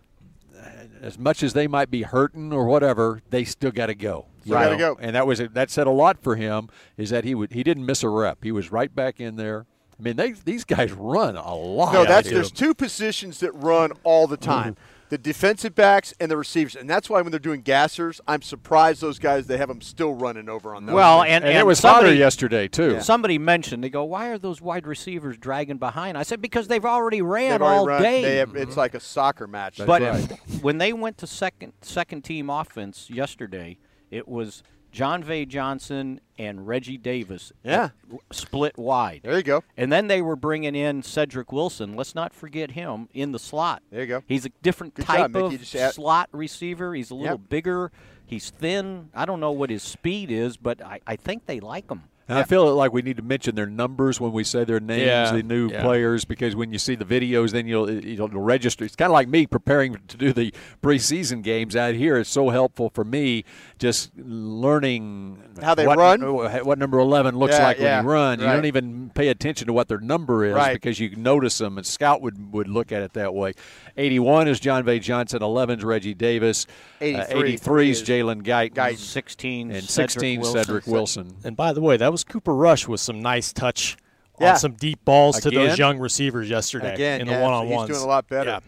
As 1.07 1.17
much 1.21 1.45
as 1.45 1.53
they 1.53 1.69
might 1.69 1.89
be 1.89 2.03
hurting 2.03 2.53
or 2.53 2.65
whatever, 2.67 3.23
they 3.31 3.45
still 3.45 3.71
got 3.71 3.87
to 3.87 3.95
go. 3.95 4.27
Still 4.41 4.59
gotta 4.59 4.77
go. 4.77 4.99
And 5.01 5.15
that 5.15 5.25
was 5.25 5.39
that 5.39 5.71
said 5.71 5.87
a 5.87 5.91
lot 5.91 6.21
for 6.21 6.35
him. 6.35 6.69
Is 6.97 7.11
that 7.11 7.23
he 7.23 7.33
would 7.33 7.53
he 7.53 7.63
didn't 7.63 7.87
miss 7.87 8.03
a 8.03 8.09
rep. 8.09 8.39
He 8.43 8.51
was 8.51 8.73
right 8.73 8.93
back 8.93 9.21
in 9.21 9.37
there. 9.37 9.67
I 9.99 10.03
mean, 10.03 10.17
they, 10.17 10.33
these 10.33 10.65
guys 10.65 10.93
run 10.93 11.37
a 11.37 11.55
lot. 11.55 11.95
No, 11.95 12.05
that's 12.05 12.29
there's 12.29 12.51
two 12.51 12.75
positions 12.75 13.41
that 13.41 13.53
run 13.53 13.93
all 14.03 14.27
the 14.27 14.37
time. 14.37 14.75
Mm-hmm. 14.75 14.96
The 15.09 15.19
defensive 15.19 15.75
backs 15.75 16.13
and 16.19 16.31
the 16.31 16.37
receivers, 16.37 16.75
and 16.75 16.91
that's 16.91 17.09
why 17.09 17.23
when 17.23 17.31
they're 17.31 17.39
doing 17.39 17.63
gassers, 17.63 18.21
I'm 18.27 18.43
surprised 18.43 19.01
those 19.01 19.19
guys 19.19 19.47
they 19.47 19.57
have 19.57 19.69
them 19.69 19.81
still 19.81 20.15
running 20.15 20.49
over 20.49 20.75
on 20.75 20.87
those. 20.87 20.95
Well, 20.95 21.23
things. 21.23 21.33
and, 21.33 21.45
And, 21.45 21.57
it 21.57 21.65
was 21.65 21.81
hotter 21.81 21.99
somebody, 22.07 22.19
yesterday 22.19 22.69
too. 22.69 23.01
Somebody 23.01 23.39
mentioned 23.39 23.85
they 23.85 23.89
go, 23.89 24.05
"Why 24.05 24.29
are 24.29 24.39
those 24.39 24.61
wide 24.61 24.87
receivers 24.87 25.37
dragging 25.37 25.79
behind?" 25.79 26.19
I 26.19 26.25
said, 26.25 26.43
"Because 26.43 26.67
they've 26.67 26.85
already 26.85 27.23
ran 27.23 27.53
They've 27.53 27.63
already 27.63 27.79
all 27.79 27.87
run- 27.87 28.03
day." 28.03 28.23
they 28.23 28.37
have- 28.37 28.57
it's 28.57 28.71
mm-hmm. 28.73 28.81
like 28.81 28.95
a 28.95 29.01
soccer 29.01 29.47
match. 29.47 29.81
but 29.87 30.03
right. 30.03 30.41
when 30.61 30.79
they 30.79 30.93
went 30.93 31.19
to 31.19 31.27
second 31.27 31.73
second 31.83 32.23
team 32.23 32.51
offense 32.51 33.09
yesterday, 33.09 33.79
it 34.11 34.27
was 34.27 34.63
Jon'Vea 34.97 35.47
Johnson 35.47 36.21
and 36.39 36.67
Reggie 36.67 36.97
Davis. 36.97 37.53
Yeah. 37.63 37.91
split 38.33 38.79
wide. 38.79 39.21
there 39.25 39.37
you 39.37 39.43
go. 39.43 39.63
And 39.77 39.93
then 39.93 40.07
they 40.07 40.23
were 40.23 40.37
bringing 40.37 40.75
in 40.75 41.03
Cedric 41.03 41.53
Wilson. 41.53 41.97
Let's 41.97 42.15
not 42.15 42.33
forget 42.33 42.71
him 42.71 43.09
in 43.13 43.33
the 43.33 43.39
slot. 43.39 43.83
There 43.91 44.01
you 44.01 44.07
go. 44.07 44.23
He's 44.27 44.47
a 44.47 44.51
different 44.63 44.95
Good 44.95 45.05
type 45.05 45.33
job, 45.33 45.53
of 45.53 45.93
slot 45.93 46.31
receiver. 46.33 46.95
He's 46.95 47.11
a 47.11 47.15
little 47.15 47.39
Yep. 47.39 47.49
bigger. 47.51 47.93
He's 48.25 48.49
thin. 48.51 49.11
I 49.15 49.27
don't 49.27 49.39
know 49.41 49.53
what 49.53 49.69
his 49.69 49.83
speed 49.83 50.31
is, 50.31 50.57
but 50.57 50.81
I, 50.83 51.01
I 51.07 51.17
think 51.17 51.45
they 51.47 51.61
like 51.61 51.91
him. 51.91 52.05
And 52.29 52.37
I 52.39 52.43
feel 52.43 52.75
like 52.75 52.93
we 52.93 53.03
need 53.03 53.17
to 53.19 53.23
mention 53.23 53.55
their 53.55 53.67
numbers 53.67 54.21
when 54.21 54.33
we 54.33 54.43
say 54.43 54.65
their 54.65 54.81
names, 54.81 55.03
Yeah. 55.07 55.31
the 55.33 55.43
new 55.45 55.71
Yeah. 55.71 55.83
players, 55.83 56.25
because 56.25 56.57
when 56.57 56.73
you 56.73 56.79
see 56.79 56.97
the 56.97 57.05
videos, 57.05 57.53
then 57.53 57.67
you'll 57.69 57.89
you'll 57.91 58.29
register. 58.29 58.85
It's 58.85 58.97
kind 58.97 59.11
of 59.11 59.15
like 59.15 59.29
me 59.29 59.47
preparing 59.47 59.97
to 60.09 60.17
do 60.17 60.33
the 60.33 60.53
preseason 60.83 61.43
games 61.43 61.77
out 61.77 61.95
here. 61.95 62.17
It's 62.19 62.29
so 62.31 62.51
helpful 62.51 62.91
for 62.93 63.05
me 63.05 63.45
just 63.79 64.11
learning 64.17 65.39
How 65.63 65.75
they 65.75 65.87
what, 65.87 65.99
run? 65.99 66.23
Oh, 66.23 66.49
what 66.65 66.79
number 66.79 66.99
eleven 66.99 67.37
looks 67.37 67.55
Yeah, 67.55 67.65
like 67.65 67.79
yeah, 67.79 67.97
when 67.99 68.05
you 68.07 68.11
run. 68.11 68.41
You 68.41 68.47
don't 68.47 68.65
even 68.65 69.11
pay 69.15 69.29
attention 69.29 69.67
to 69.69 69.73
what 69.73 69.89
their 69.89 70.01
number 70.01 70.45
is 70.45 70.55
Right. 70.55 70.73
because 70.75 70.99
you 70.99 71.15
notice 71.17 71.59
them. 71.59 71.79
And 71.79 71.87
Scout 71.87 72.23
would 72.23 72.53
would 72.53 72.69
look 72.69 72.91
at 72.93 73.03
it 73.03 73.13
that 73.15 73.35
way. 73.35 73.53
Eighty-one 73.97 74.49
is 74.49 74.61
Jon'Vea 74.61 75.01
Johnson. 75.01 75.43
Eleven 75.43 75.79
is 75.79 75.85
Reggie 75.85 76.15
Davis. 76.15 76.67
Uh, 77.01 77.05
83 77.05 77.39
Eighty-three 77.49 77.91
is 77.91 78.03
is 78.03 78.09
Jalen 78.09 78.43
Guyton. 78.43 78.75
Guyton. 78.75 78.97
16 78.99 79.71
And 79.71 79.83
Cedric 79.85 80.11
sixteen 80.11 80.41
Wilson. 80.41 80.65
Cedric 80.65 80.87
Wilson. 80.87 81.37
and 81.45 81.57
by 81.57 81.73
the 81.73 81.81
way, 81.81 81.97
that 81.97 82.11
was 82.13 82.16
Cooper 82.25 82.55
Rush 82.55 82.87
with 82.89 83.01
some 83.01 83.21
nice 83.21 83.53
touch 83.53 83.97
Yeah. 84.41 84.53
on 84.53 84.59
some 84.59 84.73
deep 84.73 85.05
balls 85.05 85.41
to 85.41 85.51
those 85.51 85.79
young 85.79 85.99
receivers 85.99 86.49
yesterday 86.51 86.95
Again, 86.95 87.21
in 87.23 87.27
yeah, 87.27 87.39
the 87.39 87.43
one-on-ones. 87.43 87.89
He's 87.89 87.97
doing 87.99 88.07
a 88.07 88.09
lot 88.11 88.29
better. 88.29 88.51
Yeah. 88.51 88.61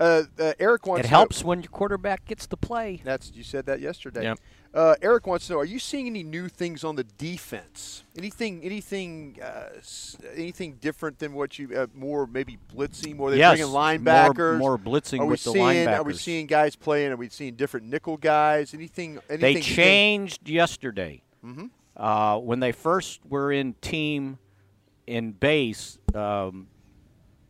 Uh, 0.00 0.24
uh, 0.40 0.52
Eric 0.58 0.86
wants 0.86 1.00
It 1.00 1.02
to 1.04 1.08
helps 1.10 1.44
when 1.44 1.60
your 1.62 1.70
quarterback 1.70 2.24
gets 2.24 2.46
to 2.48 2.56
play. 2.56 3.00
That's 3.04 3.30
you 3.34 3.44
said 3.44 3.66
that 3.66 3.78
yesterday. 3.80 4.22
Yep. 4.24 4.38
Uh, 4.74 4.94
Eric 5.00 5.26
wants 5.28 5.46
to 5.46 5.52
know: 5.52 5.58
Are 5.60 5.64
you 5.64 5.78
seeing 5.78 6.06
any 6.08 6.24
new 6.24 6.48
things 6.48 6.82
on 6.82 6.96
the 6.96 7.04
defense? 7.04 8.02
Anything, 8.18 8.64
anything, 8.64 9.38
uh, 9.40 9.68
anything 10.34 10.78
different 10.80 11.18
than 11.20 11.34
what 11.34 11.56
you 11.58 11.68
uh, 11.76 11.86
more 11.94 12.26
maybe 12.26 12.58
blitzing? 12.74 13.14
More 13.16 13.30
they 13.30 13.36
Yes, 13.38 13.58
bringing 13.58 13.70
more- 13.72 13.80
linebackers. 13.82 14.58
more 14.58 14.78
blitzing 14.78 15.20
are 15.20 15.26
we 15.26 15.32
with 15.32 15.44
the 15.44 15.52
seeing, 15.52 15.88
Are 15.88 16.02
we 16.02 16.14
seeing 16.14 16.46
guys 16.46 16.74
playing? 16.74 17.12
Are 17.12 17.16
we 17.16 17.28
seeing 17.28 17.54
different 17.54 17.86
nickel 17.86 18.16
guys? 18.16 18.74
Anything? 18.74 19.18
anything 19.28 19.54
They 19.54 19.60
changed 19.60 20.48
yesterday. 20.48 21.22
Mm-hmm. 21.44 21.66
Uh, 21.96 22.38
when 22.38 22.60
they 22.60 22.72
first 22.72 23.20
were 23.28 23.52
in 23.52 23.74
team 23.74 24.38
in 25.06 25.32
base, 25.32 25.98
um, 26.14 26.66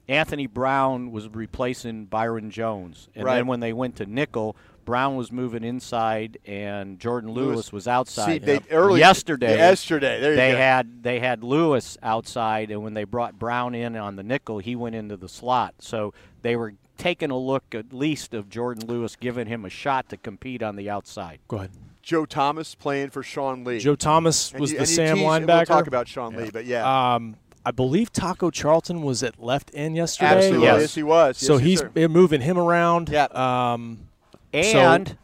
Anthony 0.08 0.46
Brown 0.46 1.12
was 1.12 1.28
replacing 1.28 2.06
Byron 2.06 2.50
Jones. 2.50 3.08
And 3.14 3.24
Right. 3.24 3.36
then 3.36 3.46
when 3.46 3.60
they 3.60 3.72
went 3.72 3.96
to 3.96 4.06
nickel, 4.06 4.56
Brown 4.84 5.14
was 5.14 5.30
moving 5.30 5.62
inside 5.62 6.38
and 6.44 6.98
Jordan 6.98 7.30
Lewis, 7.30 7.54
Lewis. 7.54 7.72
was 7.72 7.88
outside. 7.88 8.32
See, 8.32 8.38
they- 8.38 8.60
early- 8.72 8.98
yesterday, 8.98 9.56
yesterday, 9.56 10.20
there 10.20 10.30
you 10.32 10.36
they 10.36 10.50
go. 10.52 10.58
had 10.58 11.02
they 11.04 11.20
had 11.20 11.44
Lewis 11.44 11.96
outside, 12.02 12.72
and 12.72 12.82
when 12.82 12.94
they 12.94 13.04
brought 13.04 13.38
Brown 13.38 13.76
in 13.76 13.94
on 13.96 14.16
the 14.16 14.24
nickel, 14.24 14.58
he 14.58 14.74
went 14.74 14.96
into 14.96 15.16
the 15.16 15.28
slot. 15.28 15.74
So 15.78 16.12
they 16.42 16.56
were 16.56 16.74
taking 16.98 17.30
a 17.30 17.38
look 17.38 17.74
at 17.76 17.92
least 17.92 18.34
of 18.34 18.48
Jordan 18.50 18.88
Lewis, 18.88 19.14
giving 19.14 19.46
him 19.46 19.64
a 19.64 19.70
shot 19.70 20.08
to 20.08 20.16
compete 20.16 20.64
on 20.64 20.74
the 20.74 20.90
outside. 20.90 21.38
Go 21.46 21.58
ahead. 21.58 21.70
Joe 22.02 22.26
Thomas 22.26 22.74
playing 22.74 23.10
for 23.10 23.22
Sean 23.22 23.64
Lee. 23.64 23.78
Joe 23.78 23.94
Thomas 23.94 24.52
was 24.52 24.72
you- 24.72 24.78
the 24.78 24.82
and 24.82 24.88
you 24.90 24.94
Sam 24.96 25.16
teased- 25.16 25.26
linebacker. 25.28 25.46
We'll 25.46 25.64
talk 25.66 25.86
about 25.86 26.08
Sean 26.08 26.34
Lee, 26.36 26.50
but 26.52 26.66
yeah, 26.66 27.14
Um, 27.14 27.36
I 27.64 27.70
believe 27.70 28.12
Taco 28.12 28.50
Charlton 28.50 29.02
was 29.02 29.22
at 29.22 29.40
left 29.42 29.70
end 29.72 29.94
yesterday. 29.96 30.34
absolutely. 30.36 30.66
yes. 30.66 30.80
Yes. 30.80 30.94
he 30.96 31.02
was. 31.04 31.38
So 31.38 31.54
Yes, 31.54 31.60
yes, 31.62 31.66
he's 31.68 31.78
sir. 32.04 32.08
moving 32.08 32.40
him 32.40 32.58
around. 32.58 33.08
Yeah. 33.08 33.26
Um, 33.32 34.08
And 34.52 35.16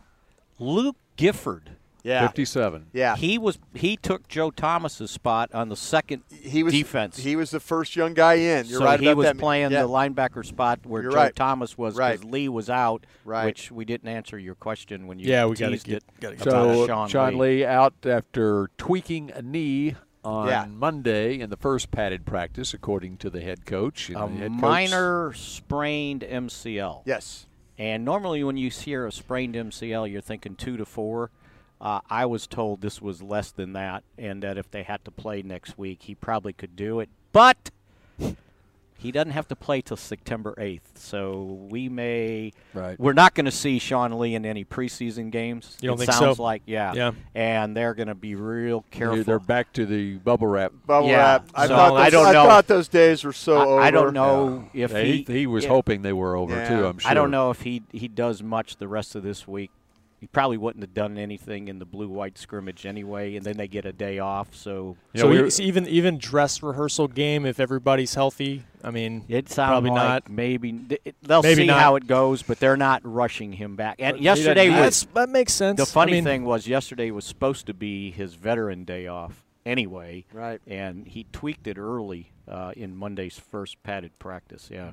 Luke 0.59 0.97
Gifford. 1.17 1.71
Yeah, 2.03 2.21
Fifty-seven. 2.27 2.87
yeah. 2.93 3.17
He 3.17 3.39
was 3.39 3.59
he 3.75 3.97
took 3.97 4.29
Joe 4.29 4.51
Thomas's 4.51 5.11
spot 5.11 5.51
on 5.55 5.69
the 5.69 5.77
second 5.77 6.23
he 6.31 6.63
was 6.63 6.73
defense. 6.73 7.19
He 7.19 7.37
was 7.37 7.51
the 7.51 7.61
first 7.61 7.97
young 7.97 8.15
guy 8.15 8.35
in. 8.35 8.67
You're 8.67 8.79
so 8.81 8.85
right 8.85 9.01
he 9.01 9.07
about 9.07 9.17
was 9.17 9.27
that. 9.27 9.39
playing 9.39 9.73
yeah. 9.73 9.83
the 9.83 9.89
linebacker 9.89 10.45
spot 10.45 10.81
where 10.87 11.03
You're 11.03 11.11
Joe 11.13 11.17
right. 11.19 11.35
Thomas 11.37 11.77
was 11.77 11.97
Right. 11.97 12.13
because 12.19 12.31
Lee 12.31 12.49
was 12.49 12.71
out, 12.71 13.05
Right. 13.25 13.47
which 13.47 13.71
we 13.73 13.85
didn't 13.85 14.09
answer 14.09 14.39
your 14.39 14.55
question 14.55 15.07
when 15.07 15.19
you 15.19 15.27
Yeah, 15.29 15.47
we 15.47 15.57
gotta 15.57 15.73
teased 15.73 15.87
get- 15.87 15.97
it 15.97 16.05
gotta 16.21 16.37
get 16.37 16.47
about 16.47 16.75
So 16.75 16.87
Sean, 16.87 17.09
Sean 17.09 17.39
Lee. 17.39 17.57
Lee 17.59 17.65
out 17.65 17.95
after 18.05 18.71
tweaking 18.79 19.31
a 19.33 19.43
knee 19.43 19.97
on 20.25 20.49
Yeah. 20.49 20.67
Monday 20.69 21.39
in 21.41 21.49
the 21.51 21.57
first 21.57 21.91
padded 21.91 22.27
practice, 22.27 22.75
according 22.75 23.17
to 23.19 23.31
the 23.31 23.41
head 23.41 23.65
coach. 23.67 24.11
A 24.11 24.13
the 24.15 24.19
head 24.29 24.51
coach- 24.53 24.61
minor 24.61 25.33
sprained 25.35 26.23
MCL. 26.23 27.03
Yes. 27.07 27.47
And 27.79 28.05
normally, 28.05 28.43
when 28.43 28.57
you 28.57 28.71
hear 28.71 29.07
a 29.07 29.13
sprained 29.13 29.55
MCL, 29.55 30.07
you're 30.07 30.21
thinking 30.21 30.57
two 30.57 30.77
to 30.77 30.85
four. 30.85 31.31
Uh, 31.81 32.01
I 32.11 32.27
was 32.27 32.47
told 32.47 32.81
this 32.81 33.01
was 33.01 33.23
less 33.23 33.51
than 33.53 33.73
that, 33.75 34.03
and 34.17 34.43
that 34.43 34.59
if 34.59 34.71
they 34.71 34.83
had 34.83 35.05
to 35.05 35.11
play 35.11 35.43
next 35.43 35.79
week, 35.79 36.03
he 36.03 36.15
probably 36.15 36.53
could 36.53 36.75
do 36.75 36.99
it. 37.01 37.09
But 37.33 37.71
he 39.01 39.13
doesn't 39.13 39.31
have 39.31 39.47
to 39.47 39.55
play 39.55 39.81
till 39.81 39.97
September 39.97 40.57
8th. 40.59 40.81
So 40.97 41.69
we 41.71 41.89
may. 41.89 42.53
Right. 42.75 42.99
We're 42.99 43.13
not 43.13 43.35
going 43.35 43.45
to 43.45 43.53
see 43.53 43.79
Sean 43.79 44.19
Lee 44.19 44.35
in 44.35 44.45
any 44.45 44.65
preseason 44.65 45.31
games. 45.31 45.77
You 45.81 45.91
don't 45.91 45.95
it 46.03 46.07
think 46.07 46.13
so? 46.15 46.19
sounds 46.19 46.41
like 46.41 46.63
yeah. 46.67 46.93
Yeah. 46.95 47.13
And 47.33 47.77
they're 47.77 47.95
going 47.95 48.09
to 48.09 48.17
be 48.17 48.35
real 48.35 48.85
careful. 48.91 49.23
They're 49.23 49.39
back 49.39 49.73
to 49.75 49.87
the 49.87 50.15
bubble 50.17 50.49
wrap. 50.49 50.73
Bubble 50.85 51.07
Yeah, 51.09 51.17
wrap. 51.19 51.49
I 51.55 51.69
so 51.69 51.77
thought 51.77 51.91
those, 51.91 52.01
I 52.01 52.11
don't 52.11 52.33
know. 52.33 52.45
thought 52.45 52.67
those 52.67 52.89
days 52.89 53.23
were 53.23 53.33
so 53.33 53.57
I, 53.57 53.65
over. 53.67 53.81
I 53.83 53.91
don't 53.93 54.15
know 54.15 54.69
if 54.75 54.91
Yeah, 54.91 55.01
he, 55.03 55.23
he, 55.23 55.47
was 55.47 55.63
yeah. 55.63 55.71
hoping 55.71 56.03
they 56.03 56.13
were 56.13 56.35
over 56.35 56.57
Yeah. 56.57 56.69
too. 56.69 56.87
I'm 56.87 56.99
sure. 56.99 57.09
I 57.09 57.15
don't 57.15 57.31
know 57.31 57.51
if 57.51 57.63
he 57.63 57.83
he 57.93 58.09
does 58.09 58.43
much 58.43 58.79
the 58.79 58.89
rest 58.89 59.15
of 59.15 59.23
this 59.23 59.47
week. 59.47 59.71
He 60.21 60.27
probably 60.27 60.57
wouldn't 60.57 60.83
have 60.83 60.95
done 60.95 61.17
anything 61.17 61.69
in 61.69 61.79
the 61.79 61.85
blue 61.85 62.09
white 62.09 62.37
scrimmage 62.39 62.85
anyway, 62.85 63.37
and 63.37 63.45
then 63.47 63.57
they 63.57 63.69
get 63.69 63.85
a 63.87 63.93
day 63.93 64.19
off. 64.19 64.53
So 64.55 64.97
You 65.13 65.21
so 65.21 65.27
know, 65.33 65.43
we 65.43 65.47
e- 65.47 65.51
so 65.51 65.63
even 65.63 65.87
even 65.87 66.19
dress 66.19 66.61
rehearsal 66.63 67.07
game 67.09 67.47
if 67.47 67.61
everybody's 67.61 68.15
healthy. 68.15 68.65
I 68.83 68.91
mean, 68.91 69.25
it 69.29 69.49
sounds 69.49 69.71
probably 69.71 69.91
like 69.91 69.99
not. 70.29 70.29
maybe 70.31 70.73
th- 70.73 71.01
they'll 71.23 71.43
Maybe 71.43 71.63
see 71.63 71.67
not. 71.67 71.81
how 71.81 71.97
it 71.97 72.07
goes, 72.07 72.43
but 72.43 72.59
they're 72.61 72.77
not 72.77 73.03
rushing 73.05 73.53
him 73.53 73.77
back. 73.77 73.97
And 74.01 74.17
He 74.17 74.25
yesterday 74.25 74.69
was 74.71 74.79
That's, 74.79 75.03
that 75.15 75.29
makes 75.29 75.53
sense. 75.53 75.79
the 75.79 75.87
funny 75.87 76.13
I 76.13 76.15
mean, 76.17 76.25
thing 76.25 76.45
was 76.45 76.67
yesterday 76.67 77.11
was 77.13 77.25
supposed 77.25 77.67
to 77.67 77.75
be 77.75 78.11
his 78.11 78.35
veteran 78.35 78.85
day 78.85 79.07
off 79.07 79.45
anyway, 79.67 80.25
Right. 80.33 80.61
and 80.67 81.07
he 81.07 81.27
tweaked 81.33 81.67
it 81.67 81.77
early 81.79 82.33
uh, 82.49 82.73
in 82.77 82.97
Monday's 82.97 83.39
first 83.39 83.83
padded 83.83 84.19
practice. 84.19 84.69
Yeah, 84.73 84.91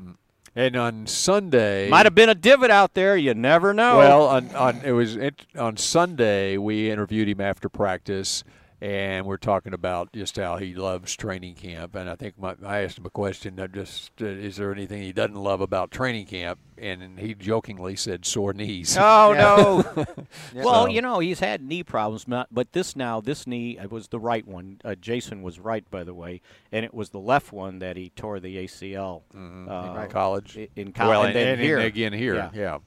And 0.57 0.77
on 0.77 1.05
Sunday, 1.05 1.89
might 1.89 2.05
have 2.05 2.15
been 2.15 2.29
a 2.29 2.35
divot 2.35 2.71
out 2.71 2.93
there. 2.93 3.17
You 3.17 3.33
never 3.33 3.73
know. 3.73 3.97
Well, 3.97 4.27
on, 4.27 4.55
on 4.55 4.81
it 4.85 4.93
was 4.93 5.17
int- 5.17 5.45
on 5.57 5.75
Sunday 5.75 6.57
we 6.57 6.89
interviewed 6.89 7.27
him 7.27 7.41
after 7.41 7.67
practice, 7.67 8.43
and 8.85 9.25
we're 9.25 9.37
talking 9.37 9.73
about 9.73 10.13
just 10.13 10.35
how 10.37 10.57
he 10.57 10.75
loves 10.75 11.15
training 11.15 11.55
camp. 11.55 11.95
And 11.95 12.07
I 12.07 12.15
think 12.15 12.37
my, 12.37 12.55
I 12.63 12.81
asked 12.83 12.99
him 12.99 13.05
a 13.05 13.09
question: 13.09 13.59
uh, 13.59 13.65
just 13.67 14.11
uh, 14.21 14.25
is 14.25 14.57
there 14.57 14.71
anything 14.71 15.01
he 15.01 15.11
doesn't 15.11 15.35
love 15.35 15.59
about 15.59 15.89
training 15.89 16.27
camp? 16.27 16.59
And 16.77 17.17
he 17.17 17.33
jokingly 17.33 17.95
said 17.95 18.25
sore 18.25 18.53
knees. 18.53 18.95
Oh 18.99 19.33
no! 19.33 20.05
Well, 20.53 20.83
So- 20.85 20.89
you 20.89 21.01
know 21.01 21.19
he's 21.19 21.39
had 21.39 21.61
knee 21.63 21.83
problems, 21.83 22.25
but 22.51 22.73
this 22.73 22.95
now 22.95 23.21
this 23.21 23.47
knee 23.47 23.77
uh, 23.79 23.87
was 23.87 24.09
the 24.09 24.19
right 24.19 24.45
one. 24.47 24.79
Uh, 24.85 24.93
Jason 24.95 25.41
was 25.41 25.59
right, 25.59 25.89
by 25.89 26.03
the 26.03 26.13
way, 26.13 26.41
and 26.71 26.85
it 26.85 26.93
was 26.93 27.09
the 27.09 27.19
left 27.19 27.51
one 27.51 27.79
that 27.79 27.97
he 27.97 28.09
tore 28.11 28.39
the 28.39 28.57
ACL 28.57 29.21
uh, 29.33 29.37
Mm-hmm. 29.37 29.99
in 30.03 30.09
college. 30.09 30.57
In 30.75 30.91
college, 30.91 31.09
well, 31.09 31.23
and, 31.23 31.35
then 31.35 31.47
and 31.53 31.61
here 31.61 31.79
again 31.79 32.13
here, 32.13 32.35
Yeah. 32.35 32.49
yeah. 32.53 32.77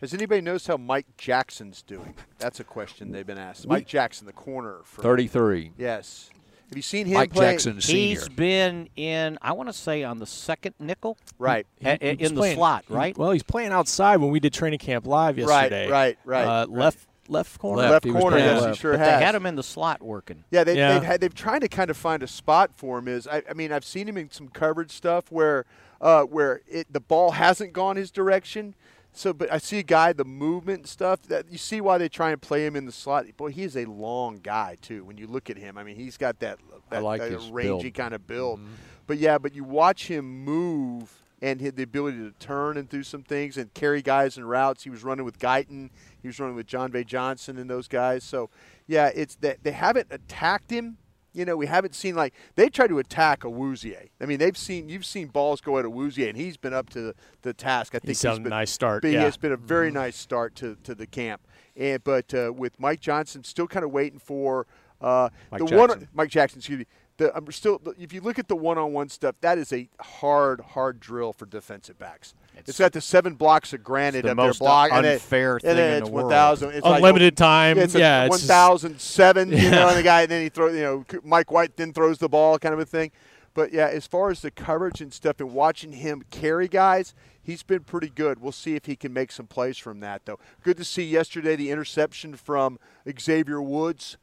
Has 0.00 0.14
anybody 0.14 0.40
noticed 0.40 0.68
how 0.68 0.76
Mike 0.76 1.06
Jackson's 1.16 1.82
doing? 1.82 2.14
That's 2.38 2.60
a 2.60 2.64
question 2.64 3.10
they've 3.10 3.26
been 3.26 3.38
asked. 3.38 3.66
Mike 3.66 3.86
Jackson, 3.86 4.26
the 4.26 4.32
corner. 4.32 4.78
For, 4.84 5.02
Thirty-three. 5.02 5.72
Yes. 5.76 6.30
Have 6.68 6.76
you 6.76 6.82
seen 6.82 7.06
him 7.06 7.14
Mike 7.14 7.32
play? 7.32 7.52
Jackson 7.52 7.80
Senior. 7.80 8.00
He's 8.20 8.28
been 8.28 8.88
in, 8.94 9.38
I 9.40 9.52
want 9.52 9.70
to 9.70 9.72
say, 9.72 10.04
on 10.04 10.18
the 10.18 10.26
second 10.26 10.74
nickel, 10.78 11.16
Right. 11.38 11.66
a- 11.82 11.98
a- 12.00 12.10
he 12.16 12.22
was 12.22 12.28
in 12.30 12.34
the 12.34 12.40
playing- 12.42 12.56
slot, 12.58 12.84
he- 12.86 12.94
right? 12.94 13.16
Well, 13.16 13.30
he's 13.30 13.42
playing 13.42 13.72
outside 13.72 14.18
when 14.18 14.30
we 14.30 14.38
did 14.38 14.52
training 14.52 14.78
camp 14.78 15.06
live 15.06 15.38
yesterday. 15.38 15.88
right, 15.88 16.18
right, 16.26 16.44
Uh, 16.44 16.66
right. 16.68 16.78
Left 16.78 16.98
left 17.30 17.58
corner. 17.58 17.82
Left, 17.82 18.06
Left 18.06 18.18
corner, 18.20 18.36
playing 18.38 18.54
yes, 18.62 18.76
he 18.76 18.80
sure 18.80 18.92
but 18.92 19.00
has. 19.00 19.18
they 19.20 19.24
had 19.24 19.34
him 19.34 19.44
in 19.46 19.54
the 19.56 19.62
slot 19.62 20.00
working. 20.02 20.44
Yeah, 20.50 20.64
they've, 20.64 20.76
Yeah. 20.78 20.94
they've 20.94 21.02
had 21.02 21.20
they've 21.20 21.34
trying 21.34 21.60
to 21.60 21.68
kind 21.68 21.90
of 21.90 21.96
find 21.96 22.22
a 22.22 22.26
spot 22.26 22.70
for 22.74 22.98
him. 22.98 23.08
Is 23.08 23.26
I, 23.26 23.42
I 23.48 23.52
mean 23.54 23.70
I've 23.72 23.84
seen 23.84 24.06
him 24.08 24.16
in 24.16 24.30
some 24.30 24.48
coverage 24.48 24.90
stuff 24.92 25.30
where 25.30 25.64
uh, 26.00 26.22
where 26.22 26.60
it, 26.68 26.86
the 26.92 27.00
ball 27.00 27.32
hasn't 27.32 27.72
gone 27.72 27.96
his 27.96 28.10
direction. 28.10 28.74
So, 29.18 29.32
but 29.32 29.52
I 29.52 29.58
see 29.58 29.80
a 29.80 29.82
guy 29.82 30.12
the 30.12 30.24
movement 30.24 30.86
stuff 30.86 31.22
that 31.22 31.50
you 31.50 31.58
see 31.58 31.80
why 31.80 31.98
they 31.98 32.08
try 32.08 32.30
and 32.30 32.40
play 32.40 32.64
him 32.64 32.76
in 32.76 32.86
the 32.86 32.92
slot. 32.92 33.26
Boy, 33.36 33.50
he 33.50 33.64
is 33.64 33.76
a 33.76 33.84
long 33.84 34.36
guy 34.36 34.76
too. 34.80 35.02
When 35.04 35.18
you 35.18 35.26
look 35.26 35.50
at 35.50 35.56
him, 35.56 35.76
I 35.76 35.82
mean 35.82 35.96
he's 35.96 36.16
got 36.16 36.38
that 36.38 36.60
that, 36.90 37.02
like 37.02 37.20
that 37.20 37.32
rangy 37.50 37.82
build. 37.82 37.94
kind 37.94 38.14
of 38.14 38.28
build. 38.28 38.60
Mm-hmm. 38.60 38.74
But 39.08 39.18
yeah, 39.18 39.38
but 39.38 39.56
you 39.56 39.64
watch 39.64 40.06
him 40.06 40.44
move 40.44 41.20
and 41.42 41.58
the 41.58 41.82
ability 41.82 42.18
to 42.18 42.32
turn 42.38 42.76
and 42.76 42.88
do 42.88 43.02
some 43.02 43.24
things 43.24 43.56
and 43.56 43.74
carry 43.74 44.02
guys 44.02 44.38
in 44.38 44.44
routes. 44.44 44.84
He 44.84 44.90
was 44.90 45.02
running 45.02 45.24
with 45.24 45.40
Guyton. 45.40 45.90
He 46.22 46.28
was 46.28 46.38
running 46.38 46.54
with 46.54 46.68
Jon'Vea 46.68 47.04
Johnson 47.04 47.58
and 47.58 47.68
those 47.68 47.88
guys. 47.88 48.22
So 48.22 48.50
yeah, 48.86 49.10
it's 49.12 49.34
that 49.36 49.64
they 49.64 49.72
haven't 49.72 50.06
attacked 50.12 50.70
him. 50.70 50.96
You 51.38 51.44
know, 51.44 51.56
we 51.56 51.66
haven't 51.66 51.94
seen 51.94 52.16
like 52.16 52.34
they 52.56 52.68
tried 52.68 52.88
to 52.88 52.98
attack 52.98 53.44
a 53.44 53.46
Awuzie. 53.46 54.08
I 54.20 54.26
mean, 54.26 54.38
they've 54.38 54.56
seen 54.56 54.88
you've 54.88 55.06
seen 55.06 55.28
balls 55.28 55.60
go 55.60 55.78
at 55.78 55.84
a 55.84 55.88
Awuzie, 55.88 56.28
and 56.28 56.36
he's 56.36 56.56
been 56.56 56.74
up 56.74 56.90
to 56.90 57.00
the, 57.00 57.14
the 57.42 57.54
task. 57.54 57.94
I 57.94 58.00
think 58.00 58.08
He's 58.08 58.24
a 58.24 58.34
been, 58.34 58.50
nice 58.50 58.72
start, 58.72 59.04
yeah. 59.04 59.26
It's 59.26 59.36
been 59.36 59.52
a 59.52 59.56
very 59.56 59.92
nice 59.92 60.16
start 60.16 60.56
to, 60.56 60.76
to 60.82 60.96
the 60.96 61.06
camp. 61.06 61.42
And 61.76 62.02
but 62.02 62.34
uh, 62.34 62.52
with 62.52 62.80
Mike 62.80 63.00
Johnson 63.00 63.44
still 63.44 63.68
kind 63.68 63.84
of 63.84 63.92
waiting 63.92 64.18
for 64.18 64.66
uh, 65.00 65.28
Mike 65.52 65.60
the 65.60 65.66
Jackson. 65.66 65.78
one 65.78 66.08
Mike 66.12 66.30
Jackson, 66.30 66.58
excuse 66.58 66.80
me. 66.80 66.86
The, 67.18 67.36
I'm 67.36 67.50
still 67.52 67.80
if 67.98 68.12
you 68.12 68.20
look 68.20 68.38
at 68.40 68.48
the 68.48 68.56
one-on-one 68.56 69.08
stuff, 69.08 69.36
that 69.40 69.58
is 69.58 69.72
a 69.72 69.88
hard, 70.00 70.60
hard 70.60 70.98
drill 70.98 71.32
for 71.32 71.46
defensive 71.46 71.98
backs. 71.98 72.34
It's 72.66 72.78
got 72.78 72.92
the 72.92 73.00
seven 73.00 73.34
blocks 73.34 73.72
of 73.72 73.84
granite 73.84 74.22
the 74.22 74.30
up 74.30 74.36
their 74.36 74.46
most 74.46 74.58
block, 74.58 74.90
and 74.92 75.04
then- 75.04 75.14
unfair 75.14 75.54
and 75.54 75.62
thing 75.62 75.76
then 75.76 75.92
in 75.92 75.98
it's 75.98 76.08
the 76.08 76.12
world. 76.14 76.26
1,000. 76.26 76.70
It's 76.70 76.84
like 76.84 76.96
Unlimited 76.96 77.36
time. 77.36 77.78
it's 77.78 77.94
Yeah, 77.94 78.24
it's 78.24 78.36
just- 78.36 78.48
1,007. 78.48 79.50
You 79.52 79.56
know, 79.70 79.88
and 79.88 79.98
the 79.98 80.02
guy, 80.02 80.22
and 80.22 80.30
then 80.30 80.42
he 80.42 80.48
throws. 80.48 80.74
You 80.74 80.82
know, 80.82 81.04
Mike 81.24 81.50
White 81.50 81.76
then 81.76 81.92
throws 81.92 82.18
the 82.18 82.28
ball, 82.28 82.58
kind 82.58 82.72
of 82.74 82.80
a 82.80 82.84
thing. 82.86 83.10
But 83.54 83.72
yeah, 83.72 83.88
as 83.88 84.06
far 84.06 84.30
as 84.30 84.42
the 84.42 84.50
coverage 84.50 85.00
and 85.00 85.12
stuff, 85.12 85.40
and 85.40 85.52
watching 85.52 85.92
him 85.92 86.22
carry 86.30 86.68
guys, 86.68 87.12
he's 87.42 87.62
been 87.64 87.80
pretty 87.84 88.08
good. 88.08 88.40
We'll 88.40 88.52
see 88.52 88.76
if 88.76 88.84
he 88.86 88.94
can 88.94 89.12
make 89.12 89.32
some 89.32 89.46
plays 89.46 89.78
from 89.78 90.00
that, 90.00 90.22
though. 90.26 90.38
Good 90.62 90.76
to 90.76 90.84
see 90.84 91.02
yesterday 91.04 91.56
the 91.56 91.70
interception 91.70 92.36
from 92.36 92.78
Xavier 93.18 93.60
Woods. 93.60 94.16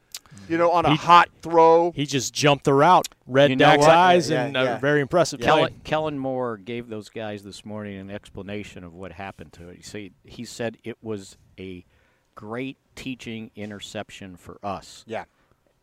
You 0.49 0.57
know, 0.57 0.71
on 0.71 0.85
a 0.85 0.91
He- 0.91 0.95
hot 0.97 1.29
throw. 1.41 1.91
He 1.91 2.05
just 2.05 2.33
jumped 2.33 2.65
the 2.65 2.73
route, 2.73 3.07
read 3.27 3.49
You 3.49 3.55
know 3.55 3.65
Dak's 3.65 3.81
what? 3.81 3.89
eyes, 3.89 4.29
Yeah, 4.29 4.45
and 4.45 4.53
yeah, 4.55 4.61
uh, 4.61 4.63
yeah. 4.65 4.77
very 4.79 5.01
impressive 5.01 5.39
play. 5.39 5.47
Kellen, 5.47 5.81
Kellen 5.83 6.19
Moore 6.19 6.57
gave 6.57 6.87
those 6.89 7.09
guys 7.09 7.43
this 7.43 7.65
morning 7.65 7.97
an 7.97 8.09
explanation 8.11 8.83
of 8.83 8.93
what 8.93 9.13
happened 9.13 9.53
to 9.53 9.69
it. 9.69 9.77
He 9.77 9.83
said, 9.83 10.11
he 10.23 10.45
said 10.45 10.77
it 10.83 10.97
was 11.01 11.37
a 11.59 11.85
great 12.35 12.77
teaching 12.95 13.49
interception 13.55 14.35
for 14.35 14.57
us. 14.63 15.03
Yeah. 15.07 15.23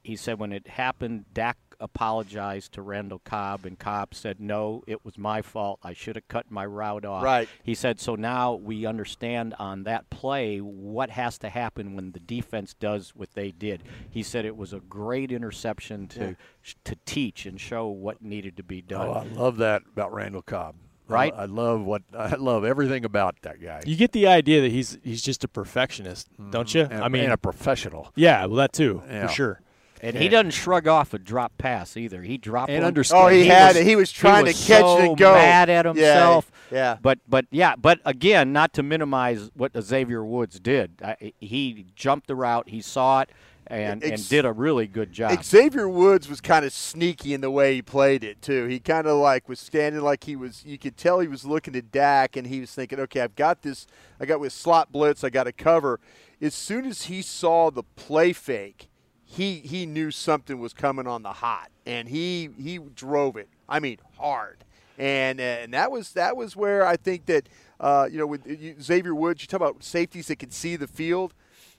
He 0.04 0.16
said 0.16 0.38
when 0.38 0.52
it 0.52 0.66
happened, 0.66 1.26
Dak 1.32 1.56
apologized 1.82 2.72
to 2.72 2.82
Randall 2.82 3.20
Cobb, 3.24 3.66
and 3.66 3.78
Cobb 3.78 4.14
said, 4.14 4.40
"No, 4.40 4.82
it 4.86 5.04
was 5.04 5.18
my 5.18 5.42
fault. 5.42 5.78
I 5.82 5.92
should 5.92 6.16
have 6.16 6.28
cut 6.28 6.50
my 6.50 6.64
route 6.64 7.04
off." 7.04 7.22
Right. 7.22 7.48
He 7.62 7.74
said, 7.74 8.00
"So 8.00 8.14
now 8.14 8.54
we 8.54 8.86
understand 8.86 9.54
on 9.58 9.82
that 9.84 10.08
play 10.10 10.58
what 10.58 11.10
has 11.10 11.38
to 11.38 11.48
happen 11.48 11.94
when 11.94 12.12
the 12.12 12.20
defense 12.20 12.74
does 12.74 13.10
what 13.14 13.34
they 13.34 13.50
did." 13.50 13.82
He 14.08 14.22
said 14.22 14.44
it 14.44 14.56
was 14.56 14.72
a 14.72 14.80
great 14.80 15.30
interception 15.32 16.08
to 16.08 16.36
to 16.84 16.96
teach 17.04 17.44
and 17.44 17.60
show 17.60 17.88
what 17.88 18.22
needed 18.22 18.56
to 18.56 18.62
be 18.62 18.80
done. 18.80 19.08
Oh, 19.08 19.12
I 19.12 19.24
love 19.24 19.56
that 19.58 19.82
about 19.92 20.12
Randall 20.14 20.42
Cobb. 20.42 20.76
Right? 21.08 21.34
I, 21.36 21.44
love 21.44 21.84
what 21.84 22.02
I 22.16 22.36
love 22.36 22.64
everything 22.64 23.04
about 23.04 23.34
that 23.42 23.60
guy. 23.60 23.82
You 23.84 23.96
get 23.96 24.12
the 24.12 24.28
idea 24.28 24.62
that 24.62 24.70
he's 24.70 24.96
he's 25.02 25.20
just 25.20 25.44
a 25.44 25.48
perfectionist, 25.48 26.28
don't 26.50 26.72
you? 26.74 26.84
Mm-hmm. 26.84 26.92
And- 26.92 27.04
I 27.04 27.08
mean, 27.08 27.24
and 27.24 27.32
a 27.32 27.36
professional. 27.36 28.10
Yeah, 28.14 28.46
well, 28.46 28.56
that 28.56 28.72
too, 28.72 29.02
Yeah. 29.06 29.26
for 29.26 29.32
sure. 29.32 29.60
And 30.04 30.16
he 30.16 30.28
doesn't 30.28 30.50
shrug 30.50 30.88
off 30.88 31.14
a 31.14 31.18
drop 31.18 31.56
pass 31.58 31.96
either. 31.96 32.22
He 32.22 32.36
dropped 32.36 32.70
And 32.70 32.80
one. 32.80 32.88
understand- 32.88 33.22
Oh, 33.24 33.28
he 33.28 33.46
had 33.46 33.76
it. 33.76 33.86
He 33.86 33.94
was 33.94 34.10
trying 34.10 34.44
was 34.44 34.60
to 34.60 34.66
catch 34.66 34.80
so 34.80 34.98
it 34.98 35.04
and 35.10 35.16
go. 35.16 35.32
Mad 35.32 35.70
at 35.70 35.84
himself. 35.86 36.50
yeah. 36.72 36.76
yeah. 36.76 36.96
But 37.00 37.20
but 37.28 37.46
yeah. 37.50 37.76
But 37.76 38.00
again, 38.04 38.52
not 38.52 38.72
to 38.74 38.82
minimize 38.82 39.50
what 39.54 39.70
Xavier 39.80 40.24
Woods 40.24 40.58
did. 40.58 41.00
I, 41.04 41.32
he 41.38 41.86
jumped 41.94 42.26
the 42.26 42.34
route. 42.34 42.68
He 42.68 42.80
saw 42.80 43.20
it 43.20 43.30
and, 43.68 44.02
Ex- 44.02 44.20
and 44.22 44.28
did 44.28 44.44
a 44.44 44.52
really 44.52 44.88
good 44.88 45.12
job. 45.12 45.42
Xavier 45.44 45.88
Woods 45.88 46.28
was 46.28 46.40
kind 46.40 46.64
of 46.64 46.72
sneaky 46.72 47.32
in 47.32 47.40
the 47.40 47.50
way 47.50 47.74
he 47.76 47.82
played 47.82 48.24
it 48.24 48.42
too. 48.42 48.66
He 48.66 48.80
kind 48.80 49.06
of 49.06 49.18
like 49.18 49.48
was 49.48 49.60
standing 49.60 50.02
like 50.02 50.24
he 50.24 50.34
was. 50.34 50.64
You 50.66 50.78
could 50.78 50.96
tell 50.96 51.20
he 51.20 51.28
was 51.28 51.44
looking 51.44 51.76
at 51.76 51.92
Dak, 51.92 52.36
and 52.36 52.48
he 52.48 52.58
was 52.58 52.72
thinking, 52.74 52.98
"Okay, 52.98 53.20
I've 53.20 53.36
got 53.36 53.62
this. 53.62 53.86
I 54.18 54.26
got 54.26 54.40
with 54.40 54.52
slot 54.52 54.90
blitz. 54.90 55.22
I 55.22 55.30
got 55.30 55.44
to 55.44 55.52
cover." 55.52 56.00
As 56.40 56.54
soon 56.56 56.86
as 56.86 57.02
he 57.04 57.22
saw 57.22 57.70
the 57.70 57.84
play 57.84 58.32
fake, 58.32 58.88
he 59.32 59.60
he 59.60 59.86
knew 59.86 60.10
something 60.10 60.58
was 60.60 60.72
coming 60.72 61.06
on 61.06 61.22
the 61.22 61.32
hot, 61.32 61.70
and 61.86 62.08
he 62.08 62.50
he 62.60 62.78
drove 62.78 63.36
it. 63.36 63.48
I 63.68 63.80
mean, 63.80 63.98
hard. 64.18 64.58
And 64.98 65.40
uh, 65.40 65.42
and 65.42 65.72
that 65.74 65.90
was 65.90 66.12
that 66.12 66.36
was 66.36 66.54
where 66.54 66.86
I 66.86 66.96
think 66.96 67.26
that 67.26 67.48
uh, 67.80 68.08
you 68.10 68.18
know 68.18 68.26
with 68.26 68.46
you, 68.46 68.76
Xavier 68.80 69.14
Woods, 69.14 69.42
you 69.42 69.46
talk 69.48 69.60
about 69.60 69.82
safeties 69.82 70.26
that 70.28 70.38
can 70.38 70.50
see 70.50 70.76
the 70.76 70.86
field. 70.86 71.32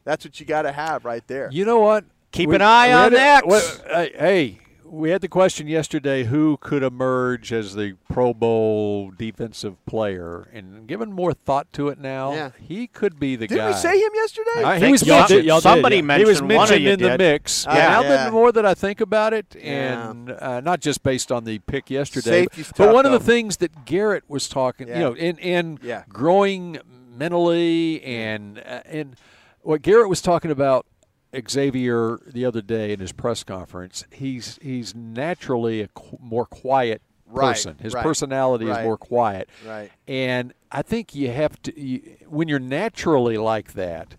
That's 0.03 0.25
what 0.25 0.39
you 0.39 0.45
got 0.45 0.63
to 0.63 0.71
have 0.71 1.05
right 1.05 1.25
there. 1.27 1.49
You 1.51 1.63
know 1.65 1.79
what? 1.79 2.05
Keep 2.31 2.49
We- 2.49 2.55
an 2.55 2.61
eye 2.63 2.91
on 2.91 3.13
that. 3.13 3.43
a- 3.45 3.55
X. 3.55 3.81
hey, 3.87 4.11
hey, 4.17 4.59
we 4.93 5.09
had 5.09 5.21
the 5.21 5.27
question 5.27 5.67
yesterday: 5.67 6.23
Who 6.25 6.57
could 6.57 6.83
emerge 6.83 7.51
as 7.51 7.73
the 7.75 7.95
Pro 8.09 8.33
Bowl 8.33 9.11
defensive 9.11 9.83
player? 9.85 10.47
And 10.53 10.87
given 10.87 11.11
more 11.11 11.33
thought 11.33 11.71
to 11.73 11.87
it 11.89 11.99
now, 11.99 12.33
Yeah. 12.33 12.51
he 12.59 12.87
could 12.87 13.19
be 13.19 13.35
the 13.35 13.47
guy. 13.47 13.55
Didn't 13.55 13.67
we 13.69 13.73
say 13.73 13.97
him 13.99 14.11
yesterday? 14.13 14.63
Uh, 14.63 14.79
he 14.79 14.91
was 14.91 15.05
y'all 15.05 15.19
mentioned. 15.19 15.37
did- 15.39 15.45
y'all 15.45 15.57
did, 15.57 15.63
somebody 15.63 15.95
yeah. 15.97 16.01
mentioned. 16.03 16.27
He 16.27 16.31
was 16.31 16.41
One 16.41 16.51
of 16.51 16.57
mentioned 16.57 16.83
you 16.83 16.89
in 16.91 16.99
the 16.99 17.09
did. 17.09 17.17
mix. 17.17 17.65
Oh, 17.65 17.71
and 17.71 17.79
now 17.79 18.01
yeah. 18.01 18.09
that 18.09 18.25
the 18.25 18.31
more 18.31 18.51
that 18.51 18.65
I 18.65 18.73
think 18.75 19.01
about 19.01 19.33
it, 19.33 19.55
Yeah. 19.59 20.09
and 20.11 20.29
uh, 20.31 20.61
not 20.61 20.79
just 20.79 21.01
based 21.03 21.31
on 21.31 21.43
the 21.43 21.59
pick 21.59 21.89
yesterday, 21.89 22.43
Safety's 22.43 22.67
but 22.77 22.85
tough, 22.85 22.93
one 22.93 23.05
of 23.05 23.11
the 23.11 23.19
things 23.19 23.57
that 23.57 23.85
Garrett 23.85 24.23
was 24.27 24.47
talking, 24.47 24.87
Yeah. 24.87 24.93
you 24.95 24.99
know, 25.05 25.13
in 25.13 25.37
in 25.39 25.79
Yeah. 25.81 26.03
growing 26.07 26.79
mentally 27.17 28.03
and 28.03 28.59
uh, 28.59 28.81
and 28.85 29.15
what 29.61 29.81
Garrett 29.81 30.09
was 30.09 30.21
talking 30.21 30.51
about 30.51 30.85
Xavier 31.49 32.19
the 32.27 32.45
other 32.45 32.61
day 32.61 32.91
in 32.93 32.99
his 32.99 33.11
press 33.11 33.43
conference, 33.43 34.05
he's 34.11 34.59
he's 34.61 34.93
naturally 34.95 35.81
a 35.81 35.87
qu- 35.89 36.17
more 36.21 36.45
quiet 36.45 37.01
Right, 37.25 37.49
person. 37.53 37.77
His 37.81 37.93
right, 37.95 38.03
personality 38.03 38.65
right. 38.65 38.81
is 38.81 38.83
more 38.85 38.97
quiet. 38.97 39.49
Right. 39.65 39.89
And 40.07 40.53
I 40.71 40.83
think 40.83 41.15
you 41.15 41.31
have 41.31 41.59
to 41.63 41.79
you, 41.79 42.01
when 42.27 42.47
you're 42.47 42.59
naturally 42.59 43.37
like 43.37 43.73
that. 43.73 44.15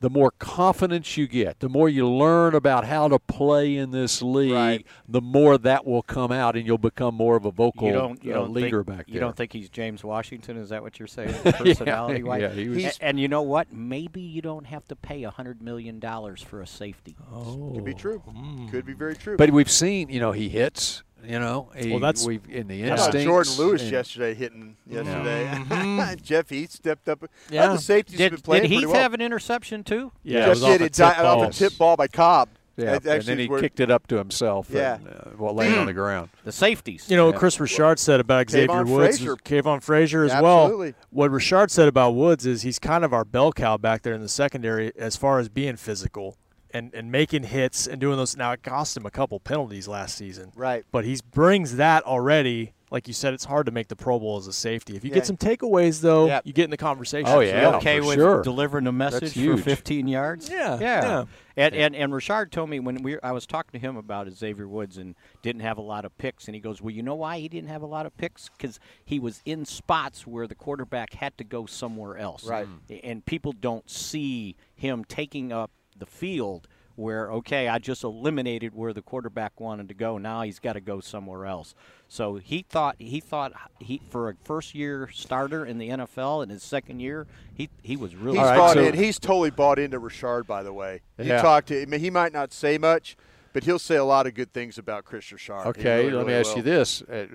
The 0.00 0.10
more 0.10 0.30
confidence 0.38 1.16
you 1.16 1.26
get, 1.26 1.58
the 1.58 1.68
more 1.68 1.88
you 1.88 2.08
learn 2.08 2.54
about 2.54 2.84
how 2.84 3.08
to 3.08 3.18
play 3.18 3.76
in 3.76 3.90
this 3.90 4.22
league, 4.22 4.52
Right. 4.52 4.86
the 5.08 5.20
more 5.20 5.58
that 5.58 5.84
will 5.84 6.02
come 6.02 6.30
out, 6.30 6.54
and 6.56 6.64
you'll 6.64 6.78
become 6.78 7.14
more 7.16 7.34
of 7.36 7.44
a 7.44 7.50
vocal 7.50 7.88
You 7.88 7.94
don't, 7.94 8.24
you 8.24 8.30
uh, 8.30 8.34
don't 8.34 8.52
leader 8.52 8.84
think, 8.84 8.96
back 8.96 9.06
there. 9.06 9.14
You 9.14 9.20
don't 9.20 9.36
think 9.36 9.52
he's 9.52 9.68
James 9.68 10.04
Washington? 10.04 10.56
Is 10.56 10.68
that 10.68 10.82
what 10.82 10.98
you're 11.00 11.08
saying? 11.08 11.34
Yeah, 11.44 11.52
Personality 11.52 12.22
wise, 12.22 12.42
yeah, 12.42 12.50
he 12.50 12.68
was- 12.68 12.84
A- 12.84 13.04
and 13.04 13.18
you 13.18 13.26
know 13.28 13.42
what? 13.42 13.72
Maybe 13.72 14.20
you 14.20 14.40
don't 14.40 14.66
have 14.66 14.86
to 14.88 14.96
pay 14.96 15.24
a 15.24 15.30
hundred 15.30 15.60
million 15.62 15.98
dollars 15.98 16.40
for 16.42 16.60
a 16.62 16.66
safety. 16.66 17.16
Oh, 17.32 17.72
Could 17.74 17.84
be 17.84 17.94
true. 17.94 18.22
Could 18.70 18.86
be 18.86 18.92
very 18.94 19.16
true. 19.16 19.36
But 19.36 19.50
we've 19.50 19.70
seen, 19.70 20.08
you 20.10 20.20
know, 20.20 20.30
he 20.32 20.48
hits. 20.48 21.02
You 21.26 21.38
know, 21.40 21.70
he, 21.76 21.90
Well, 21.90 22.00
that's- 22.00 22.24
we've 22.26 22.40
in 22.48 22.68
the 22.68 22.80
How 22.82 22.86
about 22.94 22.98
instincts. 23.14 23.24
Jordan 23.24 23.52
Lewis 23.58 23.82
and- 23.82 23.90
yesterday 23.90 24.34
hitting 24.34 24.76
yesterday. 24.86 25.46
Mhm. 25.52 26.22
Jeff 26.22 26.48
Heath 26.48 26.70
stepped 26.72 27.08
up. 27.08 27.22
Yeah. 27.50 27.66
Yeah. 27.66 27.72
the 27.72 27.78
safeties 27.78 28.18
have 28.20 28.30
been 28.30 28.36
Did, 28.36 28.44
playing 28.44 28.62
did 28.62 28.68
pretty 28.68 28.80
Heath 28.82 28.86
well. 28.92 29.02
have 29.02 29.14
an 29.14 29.20
interception 29.20 29.84
too? 29.84 30.12
Yeah, 30.22 30.38
it 30.38 30.40
Jeff 30.42 30.48
was 30.50 30.62
off 30.64 30.70
did 30.70 30.80
a 30.80 30.84
it 30.84 30.92
tip 30.94 31.06
di- 31.06 31.12
off 31.12 31.38
ball. 31.38 31.42
a 31.44 31.50
tip 31.52 31.78
ball 31.78 31.96
by 31.96 32.08
Cobb. 32.08 32.48
Yeah, 32.76 33.00
That 33.00 33.16
and 33.16 33.22
then 33.24 33.38
he 33.38 33.44
is 33.44 33.50
where- 33.50 33.60
kicked 33.60 33.80
it 33.80 33.90
up 33.90 34.06
to 34.06 34.16
himself. 34.18 34.68
Yeah. 34.70 34.94
and, 34.94 35.08
uh, 35.08 35.12
well, 35.36 35.52
laying 35.52 35.76
on 35.76 35.86
the 35.86 35.92
ground. 36.04 36.28
The 36.44 36.52
safeties. 36.52 37.06
You 37.10 37.16
know 37.16 37.26
what 37.26 37.34
Yeah. 37.34 37.38
Kris 37.40 37.58
Richard 37.58 37.98
said 37.98 38.20
about 38.20 38.48
Xavier 38.48 38.68
Kavon 38.68 38.86
Woods, 38.88 39.18
Frazier. 39.18 39.30
was- 39.32 39.40
Kavon 39.44 39.82
Frazier 39.82 40.22
as 40.24 40.30
Absolutely. 40.32 40.92
well. 40.92 40.94
What 41.10 41.30
Richard 41.32 41.72
said 41.72 41.88
about 41.88 42.12
Woods 42.12 42.46
is 42.46 42.62
he's 42.62 42.78
kind 42.78 43.04
of 43.04 43.12
our 43.12 43.24
bell 43.24 43.52
cow 43.52 43.76
back 43.76 44.02
there 44.02 44.14
in 44.14 44.20
the 44.20 44.28
secondary 44.28 44.92
as 44.96 45.16
far 45.16 45.40
as 45.40 45.48
being 45.48 45.74
physical 45.74 46.36
and, 46.70 46.92
and 46.94 47.10
making 47.10 47.44
hits 47.44 47.86
and 47.86 48.00
doing 48.00 48.16
those. 48.16 48.36
Now 48.36 48.52
it 48.52 48.62
cost 48.62 48.96
him 48.96 49.06
a 49.06 49.10
couple 49.10 49.38
penalties 49.40 49.88
last 49.88 50.16
season, 50.16 50.52
Right. 50.56 50.84
but 50.90 51.04
he 51.04 51.18
brings 51.30 51.76
that 51.76 52.04
already. 52.04 52.74
Like 52.90 53.06
you 53.06 53.12
said, 53.12 53.34
it's 53.34 53.44
hard 53.44 53.66
to 53.66 53.72
make 53.72 53.88
the 53.88 53.96
Pro 53.96 54.18
Bowl 54.18 54.38
as 54.38 54.46
a 54.46 54.52
safety. 54.52 54.96
If 54.96 55.04
you 55.04 55.10
Yeah. 55.10 55.16
get 55.16 55.26
some 55.26 55.36
takeaways, 55.36 56.00
though, 56.00 56.26
Yep. 56.28 56.46
you 56.46 56.54
get 56.54 56.64
in 56.64 56.70
the 56.70 56.78
conversation. 56.78 57.28
Oh, 57.28 57.40
yeah. 57.40 57.76
okay 57.76 58.00
for 58.00 58.06
with 58.06 58.14
sure. 58.14 58.42
delivering 58.42 58.86
a 58.86 58.92
message 58.92 59.34
for 59.34 59.58
15 59.58 60.08
yards? 60.08 60.48
Yeah, 60.48 60.78
yeah. 60.80 61.02
yeah. 61.02 61.24
And, 61.54 61.74
and 61.74 61.94
and 61.96 62.14
Richard 62.14 62.50
told 62.50 62.70
me 62.70 62.78
when 62.80 63.02
we 63.02 63.20
I 63.20 63.32
was 63.32 63.44
talking 63.46 63.78
to 63.78 63.86
him 63.86 63.96
about 63.98 64.30
Xavier 64.32 64.66
Woods 64.66 64.96
and 64.96 65.16
didn't 65.42 65.60
have 65.62 65.76
a 65.76 65.82
lot 65.82 66.04
of 66.06 66.16
picks, 66.16 66.46
and 66.46 66.54
he 66.54 66.60
goes, 66.62 66.80
"Well, 66.80 66.94
you 66.94 67.02
know 67.02 67.16
why 67.16 67.40
he 67.40 67.48
didn't 67.48 67.68
have 67.68 67.82
a 67.82 67.86
lot 67.86 68.06
of 68.06 68.16
picks? 68.16 68.48
Because 68.48 68.78
he 69.04 69.18
was 69.18 69.42
in 69.44 69.64
spots 69.66 70.26
where 70.26 70.46
the 70.46 70.54
quarterback 70.54 71.14
had 71.14 71.36
to 71.36 71.44
go 71.44 71.66
somewhere 71.66 72.16
else, 72.16 72.44
Right. 72.46 72.68
And 73.02 73.26
people 73.26 73.52
don't 73.52 73.90
see 73.90 74.56
him 74.76 75.04
taking 75.04 75.52
up 75.52 75.72
the 75.98 76.06
field." 76.06 76.68
Where 76.96 77.30
okay, 77.30 77.68
I 77.68 77.78
just 77.78 78.02
eliminated 78.02 78.74
where 78.74 78.92
the 78.92 79.02
quarterback 79.02 79.60
wanted 79.60 79.86
to 79.86 79.94
go. 79.94 80.18
Now 80.18 80.42
he's 80.42 80.58
got 80.58 80.72
to 80.72 80.80
go 80.80 80.98
somewhere 80.98 81.46
else. 81.46 81.76
So 82.08 82.36
he 82.38 82.64
thought 82.68 82.96
he 82.98 83.20
thought 83.20 83.52
he 83.78 84.02
for 84.10 84.28
a 84.30 84.34
first 84.42 84.74
year 84.74 85.08
starter 85.14 85.64
in 85.64 85.78
the 85.78 85.90
NFL 85.90 86.42
in 86.42 86.48
his 86.48 86.64
second 86.64 86.98
year, 86.98 87.28
he 87.54 87.68
he 87.84 87.94
was 87.96 88.16
really 88.16 88.38
He's 88.38 88.44
All 88.44 88.50
right, 88.50 88.58
bought 88.58 88.74
so- 88.74 88.82
in. 88.82 88.94
He's 88.94 89.20
totally 89.20 89.50
bought 89.52 89.78
into 89.78 90.00
Richard, 90.00 90.48
by 90.48 90.64
the 90.64 90.72
way. 90.72 91.02
You 91.18 91.26
Yeah. 91.26 91.40
talk 91.40 91.66
to 91.66 91.80
him. 91.80 91.92
He 91.92 92.10
might 92.10 92.32
not 92.32 92.52
say 92.52 92.78
much, 92.78 93.16
but 93.52 93.62
he'll 93.62 93.78
say 93.78 93.94
a 93.94 94.02
lot 94.04 94.26
of 94.26 94.34
good 94.34 94.52
things 94.52 94.76
about 94.76 95.04
Kris 95.04 95.30
Richard. 95.30 95.66
Okay, 95.68 96.06
really, 96.06 96.16
let 96.16 96.26
me 96.26 96.32
ask 96.32 96.50
will. 96.50 96.56
you 96.56 96.62
this: 96.64 97.02
Uh, 97.02 97.26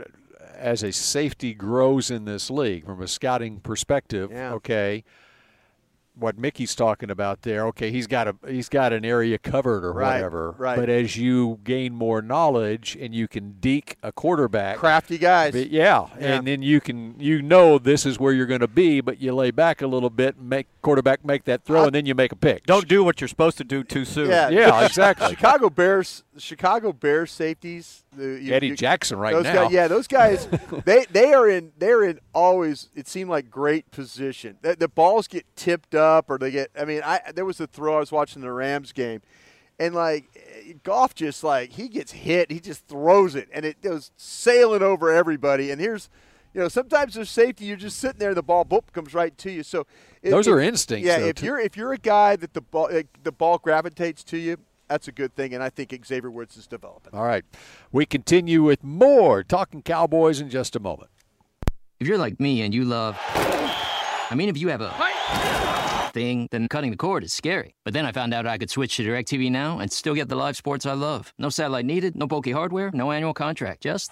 as 0.57 0.83
a 0.83 0.91
safety 0.91 1.53
grows 1.53 2.11
in 2.11 2.25
this 2.25 2.49
league 2.51 2.85
from 2.85 3.01
a 3.01 3.07
scouting 3.07 3.61
perspective, 3.61 4.29
Yeah. 4.29 4.55
okay, 4.55 5.05
what 6.15 6.37
Mickey's 6.37 6.75
talking 6.75 7.09
about 7.09 7.41
there, 7.41 7.65
okay, 7.67 7.89
he's 7.91 8.05
got 8.07 8.27
a 8.27 8.35
he's 8.47 8.69
got 8.69 8.93
an 8.93 9.03
area 9.03 9.37
covered 9.37 9.83
or 9.83 9.93
Right, 9.93 10.15
whatever. 10.17 10.51
right. 10.57 10.75
But 10.77 10.89
as 10.89 11.17
you 11.17 11.59
gain 11.63 11.93
more 11.93 12.21
knowledge 12.21 12.95
and 12.99 13.15
you 13.15 13.27
can 13.27 13.55
deke 13.59 13.97
a 14.03 14.11
quarterback, 14.11 14.77
Crafty 14.77 15.17
guys. 15.17 15.53
But 15.53 15.69
yeah, 15.71 16.07
Yeah. 16.19 16.35
and 16.37 16.47
then 16.47 16.61
you 16.61 16.79
can 16.81 17.15
you 17.19 17.41
know 17.41 17.77
this 17.79 18.05
is 18.05 18.19
where 18.19 18.31
you're 18.33 18.45
going 18.45 18.59
to 18.61 18.67
be, 18.67 19.01
but 19.01 19.19
you 19.21 19.33
lay 19.33 19.51
back 19.51 19.81
a 19.81 19.87
little 19.87 20.09
bit, 20.11 20.35
and 20.35 20.47
make 20.49 20.67
quarterback 20.83 21.25
make 21.25 21.45
that 21.45 21.63
throw, 21.63 21.85
and 21.85 21.95
then 21.95 22.05
you 22.05 22.13
make 22.13 22.31
a 22.31 22.35
pick. 22.35 22.65
Don't 22.67 22.87
do 22.87 23.03
what 23.03 23.19
you're 23.19 23.27
supposed 23.27 23.57
to 23.57 23.63
do 23.63 23.83
too 23.83 24.05
soon. 24.05 24.29
Yeah, 24.29 24.49
Yeah, 24.49 24.85
exactly. 24.85 25.29
Chicago 25.29 25.69
Bears, 25.71 26.23
Chicago 26.37 26.93
Bears 26.93 27.31
safeties. 27.31 28.03
The, 28.15 28.39
you- 28.39 28.53
Eddie 28.53 28.67
you- 28.67 28.75
Jackson 28.75 29.17
right 29.17 29.33
those 29.33 29.45
now. 29.45 29.63
Guys, 29.63 29.71
yeah, 29.71 29.87
those 29.87 30.07
guys. 30.07 30.47
they 30.85 31.05
they 31.09 31.33
are 31.33 31.49
in 31.49 31.71
they're 31.79 32.03
in 32.03 32.19
always. 32.35 32.89
It 32.93 33.07
seemed 33.07 33.31
like 33.31 33.49
great 33.49 33.89
position. 33.89 34.57
The, 34.61 34.75
the 34.75 34.87
balls 34.87 35.27
get 35.27 35.45
tipped 35.55 35.95
up, 35.95 36.29
or 36.29 36.37
they 36.37 36.51
get. 36.51 36.69
I 36.79 36.85
mean, 36.85 37.01
I 37.03 37.21
there 37.33 37.45
was 37.45 37.59
a 37.59 37.65
throw 37.65 37.95
I 37.95 37.99
was 37.99 38.11
watching 38.11 38.41
the 38.43 38.51
Rams 38.51 38.91
game, 38.91 39.21
and 39.79 39.95
like 39.95 40.25
golf, 40.83 41.15
just 41.15 41.43
like 41.43 41.71
he 41.71 41.87
gets 41.87 42.11
hit, 42.11 42.51
he 42.51 42.59
just 42.59 42.85
throws 42.87 43.33
it, 43.35 43.47
and 43.51 43.65
it 43.65 43.81
goes 43.81 44.11
sailing 44.17 44.83
over 44.83 45.11
everybody. 45.11 45.71
And 45.71 45.81
here's. 45.81 46.09
You 46.53 46.61
know, 46.61 46.67
sometimes 46.67 47.15
there's 47.15 47.29
safety. 47.31 47.65
You're 47.65 47.77
just 47.77 47.97
sitting 47.97 48.19
there, 48.19 48.33
the 48.35 48.43
ball 48.43 48.63
boop 48.65 48.91
comes 48.93 49.13
right 49.13 49.35
to 49.39 49.51
you. 49.51 49.63
So 49.63 49.85
if- 50.21 50.31
Those 50.31 50.47
if- 50.47 50.53
are 50.53 50.59
instincts, 50.59 51.07
Yeah, 51.07 51.19
though, 51.19 51.25
if 51.27 51.35
too. 51.37 51.45
you're 51.47 51.59
if 51.59 51.75
you're 51.75 51.93
a 51.93 51.97
guy 51.97 52.35
that 52.35 52.53
the 52.53 52.61
ball 52.61 52.89
eh, 52.91 53.03
the 53.23 53.31
ball 53.31 53.57
gravitates 53.57 54.23
to 54.25 54.37
you, 54.37 54.57
that's 54.87 55.07
a 55.07 55.11
good 55.11 55.33
thing. 55.35 55.53
And 55.55 55.63
I 55.63 55.69
think 55.69 55.93
Xavier 56.05 56.29
Woods 56.29 56.55
is 56.55 56.67
developing. 56.67 57.13
All 57.15 57.25
right, 57.25 57.43
we 57.91 58.05
continue 58.05 58.61
with 58.63 58.83
more 58.83 59.43
talking 59.43 59.81
Cowboys 59.81 60.39
in 60.39 60.49
just 60.49 60.75
a 60.75 60.79
moment. 60.79 61.09
If 61.99 62.07
you're 62.07 62.17
like 62.19 62.39
me 62.39 62.61
and 62.61 62.73
you 62.73 62.83
love. 62.85 63.17
I 63.25 64.35
mean, 64.35 64.49
if 64.49 64.57
you 64.57 64.67
have 64.69 64.81
a 64.81 66.09
thing, 66.13 66.47
then 66.51 66.67
cutting 66.67 66.91
the 66.91 66.97
cord 66.97 67.23
is 67.23 67.33
scary. 67.33 67.75
But 67.83 67.93
then 67.93 68.05
I 68.05 68.11
found 68.11 68.33
out 68.33 68.45
I 68.45 68.57
could 68.59 68.69
switch 68.69 68.97
to 68.97 69.03
DirecTV 69.03 69.49
Now 69.51 69.79
and 69.79 69.91
still 69.91 70.13
get 70.13 70.29
the 70.29 70.35
live 70.35 70.55
sports 70.57 70.85
I 70.85 70.93
love. 70.93 71.33
No 71.39 71.49
satellite 71.49 71.85
needed, 71.85 72.15
no 72.15 72.27
bulky 72.27 72.51
hardware, 72.51 72.91
no 72.93 73.11
annual 73.11 73.33
contract. 73.33 73.81
Just. 73.81 74.11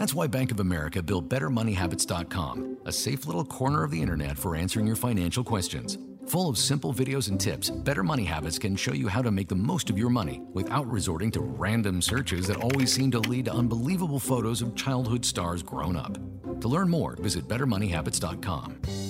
That's 0.00 0.14
why 0.14 0.28
Bank 0.28 0.50
of 0.50 0.60
America 0.60 1.02
built 1.02 1.28
BetterMoneyHabits.com, 1.28 2.78
a 2.86 2.90
safe 2.90 3.26
little 3.26 3.44
corner 3.44 3.84
of 3.84 3.90
the 3.90 4.00
internet 4.00 4.38
for 4.38 4.56
answering 4.56 4.86
your 4.86 4.96
financial 4.96 5.44
questions. 5.44 5.98
Full 6.28 6.48
of 6.48 6.56
simple 6.56 6.94
videos 6.94 7.28
and 7.28 7.38
tips, 7.38 7.68
Better 7.68 8.02
Money 8.02 8.24
Habits 8.24 8.58
can 8.58 8.76
show 8.76 8.94
you 8.94 9.08
how 9.08 9.20
to 9.20 9.30
make 9.30 9.50
the 9.50 9.54
most 9.54 9.90
of 9.90 9.98
your 9.98 10.08
money 10.08 10.40
without 10.54 10.90
resorting 10.90 11.30
to 11.32 11.42
random 11.42 12.00
searches 12.00 12.46
that 12.46 12.56
always 12.56 12.90
seem 12.90 13.10
to 13.10 13.18
lead 13.18 13.44
to 13.44 13.52
unbelievable 13.52 14.18
photos 14.18 14.62
of 14.62 14.74
childhood 14.74 15.22
stars 15.22 15.62
grown 15.62 15.96
up. 15.96 16.16
To 16.62 16.68
learn 16.68 16.88
more, 16.88 17.16
visit 17.16 17.46
BetterMoneyHabits.com. 17.46 19.09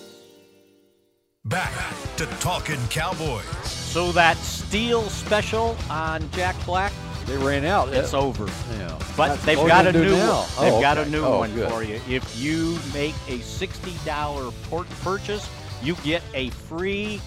Back 1.45 1.73
to 2.17 2.27
Talking 2.39 2.77
Cowboys. 2.89 3.43
So 3.65 4.11
that 4.11 4.37
steel 4.37 5.01
special 5.09 5.75
on 5.89 6.29
Jack 6.33 6.55
Black, 6.67 6.93
They 7.25 7.35
ran 7.35 7.65
out. 7.65 7.89
it's 7.89 8.13
Yeah. 8.13 8.19
over. 8.19 8.45
Yeah. 8.45 8.89
But 9.17 9.29
That's- 9.29 9.45
they've 9.45 9.57
what 9.57 9.65
are 9.65 9.69
got 9.69 9.83
you 9.85 9.89
a 9.89 9.93
gonna 9.93 10.05
do 10.05 10.11
new 10.11 10.17
now? 10.17 10.41
one. 10.43 10.65
They've 10.65 10.73
Oh, 10.75 10.81
got 10.81 10.97
a 10.99 11.05
new 11.07 11.25
Oh, 11.25 11.39
one 11.39 11.53
good. 11.55 11.69
for 11.71 11.83
you. 11.83 11.99
If 12.07 12.37
you 12.37 12.79
make 12.93 13.15
a 13.27 13.39
sixty 13.41 13.93
dollar 14.05 14.51
port 14.69 14.87
purchase, 15.03 15.49
you 15.81 15.95
get 16.03 16.21
a 16.35 16.51
free 16.51 17.19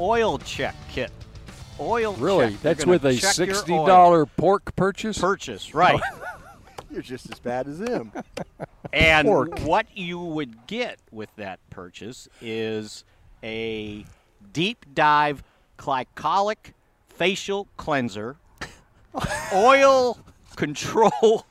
oil 0.00 0.38
check 0.38 0.74
kit. 0.92 1.12
Oil 1.78 2.14
Really? 2.14 2.50
check. 2.50 2.62
They're 2.62 2.74
That's 2.74 2.86
with 2.86 3.04
a 3.06 3.12
check 3.14 3.22
your 3.22 3.54
sixty 3.54 3.72
oil. 3.72 3.86
dollar 3.86 4.26
pork 4.26 4.74
purchase. 4.74 5.16
purchase, 5.18 5.74
right? 5.74 6.00
Oh. 6.04 6.16
You're 6.90 7.02
just 7.02 7.30
as 7.30 7.38
bad 7.38 7.68
as 7.68 7.78
him. 7.78 8.10
And 8.92 9.28
Pork. 9.28 9.60
what 9.60 9.86
you 9.96 10.18
would 10.18 10.66
get 10.66 10.98
with 11.12 11.28
that 11.36 11.60
purchase 11.70 12.28
is 12.42 13.04
a 13.42 14.04
deep 14.52 14.86
dive 14.94 15.42
glycolic 15.78 16.72
facial 17.08 17.68
cleanser, 17.76 18.36
oil 19.54 20.18
control 20.56 21.46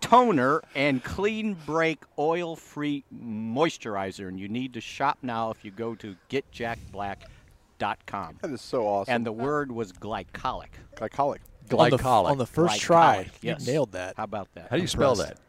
toner, 0.00 0.62
and 0.74 1.04
clean 1.04 1.56
break 1.66 2.02
oil 2.18 2.56
free 2.56 3.04
moisturizer. 3.14 4.28
And 4.28 4.40
you 4.40 4.48
need 4.48 4.74
to 4.74 4.80
shop 4.80 5.18
now 5.22 5.50
if 5.50 5.64
you 5.64 5.70
go 5.70 5.94
to 5.96 6.16
getjackblack.com. 6.30 8.38
That 8.40 8.50
is 8.50 8.60
so 8.60 8.86
awesome. 8.86 9.14
And 9.14 9.26
the 9.26 9.32
word 9.32 9.70
was 9.70 9.92
glycolic. 9.92 10.68
Glycolic. 10.96 11.38
On 11.72 11.90
the, 11.90 11.98
Glycolic. 11.98 12.30
on 12.30 12.38
the 12.38 12.46
first 12.46 12.74
Glycolic, 12.74 12.80
try, 12.80 13.26
yes. 13.42 13.66
you 13.66 13.72
nailed 13.72 13.92
that. 13.92 14.14
How 14.16 14.24
about 14.24 14.48
that? 14.54 14.68
How 14.70 14.76
do 14.76 14.82
you 14.82 14.88
spell 14.88 15.12
Impressed. 15.12 15.36
that? 15.36 15.40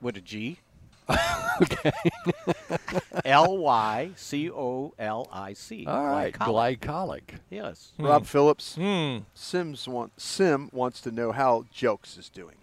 With 0.00 0.16
a 0.16 0.20
G. 0.20 0.58
okay. 1.62 1.92
L 3.24 3.58
Y 3.58 4.10
C 4.16 4.50
O 4.50 4.92
L 4.98 5.28
I 5.32 5.52
C. 5.52 5.84
All 5.86 6.06
right, 6.06 6.32
Glycolic. 6.34 6.78
glycolic. 6.80 7.22
Yes. 7.50 7.92
Rob 7.98 8.26
Phillips. 8.26 8.74
Hmm. 8.76 9.18
Sims 9.34 9.86
want, 9.88 10.20
Sim 10.20 10.68
wants 10.72 11.00
to 11.02 11.10
know 11.10 11.32
how 11.32 11.64
Jokes 11.72 12.16
is 12.16 12.28
doing. 12.28 12.56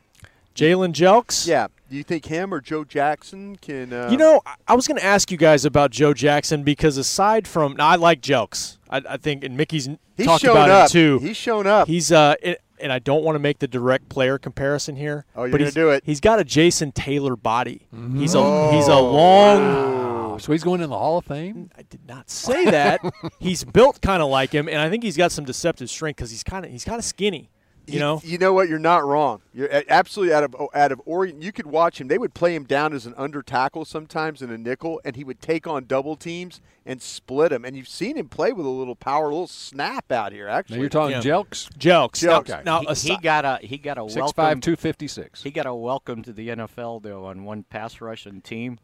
Jalen 0.55 0.93
Jelks. 0.93 1.47
Yeah. 1.47 1.67
Do 1.89 1.95
you 1.95 2.03
think 2.03 2.25
him 2.25 2.53
or 2.53 2.61
Joe 2.61 2.83
Jackson 2.83 3.55
can? 3.55 3.91
Uh, 3.91 4.09
You 4.11 4.17
know, 4.17 4.41
I- 4.45 4.53
I 4.67 4.75
was 4.75 4.87
going 4.87 4.97
to 4.99 5.03
ask 5.05 5.31
you 5.31 5.37
guys 5.37 5.65
about 5.65 5.89
Joe 5.89 6.13
Jackson 6.13 6.61
because 6.63 6.97
aside 6.97 7.47
from, 7.47 7.75
now 7.75 7.87
I 7.87 7.95
like 7.95 8.21
Jelks. 8.21 8.77
I, 8.89 9.01
I 9.09 9.17
think, 9.17 9.43
and 9.43 9.57
Mickey's 9.57 9.89
He's 10.15 10.27
talked 10.27 10.43
shown 10.43 10.51
about 10.57 10.69
up. 10.69 10.83
him 10.85 10.91
too. 10.91 11.19
He's 11.19 11.37
shown 11.37 11.65
up. 11.65 11.87
He's 11.87 12.11
uh, 12.11 12.35
it, 12.41 12.61
and 12.83 12.91
I 12.91 12.99
don't 12.99 13.23
want 13.23 13.35
to 13.35 13.39
make 13.39 13.59
the 13.59 13.67
direct 13.67 14.09
player 14.09 14.37
comparison 14.37 14.95
here. 14.95 15.25
Oh, 15.35 15.43
you're 15.43 15.51
but 15.51 15.59
gonna 15.59 15.71
do 15.71 15.89
it. 15.89 16.03
He's 16.05 16.19
got 16.19 16.39
a 16.39 16.43
Jason 16.43 16.91
Taylor 16.91 17.35
body. 17.35 17.87
Mm-hmm. 17.95 18.19
He's 18.19 18.35
a 18.35 18.71
he's 18.73 18.87
a 18.87 18.99
long. 18.99 19.61
Oh, 19.61 20.37
so 20.37 20.51
he's 20.51 20.63
going 20.63 20.81
in 20.81 20.89
the 20.89 20.97
Hall 20.97 21.19
of 21.19 21.25
Fame. 21.25 21.69
I 21.77 21.83
did 21.83 22.07
not 22.07 22.29
say 22.29 22.65
that. 22.65 23.01
he's 23.39 23.63
built 23.63 24.01
kind 24.01 24.21
of 24.21 24.29
like 24.29 24.51
him, 24.51 24.67
and 24.67 24.79
I 24.79 24.89
think 24.89 25.03
he's 25.03 25.17
got 25.17 25.31
some 25.31 25.45
deceptive 25.45 25.89
strength 25.89 26.17
because 26.17 26.31
he's 26.31 26.43
kind 26.43 26.65
of 26.65 26.71
he's 26.71 26.83
kind 26.83 26.99
of 26.99 27.05
skinny. 27.05 27.49
You 27.85 27.99
know, 27.99 28.21
You 28.23 28.37
know 28.37 28.53
what? 28.53 28.69
You're 28.69 28.79
not 28.79 29.03
wrong. 29.03 29.41
You're 29.53 29.69
absolutely 29.89 30.33
out 30.33 30.43
of 30.45 30.55
out 30.73 30.91
of 30.93 31.01
Oregon. 31.05 31.41
You 31.41 31.51
could 31.51 31.65
watch 31.67 31.99
him. 31.99 32.07
They 32.07 32.17
would 32.17 32.33
play 32.33 32.55
him 32.55 32.63
down 32.63 32.93
as 32.93 33.05
an 33.05 33.13
under 33.17 33.41
tackle 33.41 33.83
sometimes 33.83 34.41
in 34.41 34.49
a 34.51 34.57
nickel, 34.57 35.01
and 35.03 35.15
he 35.17 35.23
would 35.25 35.41
take 35.41 35.67
on 35.67 35.85
double 35.85 36.15
teams 36.15 36.61
and 36.85 37.01
split 37.01 37.49
them. 37.49 37.65
And 37.65 37.75
you've 37.75 37.89
seen 37.89 38.15
him 38.15 38.29
play 38.29 38.53
with 38.53 38.65
a 38.65 38.69
little 38.69 38.95
power, 38.95 39.25
a 39.25 39.29
little 39.33 39.47
snap 39.47 40.11
out 40.13 40.31
here. 40.31 40.47
Actually, 40.47 40.77
Now 40.77 40.81
you're 40.81 40.89
talking 40.89 41.15
Yeah. 41.17 41.21
Jelks. 41.21 41.69
Jelks. 41.77 42.23
Jelks. 42.23 42.63
Now, 42.63 42.81
now 42.81 42.93
he, 42.93 43.09
he 43.09 43.17
got 43.17 43.43
a 43.43 43.59
he 43.61 43.77
got 43.77 43.97
a 43.97 44.03
Six 44.03 44.15
welcome. 44.15 44.33
five 44.35 44.59
two 44.61 44.75
fifty 44.77 45.07
six. 45.09 45.43
He 45.43 45.51
got 45.51 45.65
a 45.65 45.73
welcome 45.75 46.21
to 46.23 46.31
the 46.31 46.49
NFL 46.49 47.03
though 47.03 47.25
on 47.25 47.43
one 47.43 47.63
pass 47.63 47.99
rushing 47.99 48.39
team. 48.41 48.79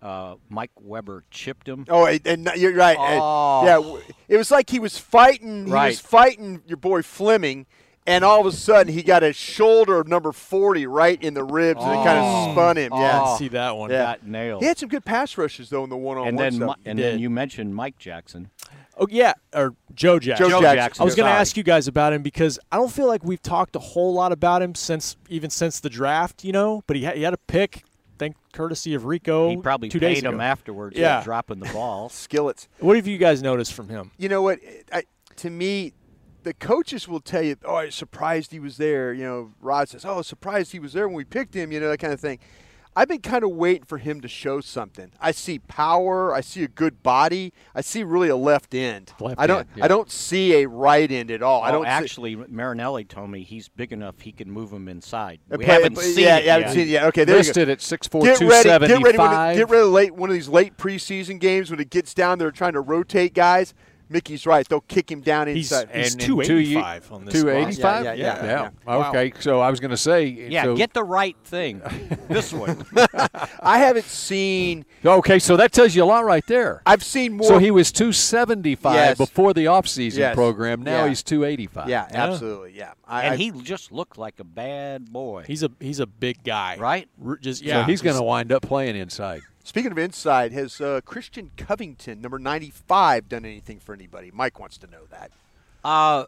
Uh, 0.00 0.36
Mike 0.48 0.70
Weber 0.80 1.24
chipped 1.28 1.68
him. 1.68 1.84
Oh, 1.88 2.06
and, 2.06 2.24
and 2.24 2.50
you're 2.56 2.72
right. 2.72 2.96
And, 2.96 3.20
Oh. 3.20 3.62
yeah, 3.64 4.00
it 4.28 4.36
was 4.36 4.52
like 4.52 4.70
he 4.70 4.78
was 4.78 4.96
fighting. 4.96 5.66
He 5.66 5.72
Right. 5.72 5.88
was 5.88 5.98
fighting 5.98 6.62
your 6.68 6.76
boy 6.76 7.02
Fleming, 7.02 7.66
and 8.08 8.24
all 8.24 8.40
of 8.40 8.46
a 8.46 8.52
sudden 8.52 8.92
he 8.92 9.02
got 9.02 9.22
a 9.22 9.32
shoulder 9.32 10.00
of 10.00 10.08
number 10.08 10.32
forty 10.32 10.86
right 10.86 11.22
in 11.22 11.34
the 11.34 11.44
ribs, 11.44 11.82
and 11.82 11.92
it 11.92 12.04
kind 12.04 12.18
of 12.18 12.24
oh. 12.24 12.52
spun 12.52 12.76
him. 12.76 12.92
Oh, 12.92 12.96
I 12.96 13.00
Yeah, 13.02 13.18
didn't 13.24 13.38
see 13.38 13.48
that 13.48 13.76
one. 13.76 13.90
Yeah. 13.90 14.02
Got 14.02 14.26
nailed. 14.26 14.62
he 14.62 14.66
had 14.66 14.78
some 14.78 14.88
good 14.88 15.04
pass 15.04 15.36
rushes 15.36 15.70
though 15.70 15.84
in 15.84 15.90
the 15.90 15.96
one-on-one 15.96 16.28
and 16.28 16.38
then 16.38 16.52
stuff. 16.54 16.76
Mi- 16.78 16.90
and 16.90 16.98
then 16.98 17.18
you 17.18 17.30
mentioned 17.30 17.74
Mike 17.74 17.98
Jackson. 17.98 18.50
Oh 18.96 19.06
yeah, 19.10 19.34
or 19.54 19.74
Joe 19.94 20.18
Jackson. 20.18 20.46
Joe 20.46 20.50
Joe 20.50 20.60
Jackson. 20.62 20.76
Jackson. 20.76 21.02
I 21.02 21.04
was 21.04 21.14
going 21.14 21.28
to 21.28 21.32
ask 21.32 21.56
you 21.56 21.62
guys 21.62 21.86
about 21.86 22.12
him 22.12 22.22
because 22.22 22.58
I 22.72 22.76
don't 22.76 22.90
feel 22.90 23.06
like 23.06 23.22
we've 23.22 23.42
talked 23.42 23.76
a 23.76 23.78
whole 23.78 24.12
lot 24.12 24.32
about 24.32 24.60
him 24.60 24.74
since 24.74 25.16
even 25.28 25.50
since 25.50 25.78
the 25.78 25.90
draft, 25.90 26.44
you 26.44 26.52
know. 26.52 26.82
But 26.86 26.96
he 26.96 27.04
had, 27.04 27.16
he 27.16 27.22
had 27.22 27.32
a 27.34 27.38
pick, 27.38 27.84
thank 28.18 28.34
courtesy 28.52 28.94
of 28.94 29.04
Rico. 29.04 29.50
He 29.50 29.56
probably 29.56 29.88
two 29.88 30.00
paid 30.00 30.14
days 30.14 30.24
him 30.24 30.40
afterwards 30.40 30.96
Yeah. 30.96 31.22
dropping 31.22 31.60
the 31.60 31.70
ball. 31.72 32.08
Skillets. 32.12 32.68
What 32.80 32.96
have 32.96 33.06
you 33.06 33.18
guys 33.18 33.40
noticed 33.42 33.72
from 33.72 33.88
him? 33.88 34.10
you 34.16 34.28
know 34.28 34.42
what? 34.42 34.58
I, 34.92 35.04
to 35.36 35.50
me, 35.50 35.92
the 36.42 36.54
coaches 36.54 37.06
will 37.08 37.20
tell 37.20 37.42
you, 37.42 37.56
"Oh, 37.64 37.74
I 37.74 37.84
was 37.86 37.94
surprised 37.94 38.52
he 38.52 38.60
was 38.60 38.76
there." 38.76 39.12
You 39.12 39.24
know, 39.24 39.50
Rod 39.60 39.88
says, 39.88 40.04
"Oh, 40.04 40.22
surprised 40.22 40.72
he 40.72 40.78
was 40.78 40.92
there 40.92 41.06
when 41.08 41.16
we 41.16 41.24
picked 41.24 41.54
him." 41.54 41.72
You 41.72 41.80
know, 41.80 41.88
that 41.90 41.98
kind 41.98 42.12
of 42.12 42.20
thing. 42.20 42.38
I've 42.96 43.06
been 43.06 43.20
kind 43.20 43.44
of 43.44 43.50
waiting 43.50 43.84
for 43.84 43.98
him 43.98 44.20
to 44.22 44.28
show 44.28 44.60
something. 44.60 45.12
I 45.20 45.30
see 45.30 45.60
power. 45.60 46.34
I 46.34 46.40
see 46.40 46.64
a 46.64 46.68
good 46.68 47.00
body. 47.00 47.52
I 47.72 47.80
see 47.80 48.02
really 48.02 48.28
a 48.28 48.34
left 48.34 48.74
end. 48.74 49.12
Left 49.20 49.38
I 49.38 49.46
don't. 49.46 49.60
end, 49.60 49.68
yeah. 49.76 49.84
I 49.84 49.88
don't 49.88 50.10
see 50.10 50.54
a 50.62 50.68
right 50.68 51.08
end 51.08 51.30
at 51.30 51.40
all. 51.40 51.62
I 51.62 51.68
Oh, 51.68 51.72
don't 51.74 51.84
see- 51.84 51.88
actually, 51.90 52.34
Marinelli 52.34 53.04
told 53.04 53.30
me 53.30 53.44
he's 53.44 53.68
big 53.68 53.92
enough 53.92 54.18
he 54.22 54.32
can 54.32 54.50
move 54.50 54.72
him 54.72 54.88
inside. 54.88 55.38
We 55.48 55.58
play- 55.58 55.66
haven't 55.66 55.96
uh, 55.96 56.00
seen 56.00 56.24
yeah, 56.24 56.38
it 56.38 56.44
yeah, 56.46 56.54
I 56.56 56.58
haven't 56.58 56.72
seen 56.74 56.88
it 56.88 56.88
yet. 56.88 57.04
Okay, 57.04 57.22
there 57.24 57.36
you. 57.36 57.40
Listed 57.40 57.68
at 57.68 57.80
six 57.80 58.08
four 58.08 58.22
Get 58.22 58.38
two 58.38 58.48
ready, 58.48 58.68
seventy 58.68 58.94
get 58.94 59.02
ready, 59.04 59.18
when 59.18 59.50
it, 59.50 59.54
get 59.56 59.68
ready 59.70 59.84
late 59.84 60.14
one 60.16 60.30
of 60.30 60.34
these 60.34 60.48
late 60.48 60.76
preseason 60.76 61.38
games 61.38 61.70
when 61.70 61.78
it 61.78 61.90
gets 61.90 62.14
down 62.14 62.38
there 62.38 62.50
trying 62.50 62.72
to 62.72 62.80
rotate 62.80 63.32
guys. 63.32 63.74
Mickey's 64.10 64.46
right; 64.46 64.66
they'll 64.68 64.80
kick 64.82 65.10
him 65.10 65.20
down 65.20 65.46
He's- 65.48 65.70
inside. 65.70 65.88
he's 65.94 66.14
And 66.14 66.22
in 66.22 66.26
285 66.28 67.12
on 67.12 67.24
this 67.24 67.34
Two 67.34 67.40
spot. 67.40 67.52
eighty 67.54 67.82
five. 67.82 68.04
Yeah, 68.04 68.12
yeah, 68.14 68.70
yeah, 68.86 68.94
Okay, 69.08 69.32
so 69.40 69.60
I 69.60 69.70
was 69.70 69.80
going 69.80 69.90
to 69.90 69.96
say. 69.96 70.24
Yeah, 70.26 70.64
so, 70.64 70.76
get 70.76 70.94
the 70.94 71.04
right 71.04 71.36
thing. 71.44 71.82
this 72.28 72.52
one. 72.52 72.84
I 73.60 73.78
haven't 73.78 74.06
seen. 74.06 74.84
Okay, 75.04 75.38
so 75.38 75.56
that 75.56 75.72
tells 75.72 75.94
you 75.94 76.02
a 76.02 76.06
lot 76.06 76.24
right 76.24 76.44
there. 76.46 76.82
I've 76.86 77.02
seen 77.04 77.34
more. 77.36 77.46
So 77.46 77.58
he 77.58 77.70
was 77.70 77.92
275 77.92 78.94
Yes. 78.94 79.18
before 79.18 79.52
the 79.54 79.66
offseason 79.66 80.18
Yes. 80.18 80.34
program. 80.34 80.82
Now 80.82 81.02
Yeah. 81.04 81.08
he's 81.08 81.22
285. 81.22 81.88
yeah, 81.88 82.06
absolutely. 82.12 82.72
Yeah, 82.76 82.92
I, 83.06 83.22
and 83.24 83.34
I- 83.34 83.36
he 83.36 83.50
just 83.50 83.92
looked 83.92 84.18
like 84.18 84.40
a 84.40 84.44
bad 84.44 85.12
boy. 85.12 85.44
He's 85.46 85.62
a 85.62 85.70
he's 85.80 86.00
a 86.00 86.06
big 86.06 86.42
guy, 86.44 86.76
right? 86.78 87.08
R- 87.24 87.36
Just 87.36 87.60
So 87.60 87.66
yeah, 87.66 87.86
he's 87.86 88.02
going 88.02 88.16
to 88.16 88.22
wind 88.22 88.52
up 88.52 88.62
playing 88.62 88.96
inside. 88.96 89.40
Speaking 89.68 89.92
of 89.92 89.98
inside, 89.98 90.52
has 90.52 90.80
uh, 90.80 91.02
Christian 91.04 91.50
Covington, 91.58 92.22
number 92.22 92.38
95, 92.38 93.28
done 93.28 93.44
anything 93.44 93.80
for 93.80 93.94
anybody? 93.94 94.30
Mike 94.32 94.58
wants 94.58 94.78
to 94.78 94.86
know 94.86 95.02
that. 95.10 95.30
Uh, 95.84 96.24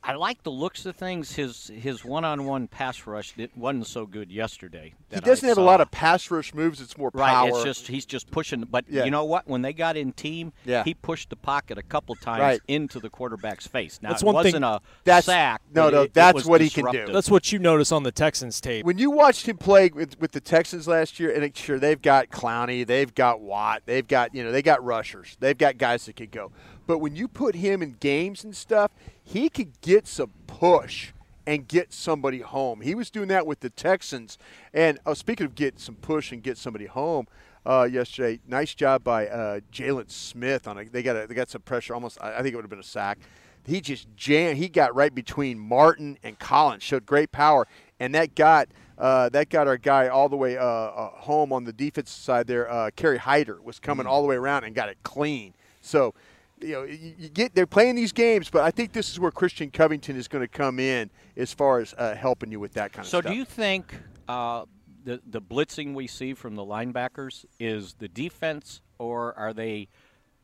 I 0.00 0.14
like 0.14 0.42
the 0.44 0.50
looks 0.50 0.86
of 0.86 0.94
things. 0.96 1.34
His 1.34 1.70
his 1.74 2.04
one-on-one 2.04 2.68
pass 2.68 3.06
rush 3.06 3.34
it 3.36 3.50
wasn't 3.56 3.86
so 3.86 4.06
good 4.06 4.30
yesterday. 4.30 4.94
He 5.12 5.20
doesn't 5.20 5.44
I 5.44 5.48
have 5.48 5.58
a 5.58 5.62
lot 5.62 5.80
of 5.80 5.90
pass 5.90 6.30
rush 6.30 6.54
moves. 6.54 6.80
It's 6.80 6.96
more 6.96 7.10
Right, 7.12 7.30
power. 7.32 7.48
it's 7.50 7.64
just 7.64 7.88
he's 7.88 8.06
just 8.06 8.30
pushing. 8.30 8.60
But 8.62 8.84
Yeah. 8.88 9.04
you 9.04 9.10
know 9.10 9.24
what? 9.24 9.48
When 9.48 9.62
they 9.62 9.72
got 9.72 9.96
in 9.96 10.12
team, 10.12 10.52
Yeah. 10.64 10.84
he 10.84 10.94
pushed 10.94 11.30
the 11.30 11.36
pocket 11.36 11.78
a 11.78 11.82
couple 11.82 12.14
times 12.14 12.40
Right. 12.40 12.60
into 12.68 13.00
the 13.00 13.10
quarterback's 13.10 13.66
face. 13.66 13.98
Now 14.00 14.10
That's 14.10 14.22
it 14.22 14.26
one 14.26 14.34
thing- 14.36 14.44
wasn't 14.52 14.64
a 14.64 14.80
That's- 15.04 15.24
sack. 15.26 15.62
no, 15.74 15.90
no, 15.90 16.02
it- 16.02 16.04
it 16.06 16.14
that's 16.14 16.34
was 16.34 16.46
what 16.46 16.60
he 16.60 16.70
can 16.70 16.90
do. 16.92 17.06
That's 17.12 17.30
what 17.30 17.50
you 17.52 17.58
notice 17.58 17.90
on 17.90 18.04
the 18.04 18.12
Texans 18.12 18.60
tape. 18.60 18.86
when 18.86 18.98
you 18.98 19.10
watched 19.10 19.46
him 19.48 19.58
play 19.58 19.90
with, 19.92 20.18
with 20.20 20.30
the 20.32 20.40
Texans 20.40 20.86
last 20.86 21.18
year, 21.18 21.34
and 21.34 21.42
it, 21.44 21.56
sure 21.56 21.78
they've 21.78 22.00
got 22.00 22.28
Clowney, 22.30 22.86
they've 22.86 23.12
got 23.14 23.40
Watt, 23.40 23.82
they've 23.84 24.06
got 24.06 24.32
you 24.34 24.44
know 24.44 24.52
they 24.52 24.62
got 24.62 24.82
rushers, 24.82 25.36
they've 25.40 25.58
got 25.58 25.76
guys 25.76 26.06
that 26.06 26.14
could 26.16 26.30
go. 26.30 26.52
But 26.86 26.98
when 27.00 27.14
you 27.16 27.28
put 27.28 27.54
him 27.56 27.82
in 27.82 27.96
games 28.00 28.44
and 28.44 28.56
stuff, 28.56 28.90
he 29.28 29.50
could 29.50 29.78
get 29.82 30.06
some 30.06 30.32
push 30.46 31.12
and 31.46 31.68
get 31.68 31.92
somebody 31.92 32.40
home. 32.40 32.80
He 32.80 32.94
was 32.94 33.10
doing 33.10 33.28
that 33.28 33.46
with 33.46 33.60
the 33.60 33.68
Texans. 33.70 34.38
And 34.72 34.98
oh, 35.04 35.14
speaking 35.14 35.44
of 35.44 35.54
getting 35.54 35.78
some 35.78 35.96
push 35.96 36.32
and 36.32 36.42
get 36.42 36.56
somebody 36.56 36.86
home, 36.86 37.26
uh, 37.66 37.86
yesterday, 37.90 38.40
nice 38.46 38.74
job 38.74 39.04
by 39.04 39.28
uh, 39.28 39.60
Jaylon 39.70 40.10
Smith 40.10 40.66
on 40.66 40.78
a, 40.78 40.84
they 40.84 41.02
got 41.02 41.16
a, 41.16 41.26
they 41.26 41.34
got 41.34 41.50
some 41.50 41.60
pressure. 41.60 41.92
Almost, 41.92 42.18
I 42.22 42.36
I 42.36 42.42
think 42.42 42.54
it 42.54 42.56
would 42.56 42.64
have 42.64 42.70
been 42.70 42.78
a 42.78 42.82
sack. 42.82 43.18
He 43.66 43.82
just 43.82 44.08
jammed. 44.16 44.56
He 44.56 44.68
got 44.68 44.94
right 44.94 45.14
between 45.14 45.58
Martin 45.58 46.16
and 46.22 46.38
Collins. 46.38 46.82
Showed 46.82 47.04
great 47.04 47.30
power, 47.30 47.66
and 48.00 48.14
that 48.14 48.34
got 48.34 48.68
uh, 48.96 49.28
that 49.30 49.50
got 49.50 49.68
our 49.68 49.76
guy 49.76 50.08
all 50.08 50.30
the 50.30 50.36
way 50.36 50.56
uh, 50.56 50.64
uh, 50.64 51.10
home 51.10 51.52
on 51.52 51.64
the 51.64 51.72
defensive 51.72 52.16
side 52.16 52.46
there. 52.46 52.70
Uh, 52.70 52.90
Kerry 52.96 53.18
Hyder 53.18 53.60
was 53.60 53.78
coming 53.78 54.06
all 54.06 54.22
the 54.22 54.28
way 54.28 54.36
around 54.36 54.64
and 54.64 54.74
got 54.74 54.88
it 54.88 54.96
clean. 55.02 55.52
So, 55.82 56.14
you 56.60 56.72
know, 56.72 56.82
you, 56.84 57.14
you 57.18 57.28
get 57.28 57.54
they're 57.54 57.66
playing 57.66 57.96
these 57.96 58.12
games, 58.12 58.50
but 58.50 58.62
I 58.62 58.70
think 58.70 58.92
this 58.92 59.10
is 59.10 59.20
where 59.20 59.30
Christian 59.30 59.70
Covington 59.70 60.16
is 60.16 60.28
going 60.28 60.42
to 60.42 60.48
come 60.48 60.78
in 60.78 61.10
as 61.36 61.52
far 61.52 61.80
as 61.80 61.94
uh, 61.96 62.14
helping 62.14 62.50
you 62.50 62.60
with 62.60 62.74
that 62.74 62.92
kind 62.92 63.04
of 63.04 63.10
So 63.10 63.20
stuff. 63.20 63.24
So, 63.24 63.32
do 63.32 63.38
you 63.38 63.44
think 63.44 63.94
uh, 64.28 64.64
the 65.04 65.20
the 65.26 65.40
blitzing 65.40 65.94
we 65.94 66.06
see 66.06 66.34
from 66.34 66.54
the 66.54 66.64
linebackers 66.64 67.44
is 67.58 67.94
the 67.98 68.08
defense, 68.08 68.80
or 68.98 69.36
are 69.38 69.52
they 69.52 69.88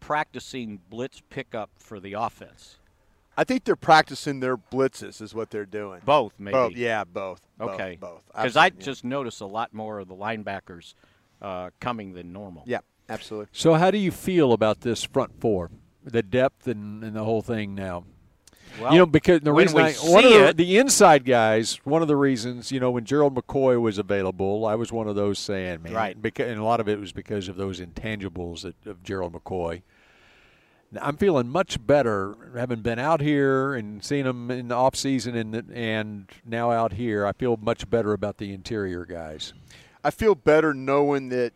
practicing 0.01 0.81
blitz 0.91 1.23
pickup 1.31 1.71
for 1.79 2.01
the 2.01 2.13
offense? 2.15 2.77
I 3.37 3.45
think 3.45 3.65
they're 3.65 3.75
practicing 3.75 4.41
their 4.41 4.57
blitzes, 4.57 5.21
is 5.21 5.35
what 5.35 5.51
they're 5.51 5.67
doing. 5.67 6.01
Both, 6.05 6.35
maybe. 6.39 6.53
Both, 6.53 6.77
yeah, 6.77 7.03
both. 7.03 7.41
both, 7.59 7.71
Okay. 7.71 7.99
both. 8.01 8.23
Because 8.29 8.57
I 8.57 8.67
yeah. 8.67 8.73
just 8.79 9.03
noticed 9.03 9.41
a 9.41 9.47
lot 9.47 9.75
more 9.75 9.99
of 9.99 10.07
the 10.07 10.15
linebackers 10.15 10.95
uh, 11.43 11.71
coming 11.81 12.13
than 12.13 12.33
normal. 12.33 12.63
Yeah, 12.65 12.79
absolutely. 13.09 13.49
So, 13.53 13.75
how 13.75 13.91
do 13.91 13.99
you 13.99 14.13
feel 14.13 14.53
about 14.53 14.83
this 14.83 15.03
front 15.03 15.41
four, 15.41 15.71
the 16.05 16.23
depth 16.23 16.67
and, 16.69 17.03
and 17.03 17.17
the 17.17 17.25
whole 17.25 17.43
thing 17.43 17.75
now? 17.75 18.05
Well, 18.81 18.93
you 18.93 18.99
know, 18.99 19.07
because 19.07 19.41
the 19.43 19.53
reason 19.53 19.79
I, 19.79 19.93
one 19.93 20.25
of 20.25 20.31
see 20.33 20.37
the, 20.39 20.49
it- 20.49 20.57
the 20.57 20.79
inside 20.79 21.25
guys, 21.25 21.77
one 21.85 22.03
of 22.03 22.09
the 22.09 22.17
reasons, 22.17 22.73
you 22.73 22.81
know, 22.81 22.91
when 22.91 23.05
Gerald 23.05 23.35
McCoy 23.37 23.81
was 23.81 23.99
available, 23.99 24.67
I 24.67 24.75
was 24.75 24.91
one 24.91 25.07
of 25.07 25.15
those 25.15 25.39
saying, 25.39 25.83
man, 25.85 25.93
Right. 25.93 26.21
Because, 26.21 26.49
and 26.51 26.59
a 26.59 26.65
lot 26.65 26.81
of 26.81 26.89
it 26.89 26.99
was 26.99 27.13
because 27.13 27.47
of 27.49 27.55
those 27.57 27.79
intangibles 27.81 28.63
that, 28.63 28.75
of 28.91 29.03
Gerald 29.05 29.33
McCoy. 29.33 29.83
I'm 31.01 31.17
feeling 31.17 31.49
much 31.49 31.85
better 31.85 32.37
having 32.57 32.81
been 32.81 32.99
out 33.01 33.21
here 33.21 33.75
and 33.75 34.05
seen 34.05 34.27
him 34.27 34.51
in 34.51 34.69
the 34.69 34.77
off 34.77 34.95
season 34.95 35.35
and 35.35 35.55
and 35.75 36.27
now 36.47 36.71
out 36.71 36.93
here. 36.93 37.27
I 37.27 37.33
feel 37.33 37.57
much 37.57 37.91
better 37.91 38.13
about 38.13 38.39
the 38.39 38.53
interior 38.53 39.05
guys. 39.05 39.55
I 40.05 40.11
feel 40.11 40.37
better 40.37 40.73
knowing 40.73 41.31
that 41.31 41.53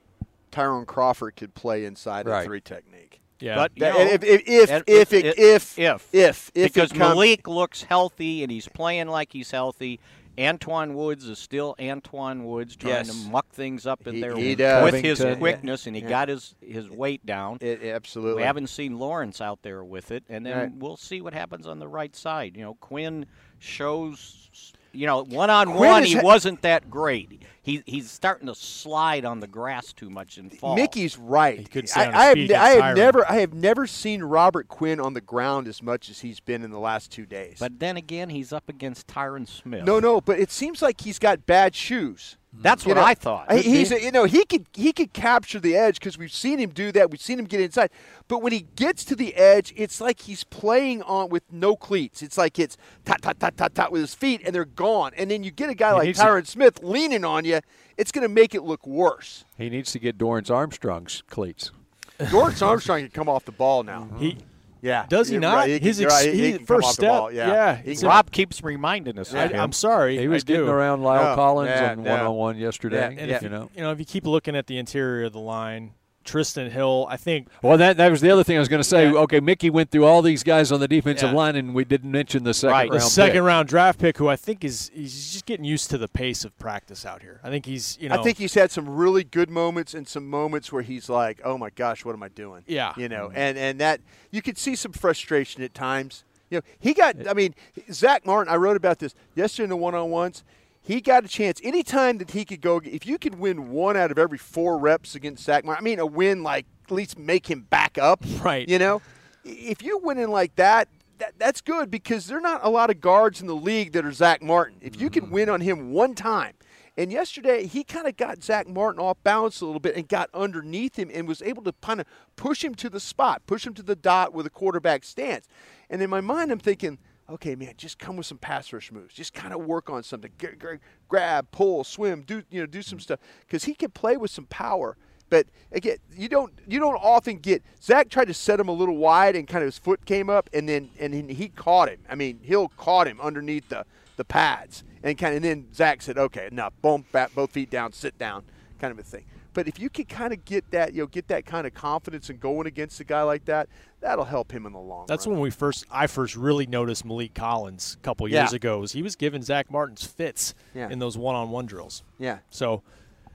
Tyrone 0.50 0.86
Crawford 0.86 1.36
could 1.36 1.54
play 1.54 1.84
inside 1.84 2.26
Right. 2.26 2.42
a 2.42 2.44
three 2.44 2.60
technique. 2.60 3.20
Yeah. 3.40 3.54
But, 3.56 3.72
you 3.76 3.80
That- 3.80 3.94
know, 3.94 4.00
if, 4.00 4.24
if, 4.24 4.42
if, 4.46 4.70
and- 4.70 4.84
if, 4.86 5.12
it, 5.12 5.24
if, 5.38 5.78
if, 5.78 5.78
if, 6.14 6.50
if, 6.54 6.54
because 6.54 6.90
it 6.92 6.98
come- 6.98 7.16
Maliek 7.16 7.46
looks 7.46 7.82
healthy 7.84 8.42
and 8.42 8.50
he's 8.52 8.68
playing 8.68 9.08
like 9.08 9.32
he's 9.32 9.50
healthy. 9.50 10.00
Antwaun 10.36 10.92
Woods 10.94 11.28
is 11.28 11.36
still 11.36 11.74
Antwaun 11.80 12.44
Woods 12.44 12.76
trying 12.76 13.06
Yes. 13.06 13.24
to 13.24 13.28
muck 13.30 13.48
things 13.50 13.86
up 13.88 14.06
in 14.06 14.14
He- 14.14 14.20
there 14.20 14.36
he 14.36 14.50
with, 14.50 14.58
does. 14.58 14.84
with 14.92 15.02
his 15.02 15.18
Covington. 15.18 15.40
quickness, 15.40 15.86
and 15.88 15.96
he 15.96 16.02
Yeah. 16.02 16.08
got 16.08 16.28
his, 16.28 16.54
his 16.60 16.88
weight 16.88 17.26
down. 17.26 17.58
It, 17.60 17.82
absolutely. 17.82 18.42
We 18.42 18.46
haven't 18.46 18.68
seen 18.68 19.00
Lawrence 19.00 19.40
out 19.40 19.62
there 19.62 19.82
with 19.82 20.12
it, 20.12 20.22
and 20.28 20.46
then 20.46 20.56
Right. 20.56 20.72
we'll 20.76 20.96
see 20.96 21.20
what 21.20 21.34
happens 21.34 21.66
on 21.66 21.80
the 21.80 21.88
right 21.88 22.14
side. 22.14 22.56
You 22.56 22.62
know, 22.62 22.74
Quinn 22.74 23.26
shows, 23.58 24.72
you 24.92 25.06
know, 25.06 25.24
one 25.24 25.50
on 25.50 25.74
one, 25.74 26.04
he 26.04 26.14
ha- 26.14 26.22
wasn't 26.22 26.62
that 26.62 26.90
great. 26.90 27.42
He 27.62 27.82
he's 27.84 28.10
starting 28.10 28.46
to 28.46 28.54
slide 28.54 29.24
on 29.24 29.40
the 29.40 29.46
grass 29.46 29.92
too 29.92 30.08
much 30.08 30.38
and 30.38 30.50
fall. 30.50 30.74
Mickey's 30.74 31.18
right. 31.18 31.70
couldn't 31.70 31.94
I, 31.96 32.10
I 32.10 32.24
have, 32.26 32.34
feet 32.34 32.52
I 32.52 32.68
have 32.70 32.96
never, 32.96 33.30
I 33.30 33.40
have 33.40 33.52
never 33.52 33.86
seen 33.86 34.22
Robert 34.22 34.68
Quinn 34.68 34.98
on 34.98 35.12
the 35.12 35.20
ground 35.20 35.68
as 35.68 35.82
much 35.82 36.08
as 36.08 36.20
he's 36.20 36.40
been 36.40 36.62
in 36.62 36.70
the 36.70 36.78
last 36.78 37.12
two 37.12 37.26
days. 37.26 37.58
But 37.60 37.78
then 37.78 37.98
again, 37.98 38.30
he's 38.30 38.52
up 38.52 38.68
against 38.68 39.06
Tyron 39.06 39.46
Smith. 39.46 39.84
no, 39.84 40.00
no, 40.00 40.20
but 40.20 40.38
it 40.38 40.50
seems 40.50 40.80
like 40.80 41.02
he's 41.02 41.18
got 41.18 41.44
bad 41.44 41.74
shoes. 41.74 42.38
That's 42.52 42.84
You 42.84 42.90
what 42.90 42.94
know, 42.96 43.04
I 43.04 43.14
thought. 43.14 43.52
He's, 43.52 43.92
a, 43.92 44.02
you 44.02 44.10
know, 44.10 44.24
he 44.24 44.44
could 44.46 44.66
he 44.72 44.92
could 44.92 45.12
capture 45.12 45.60
the 45.60 45.76
edge 45.76 45.98
because 46.00 46.16
we've 46.16 46.32
seen 46.32 46.58
him 46.58 46.70
do 46.70 46.90
that. 46.92 47.10
We've 47.10 47.20
seen 47.20 47.38
him 47.38 47.44
get 47.44 47.60
inside. 47.60 47.90
But 48.26 48.38
when 48.42 48.52
he 48.52 48.66
gets 48.74 49.04
to 49.06 49.14
the 49.14 49.34
edge, 49.34 49.72
it's 49.76 50.00
like 50.00 50.20
he's 50.20 50.44
playing 50.44 51.02
on 51.02 51.28
with 51.28 51.42
no 51.52 51.76
cleats. 51.76 52.22
It's 52.22 52.38
like 52.38 52.58
it's 52.58 52.76
tot 53.04 53.20
tot 53.22 53.38
tot 53.38 53.56
tot 53.56 53.74
tot 53.74 53.92
with 53.92 54.00
his 54.00 54.14
feet, 54.14 54.40
and 54.44 54.54
they're 54.54 54.64
gone. 54.64 55.12
And 55.16 55.30
then 55.30 55.44
you 55.44 55.50
get 55.50 55.68
a 55.70 55.74
guy 55.74 55.90
He 55.90 55.94
like 55.98 56.06
needs 56.06 56.18
to- 56.20 56.24
Tyron 56.24 56.46
Smith 56.46 56.82
leaning 56.82 57.24
on 57.24 57.44
you. 57.44 57.60
It's 57.98 58.10
going 58.12 58.22
to 58.22 58.28
make 58.32 58.54
it 58.54 58.62
look 58.62 58.86
worse. 58.86 59.44
He 59.58 59.68
needs 59.68 59.92
to 59.92 59.98
get 59.98 60.16
Dorance 60.16 60.50
Armstrong's 60.50 61.22
cleats. 61.28 61.70
Dorance 62.18 62.66
Armstrong 62.66 63.00
can 63.02 63.10
come 63.10 63.28
off 63.28 63.44
the 63.44 63.52
ball 63.52 63.82
now. 63.82 64.08
He 64.18 64.38
yeah, 64.82 65.06
does 65.08 65.28
he 65.28 65.34
You're 65.34 65.40
not? 65.40 65.54
right. 65.56 65.68
He 65.70 65.78
can- 65.78 65.86
His 65.88 66.00
you're 66.00 66.10
ex- 66.10 66.24
right. 66.26 66.34
He 66.34 66.40
he- 66.44 66.50
can 66.50 66.58
come 66.58 66.66
first 66.66 66.84
off 66.84 66.90
the 66.90 66.94
step, 67.02 67.08
ball. 67.10 67.32
Yeah, 67.32 67.48
yeah, 67.48 67.76
He 67.76 67.96
can- 67.96 68.08
Rob 68.08 68.30
keeps 68.30 68.62
reminding 68.62 69.18
us. 69.18 69.32
I, 69.34 69.44
of 69.44 69.50
him. 69.52 69.60
I'm 69.60 69.72
sorry. 69.72 70.18
He 70.18 70.28
was 70.28 70.42
I 70.44 70.46
getting 70.46 70.66
do. 70.66 70.70
around 70.70 71.02
Lyle 71.02 71.22
Yeah, 71.22 71.34
Collins 71.34 71.70
yeah, 71.70 71.92
on 71.92 72.04
yeah. 72.04 72.10
one 72.12 72.20
on 72.20 72.34
one 72.34 72.56
yesterday. 72.56 72.96
Yeah, 73.14 73.20
And 73.20 73.30
yeah. 73.30 73.36
if 73.36 73.42
You 73.42 73.48
know. 73.48 73.70
you 73.74 73.82
know, 73.82 73.92
if 73.92 73.98
you 73.98 74.04
keep 74.04 74.26
looking 74.26 74.54
at 74.56 74.66
the 74.66 74.78
interior 74.78 75.26
of 75.26 75.32
the 75.32 75.40
line, 75.40 75.92
Trysten 76.28 76.70
Hill, 76.70 77.06
I 77.08 77.16
think 77.16 77.48
Well, 77.62 77.78
that 77.78 77.96
that 77.96 78.10
was 78.10 78.20
the 78.20 78.30
other 78.30 78.44
thing 78.44 78.56
I 78.56 78.58
was 78.60 78.68
going 78.68 78.82
to 78.82 78.88
say. 78.88 79.10
Yeah. 79.10 79.18
Okay, 79.20 79.40
Mickey 79.40 79.70
went 79.70 79.90
through 79.90 80.04
all 80.04 80.20
these 80.22 80.42
guys 80.42 80.70
on 80.70 80.80
the 80.80 80.88
defensive 80.88 81.30
Yeah. 81.30 81.36
line, 81.36 81.56
and 81.56 81.74
we 81.74 81.84
didn't 81.84 82.10
mention 82.10 82.44
the 82.44 82.54
second 82.54 82.72
Right. 82.72 82.90
round. 82.90 83.00
the 83.02 83.06
second 83.06 83.34
pick. 83.34 83.42
round 83.42 83.68
draft 83.68 83.98
pick, 83.98 84.18
who 84.18 84.28
I 84.28 84.36
think 84.36 84.64
is 84.64 84.90
he's 84.94 85.32
just 85.32 85.46
getting 85.46 85.64
used 85.64 85.90
to 85.90 85.98
the 85.98 86.08
pace 86.08 86.44
of 86.44 86.56
practice 86.58 87.06
out 87.06 87.22
here. 87.22 87.40
I 87.42 87.50
think 87.50 87.66
he's 87.66 87.96
you 88.00 88.08
know 88.08 88.20
I 88.20 88.22
think 88.22 88.38
he's 88.38 88.54
had 88.54 88.70
some 88.70 88.88
really 88.88 89.24
good 89.24 89.50
moments 89.50 89.94
and 89.94 90.06
some 90.06 90.28
moments 90.28 90.72
where 90.72 90.82
he's 90.82 91.08
like, 91.08 91.40
"Oh 91.44 91.56
my 91.56 91.70
gosh, 91.70 92.04
what 92.04 92.14
am 92.14 92.22
I 92.22 92.28
doing?" 92.28 92.62
Yeah. 92.66 92.92
you 92.96 93.08
know, 93.08 93.28
mm-hmm. 93.28 93.38
and 93.38 93.58
and 93.58 93.80
that 93.80 94.00
you 94.30 94.42
could 94.42 94.58
see 94.58 94.74
some 94.76 94.92
frustration 94.92 95.62
at 95.62 95.74
times. 95.74 96.24
You 96.50 96.58
know, 96.58 96.62
he 96.78 96.94
got. 96.94 97.28
I 97.28 97.34
mean, 97.34 97.54
Zach 97.92 98.24
Martin. 98.24 98.52
I 98.52 98.56
wrote 98.56 98.76
about 98.76 98.98
this 99.00 99.14
yesterday 99.34 99.64
in 99.64 99.70
the 99.70 99.76
one-on-ones. 99.76 100.44
He 100.88 101.02
got 101.02 101.22
a 101.22 101.28
chance 101.28 101.60
anytime 101.62 102.16
that 102.16 102.30
he 102.30 102.46
could 102.46 102.62
go. 102.62 102.80
If 102.82 103.04
you 103.04 103.18
could 103.18 103.34
win 103.34 103.68
one 103.70 103.94
out 103.94 104.10
of 104.10 104.18
every 104.18 104.38
four 104.38 104.78
reps 104.78 105.14
against 105.14 105.44
Zach 105.44 105.62
Martin, 105.62 105.82
I 105.82 105.84
mean, 105.84 105.98
a 105.98 106.06
win 106.06 106.42
like 106.42 106.64
at 106.86 106.90
least 106.90 107.18
make 107.18 107.50
him 107.50 107.66
back 107.68 107.98
up. 107.98 108.24
Right. 108.40 108.66
You 108.66 108.78
know, 108.78 109.02
if 109.44 109.82
you 109.82 109.98
win 109.98 110.16
in 110.16 110.30
like 110.30 110.56
that. 110.56 110.88
That, 111.18 111.34
that's 111.36 111.60
good 111.60 111.90
because 111.90 112.28
there 112.28 112.38
are 112.38 112.40
not 112.40 112.64
a 112.64 112.68
lot 112.68 112.90
of 112.90 113.00
guards 113.00 113.40
in 113.40 113.48
the 113.48 113.56
league 113.56 113.90
that 113.92 114.04
are 114.04 114.12
Zach 114.12 114.40
Martin. 114.40 114.76
If 114.80 115.00
you 115.00 115.10
can 115.10 115.24
mm-hmm. 115.24 115.32
win 115.32 115.48
on 115.48 115.60
him 115.60 115.90
one 115.90 116.14
time, 116.14 116.54
and 116.96 117.10
yesterday, 117.10 117.66
he 117.66 117.82
kind 117.82 118.06
of 118.06 118.16
got 118.16 118.42
Zach 118.42 118.68
Martin 118.68 119.00
off 119.00 119.16
balance 119.24 119.60
a 119.60 119.66
little 119.66 119.80
bit 119.80 119.96
and 119.96 120.08
got 120.08 120.30
underneath 120.32 120.96
him 120.96 121.10
and 121.12 121.26
was 121.26 121.42
able 121.42 121.64
to 121.64 121.74
kind 121.82 122.00
of 122.00 122.06
push 122.36 122.64
him 122.64 122.76
to 122.76 122.88
the 122.88 123.00
spot, 123.00 123.42
push 123.46 123.66
him 123.66 123.74
to 123.74 123.82
the 123.82 123.96
dot 123.96 124.32
with 124.32 124.46
a 124.46 124.50
quarterback 124.50 125.02
stance. 125.02 125.48
And 125.90 126.00
in 126.00 126.08
my 126.08 126.20
mind, 126.20 126.52
I'm 126.52 126.60
thinking, 126.60 126.98
okay, 127.28 127.54
man, 127.54 127.74
just 127.76 127.98
come 127.98 128.16
with 128.16 128.26
some 128.26 128.38
pass 128.38 128.72
rush 128.72 128.90
moves. 128.90 129.14
Just 129.14 129.34
kind 129.34 129.52
of 129.52 129.64
work 129.64 129.90
on 129.90 130.02
something. 130.02 130.30
G- 130.38 130.48
g- 130.60 130.78
grab, 131.08 131.50
pull, 131.50 131.84
swim, 131.84 132.22
do 132.22 132.42
you 132.50 132.60
know, 132.60 132.66
do 132.66 132.82
some 132.82 132.98
mm. 132.98 133.02
stuff 133.02 133.20
because 133.40 133.64
he 133.64 133.74
can 133.74 133.90
play 133.90 134.16
with 134.16 134.30
some 134.30 134.46
power. 134.46 134.96
But 135.30 135.46
again, 135.72 135.98
you 136.16 136.28
don't 136.28 136.52
you 136.66 136.78
don't 136.78 136.96
often 136.96 137.36
get 137.36 137.62
Zach 137.82 138.08
tried 138.08 138.28
to 138.28 138.34
set 138.34 138.58
him 138.58 138.68
a 138.68 138.72
little 138.72 138.96
wide 138.96 139.36
and 139.36 139.46
kind 139.46 139.62
of 139.62 139.66
his 139.66 139.78
foot 139.78 140.04
came 140.06 140.30
up 140.30 140.48
and 140.54 140.68
then 140.68 140.90
and 140.98 141.12
then 141.12 141.28
he 141.28 141.48
caught 141.48 141.90
him. 141.90 142.00
I 142.08 142.14
mean, 142.14 142.40
Hill 142.42 142.72
caught 142.76 143.06
him 143.06 143.20
underneath 143.20 143.68
the 143.68 143.84
the 144.16 144.24
pads 144.24 144.84
and 145.02 145.18
kind 145.18 145.32
of 145.32 145.36
and 145.36 145.44
then 145.44 145.74
Zach 145.74 146.00
said, 146.00 146.16
okay, 146.16 146.48
enough, 146.50 146.72
boom, 146.80 147.04
back, 147.12 147.34
both 147.34 147.50
feet 147.50 147.70
down, 147.70 147.92
sit 147.92 148.16
down, 148.18 148.44
kind 148.80 148.90
of 148.90 148.98
a 148.98 149.02
thing. 149.02 149.24
But 149.58 149.66
if 149.66 149.80
you 149.80 149.90
can 149.90 150.04
kind 150.04 150.32
of 150.32 150.44
get 150.44 150.70
that, 150.70 150.92
you 150.94 151.02
know, 151.02 151.08
get 151.08 151.26
that 151.28 151.44
kind 151.44 151.66
of 151.66 151.74
confidence 151.74 152.30
and 152.30 152.38
going 152.38 152.68
against 152.68 153.00
a 153.00 153.04
guy 153.04 153.22
like 153.22 153.44
that, 153.46 153.68
that'll 154.00 154.24
help 154.24 154.52
him 154.52 154.66
in 154.66 154.72
the 154.72 154.78
long 154.78 154.98
run. 155.00 155.06
That's 155.08 155.26
run. 155.26 155.34
when 155.34 155.42
we 155.42 155.50
first 155.50 155.84
I 155.90 156.06
first 156.06 156.36
really 156.36 156.64
noticed 156.66 157.04
Maliek 157.04 157.34
Collins 157.34 157.96
a 157.98 158.02
couple 158.04 158.28
Yeah. 158.28 158.42
years 158.42 158.52
ago. 158.52 158.78
Was 158.78 158.92
he 158.92 159.02
was 159.02 159.16
giving 159.16 159.42
Zach 159.42 159.68
Martin's 159.68 160.04
fits 160.06 160.54
Yeah. 160.76 160.88
in 160.90 161.00
those 161.00 161.18
one-on-one 161.18 161.66
drills. 161.66 162.04
Yeah. 162.20 162.38
So 162.50 162.84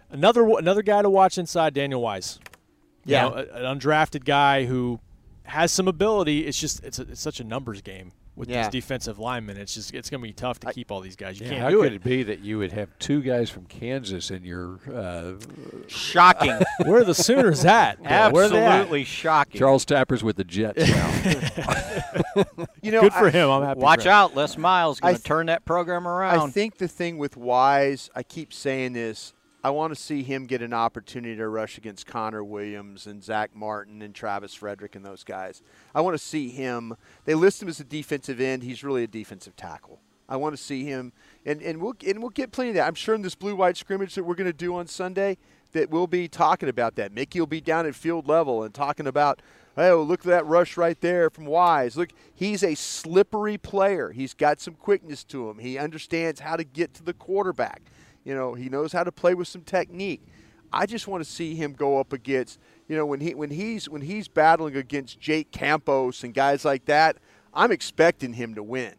another 0.10 0.48
another 0.58 0.82
guy 0.82 1.02
to 1.02 1.10
watch 1.10 1.38
inside 1.38 1.74
Daniel 1.74 2.02
Wise. 2.02 2.40
You 3.04 3.16
Yeah. 3.16 3.24
know, 3.28 3.34
an 3.36 3.80
undrafted 3.80 4.24
guy 4.24 4.64
who 4.64 5.02
has 5.44 5.74
some 5.74 5.90
ability. 5.90 6.48
It's 6.48 6.58
just 6.58 6.82
it's, 6.86 7.00
a, 7.00 7.02
it's 7.02 7.20
such 7.20 7.42
a 7.42 7.44
numbers 7.44 7.82
game 7.82 8.14
with 8.36 8.50
Yeah. 8.50 8.64
these 8.64 8.72
defensive 8.82 9.20
linemen. 9.20 9.58
It's 9.58 9.74
just 9.76 9.94
it's 9.94 10.10
going 10.10 10.22
to 10.22 10.28
be 10.28 10.34
tough 10.34 10.60
to 10.62 10.74
keep 10.74 10.92
all 10.92 11.02
these 11.02 11.16
guys. 11.16 11.40
You 11.40 11.46
Yeah, 11.46 11.52
can't 11.52 11.62
how 11.64 11.70
do 11.70 11.82
could 11.84 11.94
it. 11.94 11.96
it 11.98 12.04
be 12.04 12.24
that 12.24 12.40
you 12.40 12.58
would 12.58 12.72
have 12.72 12.90
two 13.00 13.22
guys 13.22 13.50
from 13.50 13.66
Kansas 13.66 14.32
in 14.32 14.44
your 14.44 14.80
uh, 14.94 15.34
Shocking. 15.88 16.58
Where 16.86 17.02
are 17.02 17.04
the 17.04 17.14
Sooners 17.14 17.64
at? 17.66 18.00
Where 18.00 18.10
at? 18.46 18.54
Absolutely 18.54 19.04
shocking. 19.04 19.60
Charles 19.60 19.86
Tapper's 19.86 20.24
with 20.24 20.36
the 20.38 20.44
Jets 20.44 20.88
now? 20.90 22.44
You 22.82 22.92
know, 22.92 23.02
Good 23.02 23.14
for 23.14 23.28
I- 23.28 23.32
him. 23.32 23.50
I'm 23.50 23.64
happy. 23.64 23.80
Watch 23.80 24.04
for 24.04 24.10
him. 24.10 24.14
out, 24.14 24.36
Les 24.36 24.58
Miles 24.58 25.00
I 25.02 25.08
going 25.08 25.16
to 25.16 25.22
th- 25.22 25.28
turn 25.28 25.46
that 25.48 25.64
program 25.66 26.08
around. 26.08 26.40
I 26.40 26.48
think 26.50 26.78
the 26.78 26.88
thing 26.88 27.18
with 27.18 27.38
Wise, 27.38 28.10
I 28.16 28.24
keep 28.24 28.52
saying 28.54 28.94
this. 28.94 29.34
I 29.66 29.70
want 29.70 29.96
to 29.96 30.00
see 30.00 30.24
him 30.24 30.46
get 30.46 30.62
an 30.62 30.74
opportunity 30.74 31.38
to 31.38 31.48
rush 31.48 31.78
against 31.78 32.06
Connor 32.06 32.44
Williams 32.44 33.08
and 33.08 33.24
Zach 33.24 33.56
Martin 33.56 34.02
and 34.02 34.14
Travis 34.14 34.54
Frederick 34.54 34.96
and 34.96 35.06
those 35.06 35.24
guys. 35.24 35.62
I 35.96 36.02
want 36.02 36.16
to 36.16 36.24
see 36.24 36.50
him. 36.50 36.98
They 37.24 37.34
list 37.34 37.62
him 37.62 37.70
as 37.70 37.80
a 37.80 37.86
defensive 37.86 38.42
end. 38.42 38.64
He's 38.64 38.84
really 38.84 39.04
a 39.04 39.08
defensive 39.08 39.56
tackle. 39.56 40.02
I 40.28 40.36
want 40.36 40.56
to 40.56 40.62
see 40.62 40.86
him, 40.86 41.14
and, 41.46 41.62
and 41.62 41.82
we'll 41.82 41.96
and 42.06 42.20
we'll 42.20 42.30
get 42.30 42.52
plenty 42.52 42.72
of 42.72 42.76
that. 42.76 42.88
I'm 42.88 42.96
sure 42.96 43.14
in 43.14 43.22
this 43.22 43.36
blue 43.36 43.56
white 43.56 43.78
scrimmage 43.78 44.16
that 44.16 44.24
we're 44.24 44.36
going 44.36 44.50
to 44.50 44.54
do 44.54 44.76
on 44.76 44.88
Sunday, 44.88 45.38
that 45.74 45.90
we'll 45.90 46.08
be 46.08 46.28
talking 46.28 46.70
about 46.70 46.96
that. 46.96 47.12
Mickey 47.12 47.40
will 47.40 47.48
be 47.48 47.62
down 47.62 47.86
at 47.86 47.94
field 47.94 48.28
level 48.28 48.64
and 48.64 48.74
talking 48.74 49.06
about, 49.06 49.42
oh, 49.78 50.02
look 50.02 50.22
at 50.22 50.28
that 50.28 50.46
rush 50.46 50.78
right 50.78 51.00
there 51.02 51.30
from 51.30 51.46
Wise. 51.46 51.98
Look, 51.98 52.10
he's 52.34 52.64
a 52.64 52.76
slippery 52.76 53.58
player. 53.58 54.12
He's 54.12 54.34
got 54.34 54.60
some 54.60 54.76
quickness 54.76 55.24
to 55.26 55.50
him. 55.50 55.60
He 55.60 55.78
understands 55.78 56.40
how 56.40 56.56
to 56.56 56.64
get 56.64 56.94
to 56.96 57.04
the 57.04 57.14
quarterback. 57.14 57.82
You 58.24 58.36
know, 58.36 58.54
he 58.54 58.70
knows 58.70 58.92
how 58.94 59.04
to 59.04 59.12
play 59.12 59.34
with 59.34 59.48
some 59.48 59.62
technique. 59.62 60.22
I 60.72 60.86
just 60.86 61.08
want 61.08 61.24
to 61.24 61.30
see 61.30 61.56
him 61.56 61.74
go 61.74 62.00
up 62.00 62.14
against, 62.14 62.60
you 62.88 62.96
know, 62.96 63.06
when 63.06 63.20
he 63.20 63.36
when 63.36 63.52
he's 63.52 63.88
when 63.88 64.02
he's 64.02 64.28
battling 64.28 64.76
against 64.76 65.20
Jake 65.20 65.52
Campos 65.52 66.24
and 66.24 66.34
guys 66.34 66.66
like 66.66 66.86
that. 66.86 67.18
I'm 67.54 67.72
expecting 67.72 68.34
him 68.34 68.56
to 68.56 68.64
win. 68.64 68.96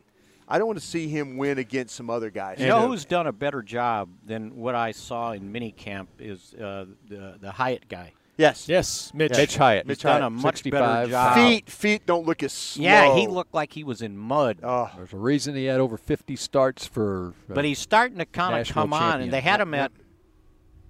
I 0.46 0.58
don't 0.58 0.66
want 0.66 0.78
to 0.78 0.86
see 0.86 1.08
him 1.08 1.38
win 1.38 1.58
against 1.58 1.96
some 1.96 2.10
other 2.10 2.30
guys. 2.30 2.60
You 2.60 2.68
know 2.68 2.86
who's 2.86 3.04
done 3.04 3.26
a 3.26 3.32
better 3.32 3.62
job 3.62 4.10
than 4.24 4.54
what 4.56 4.74
I 4.74 4.92
saw 4.92 5.32
in 5.32 5.52
minicamp 5.52 6.06
is 6.18 6.54
uh, 6.54 6.86
the 7.08 7.38
the 7.40 7.50
Hyatt 7.50 7.88
guy. 7.88 8.12
Yes. 8.36 8.68
Yes, 8.68 9.12
Mitch. 9.14 9.30
Mitch 9.36 9.56
Hyatt. 9.56 9.86
Mitch 9.86 9.98
He's 9.98 10.02
done 10.02 10.22
a 10.22 10.30
much 10.30 10.56
65 10.56 10.72
better 10.80 11.10
job. 11.10 11.34
Feet, 11.36 11.70
feet 11.70 12.06
don't 12.06 12.26
look 12.26 12.42
as 12.42 12.52
slow. 12.52 12.82
Yeah, 12.84 13.14
he 13.14 13.26
looked 13.28 13.54
like 13.54 13.72
he 13.72 13.84
was 13.84 14.02
in 14.02 14.16
mud. 14.16 14.58
Oh, 14.62 14.90
There's 14.96 15.12
a 15.12 15.16
reason 15.16 15.54
he 15.54 15.66
had 15.66 15.78
over 15.80 15.96
50 15.96 16.34
starts 16.36 16.84
for. 16.86 17.28
uh, 17.48 17.54
but 17.54 17.64
he's 17.64 17.78
starting 17.78 18.18
to 18.18 18.24
kind 18.26 18.54
of 18.54 18.58
national 18.60 18.84
come 18.84 18.92
on, 18.92 19.20
and 19.20 19.32
they 19.32 19.40
had 19.40 19.60
him 19.60 19.72
at 19.74 19.92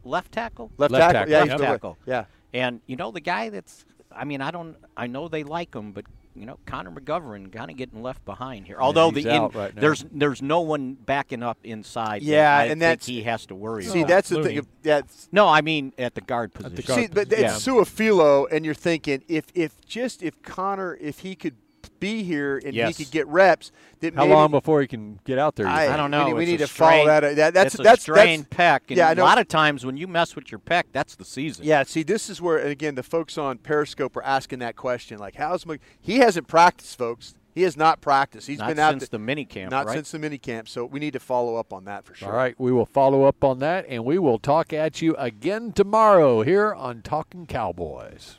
left 0.05 0.33
tackle. 0.33 0.71
left, 0.79 0.93
Left 0.93 1.13
tackle. 1.13 1.13
tackle. 1.21 1.31
Yeah, 1.33 1.39
Left 1.39 1.51
he's 1.51 1.59
still- 1.59 1.67
tackle. 1.73 1.99
Yeah. 2.07 2.25
And 2.55 2.81
you 2.87 2.97
know 2.97 3.11
the 3.11 3.21
guy 3.21 3.49
that's 3.49 3.85
I 4.13 4.25
mean 4.25 4.41
I 4.41 4.51
don't 4.51 4.77
I 4.97 5.07
know 5.09 5.29
they 5.29 5.43
like 5.43 5.75
him, 5.75 5.93
but 5.93 6.05
you 6.35 6.47
know 6.47 6.59
Connor 6.67 6.91
McGovern 6.91 7.53
kind 7.53 7.71
of 7.71 7.77
getting 7.77 8.03
left 8.03 8.25
behind 8.25 8.67
here. 8.67 8.77
Although 8.81 9.11
he's 9.11 9.25
the 9.25 9.35
in, 9.35 9.49
right 9.49 9.75
there's 9.75 10.05
there's 10.13 10.43
no 10.43 10.61
one 10.61 10.95
backing 10.95 11.43
up 11.43 11.59
inside. 11.65 12.23
that 12.23 12.27
Yeah, 12.27 12.57
I 12.57 12.63
and 12.65 12.71
think 12.73 12.81
that's- 12.81 13.07
he 13.07 13.23
has 13.23 13.47
to 13.47 13.55
worry. 13.55 13.85
See, 13.85 14.01
about. 14.01 14.09
that's 14.09 14.29
the 14.31 14.37
Looney. 14.41 14.55
thing. 14.57 14.67
That's 14.83 15.29
no, 15.33 15.49
I 15.49 15.61
mean 15.61 15.93
at 15.99 16.15
the 16.15 16.21
guard 16.21 16.53
position. 16.55 16.85
guard 16.87 17.01
see, 17.01 17.07
but 17.13 17.29
position. 17.29 17.45
it's 17.47 17.67
Su'a-Filo, 17.67 18.47
and 18.51 18.65
you're 18.65 18.75
thinking 18.75 19.23
if 19.29 19.47
if 19.55 19.81
just 19.87 20.23
if 20.23 20.43
Connor 20.43 20.97
if 21.01 21.21
he 21.21 21.35
could 21.35 21.55
be 22.01 22.23
here 22.23 22.61
and 22.65 22.75
Yes. 22.75 22.97
he 22.97 23.05
could 23.05 23.13
get 23.13 23.27
reps, 23.29 23.73
that 24.01 24.15
How 24.15 24.23
maybe, 24.23 24.35
long 24.35 24.51
before 24.51 24.81
he 24.81 24.87
can 24.87 25.19
get 25.25 25.39
out 25.39 25.57
there? 25.57 25.67
I- 25.67 25.93
I 25.93 25.97
don't 25.97 26.11
know. 26.11 26.25
We 26.25 26.31
need- 26.31 26.35
we 26.35 26.43
It's 26.45 26.51
need 26.51 26.61
a 26.63 26.67
to 26.67 26.73
follow 26.73 27.07
that. 27.07 27.21
That- 27.37 27.55
that's- 27.55 27.75
it's 27.75 27.81
a 27.81 27.83
that's- 27.83 28.03
strained 28.03 28.47
that's- 28.51 28.81
pec. 28.83 28.89
And 28.89 28.97
yeah, 28.99 29.09
I 29.09 29.13
a 29.13 29.15
know. 29.15 29.25
lot 29.25 29.39
of 29.39 29.49
times 29.49 29.85
when 29.87 29.97
you 29.97 30.07
mess 30.07 30.35
with 30.37 30.51
your 30.53 30.59
pec, 30.61 30.85
that's 30.93 31.15
the 31.15 31.25
season. 31.25 31.65
Yeah, 31.65 31.83
see, 31.85 32.03
this 32.03 32.29
is 32.29 32.41
where, 32.43 32.59
again, 32.59 32.95
the 32.95 33.03
folks 33.03 33.39
on 33.39 33.59
Periscope 33.59 34.17
are 34.17 34.23
asking 34.25 34.59
that 34.61 34.77
question. 34.77 35.19
Like, 35.19 35.37
how's 35.37 35.65
Mc- 35.67 35.81
he 36.01 36.19
hasn't 36.19 36.47
practiced, 36.49 36.97
folks? 36.99 37.35
He 37.55 37.63
has 37.63 37.77
not 37.77 38.01
practiced. 38.01 38.49
He's 38.49 38.59
Not 38.59 38.67
been 38.71 38.79
out 38.81 38.91
since 38.95 39.09
the 39.11 39.19
mini 39.21 39.45
camp, 39.45 39.71
Not 39.71 39.87
right? 39.87 39.95
since 39.95 40.11
the 40.11 40.19
mini 40.19 40.39
camp. 40.39 40.69
So 40.69 40.85
we 40.85 40.99
need 40.99 41.13
to 41.13 41.21
follow 41.21 41.55
up 41.55 41.73
on 41.73 41.85
that 41.85 42.05
for 42.05 42.13
sure. 42.13 42.29
All 42.29 42.35
right, 42.37 42.57
we 42.59 42.73
will 42.73 42.85
follow 42.85 43.23
up 43.23 43.45
on 43.45 43.61
that, 43.61 43.87
and 43.89 44.05
we 44.05 44.19
will 44.19 44.41
talk 44.41 44.73
at 44.73 45.01
you 45.01 45.15
again 45.15 45.71
tomorrow 45.71 46.43
here 46.43 46.75
on 46.75 47.01
Talking 47.03 47.47
Cowboys. 47.47 48.39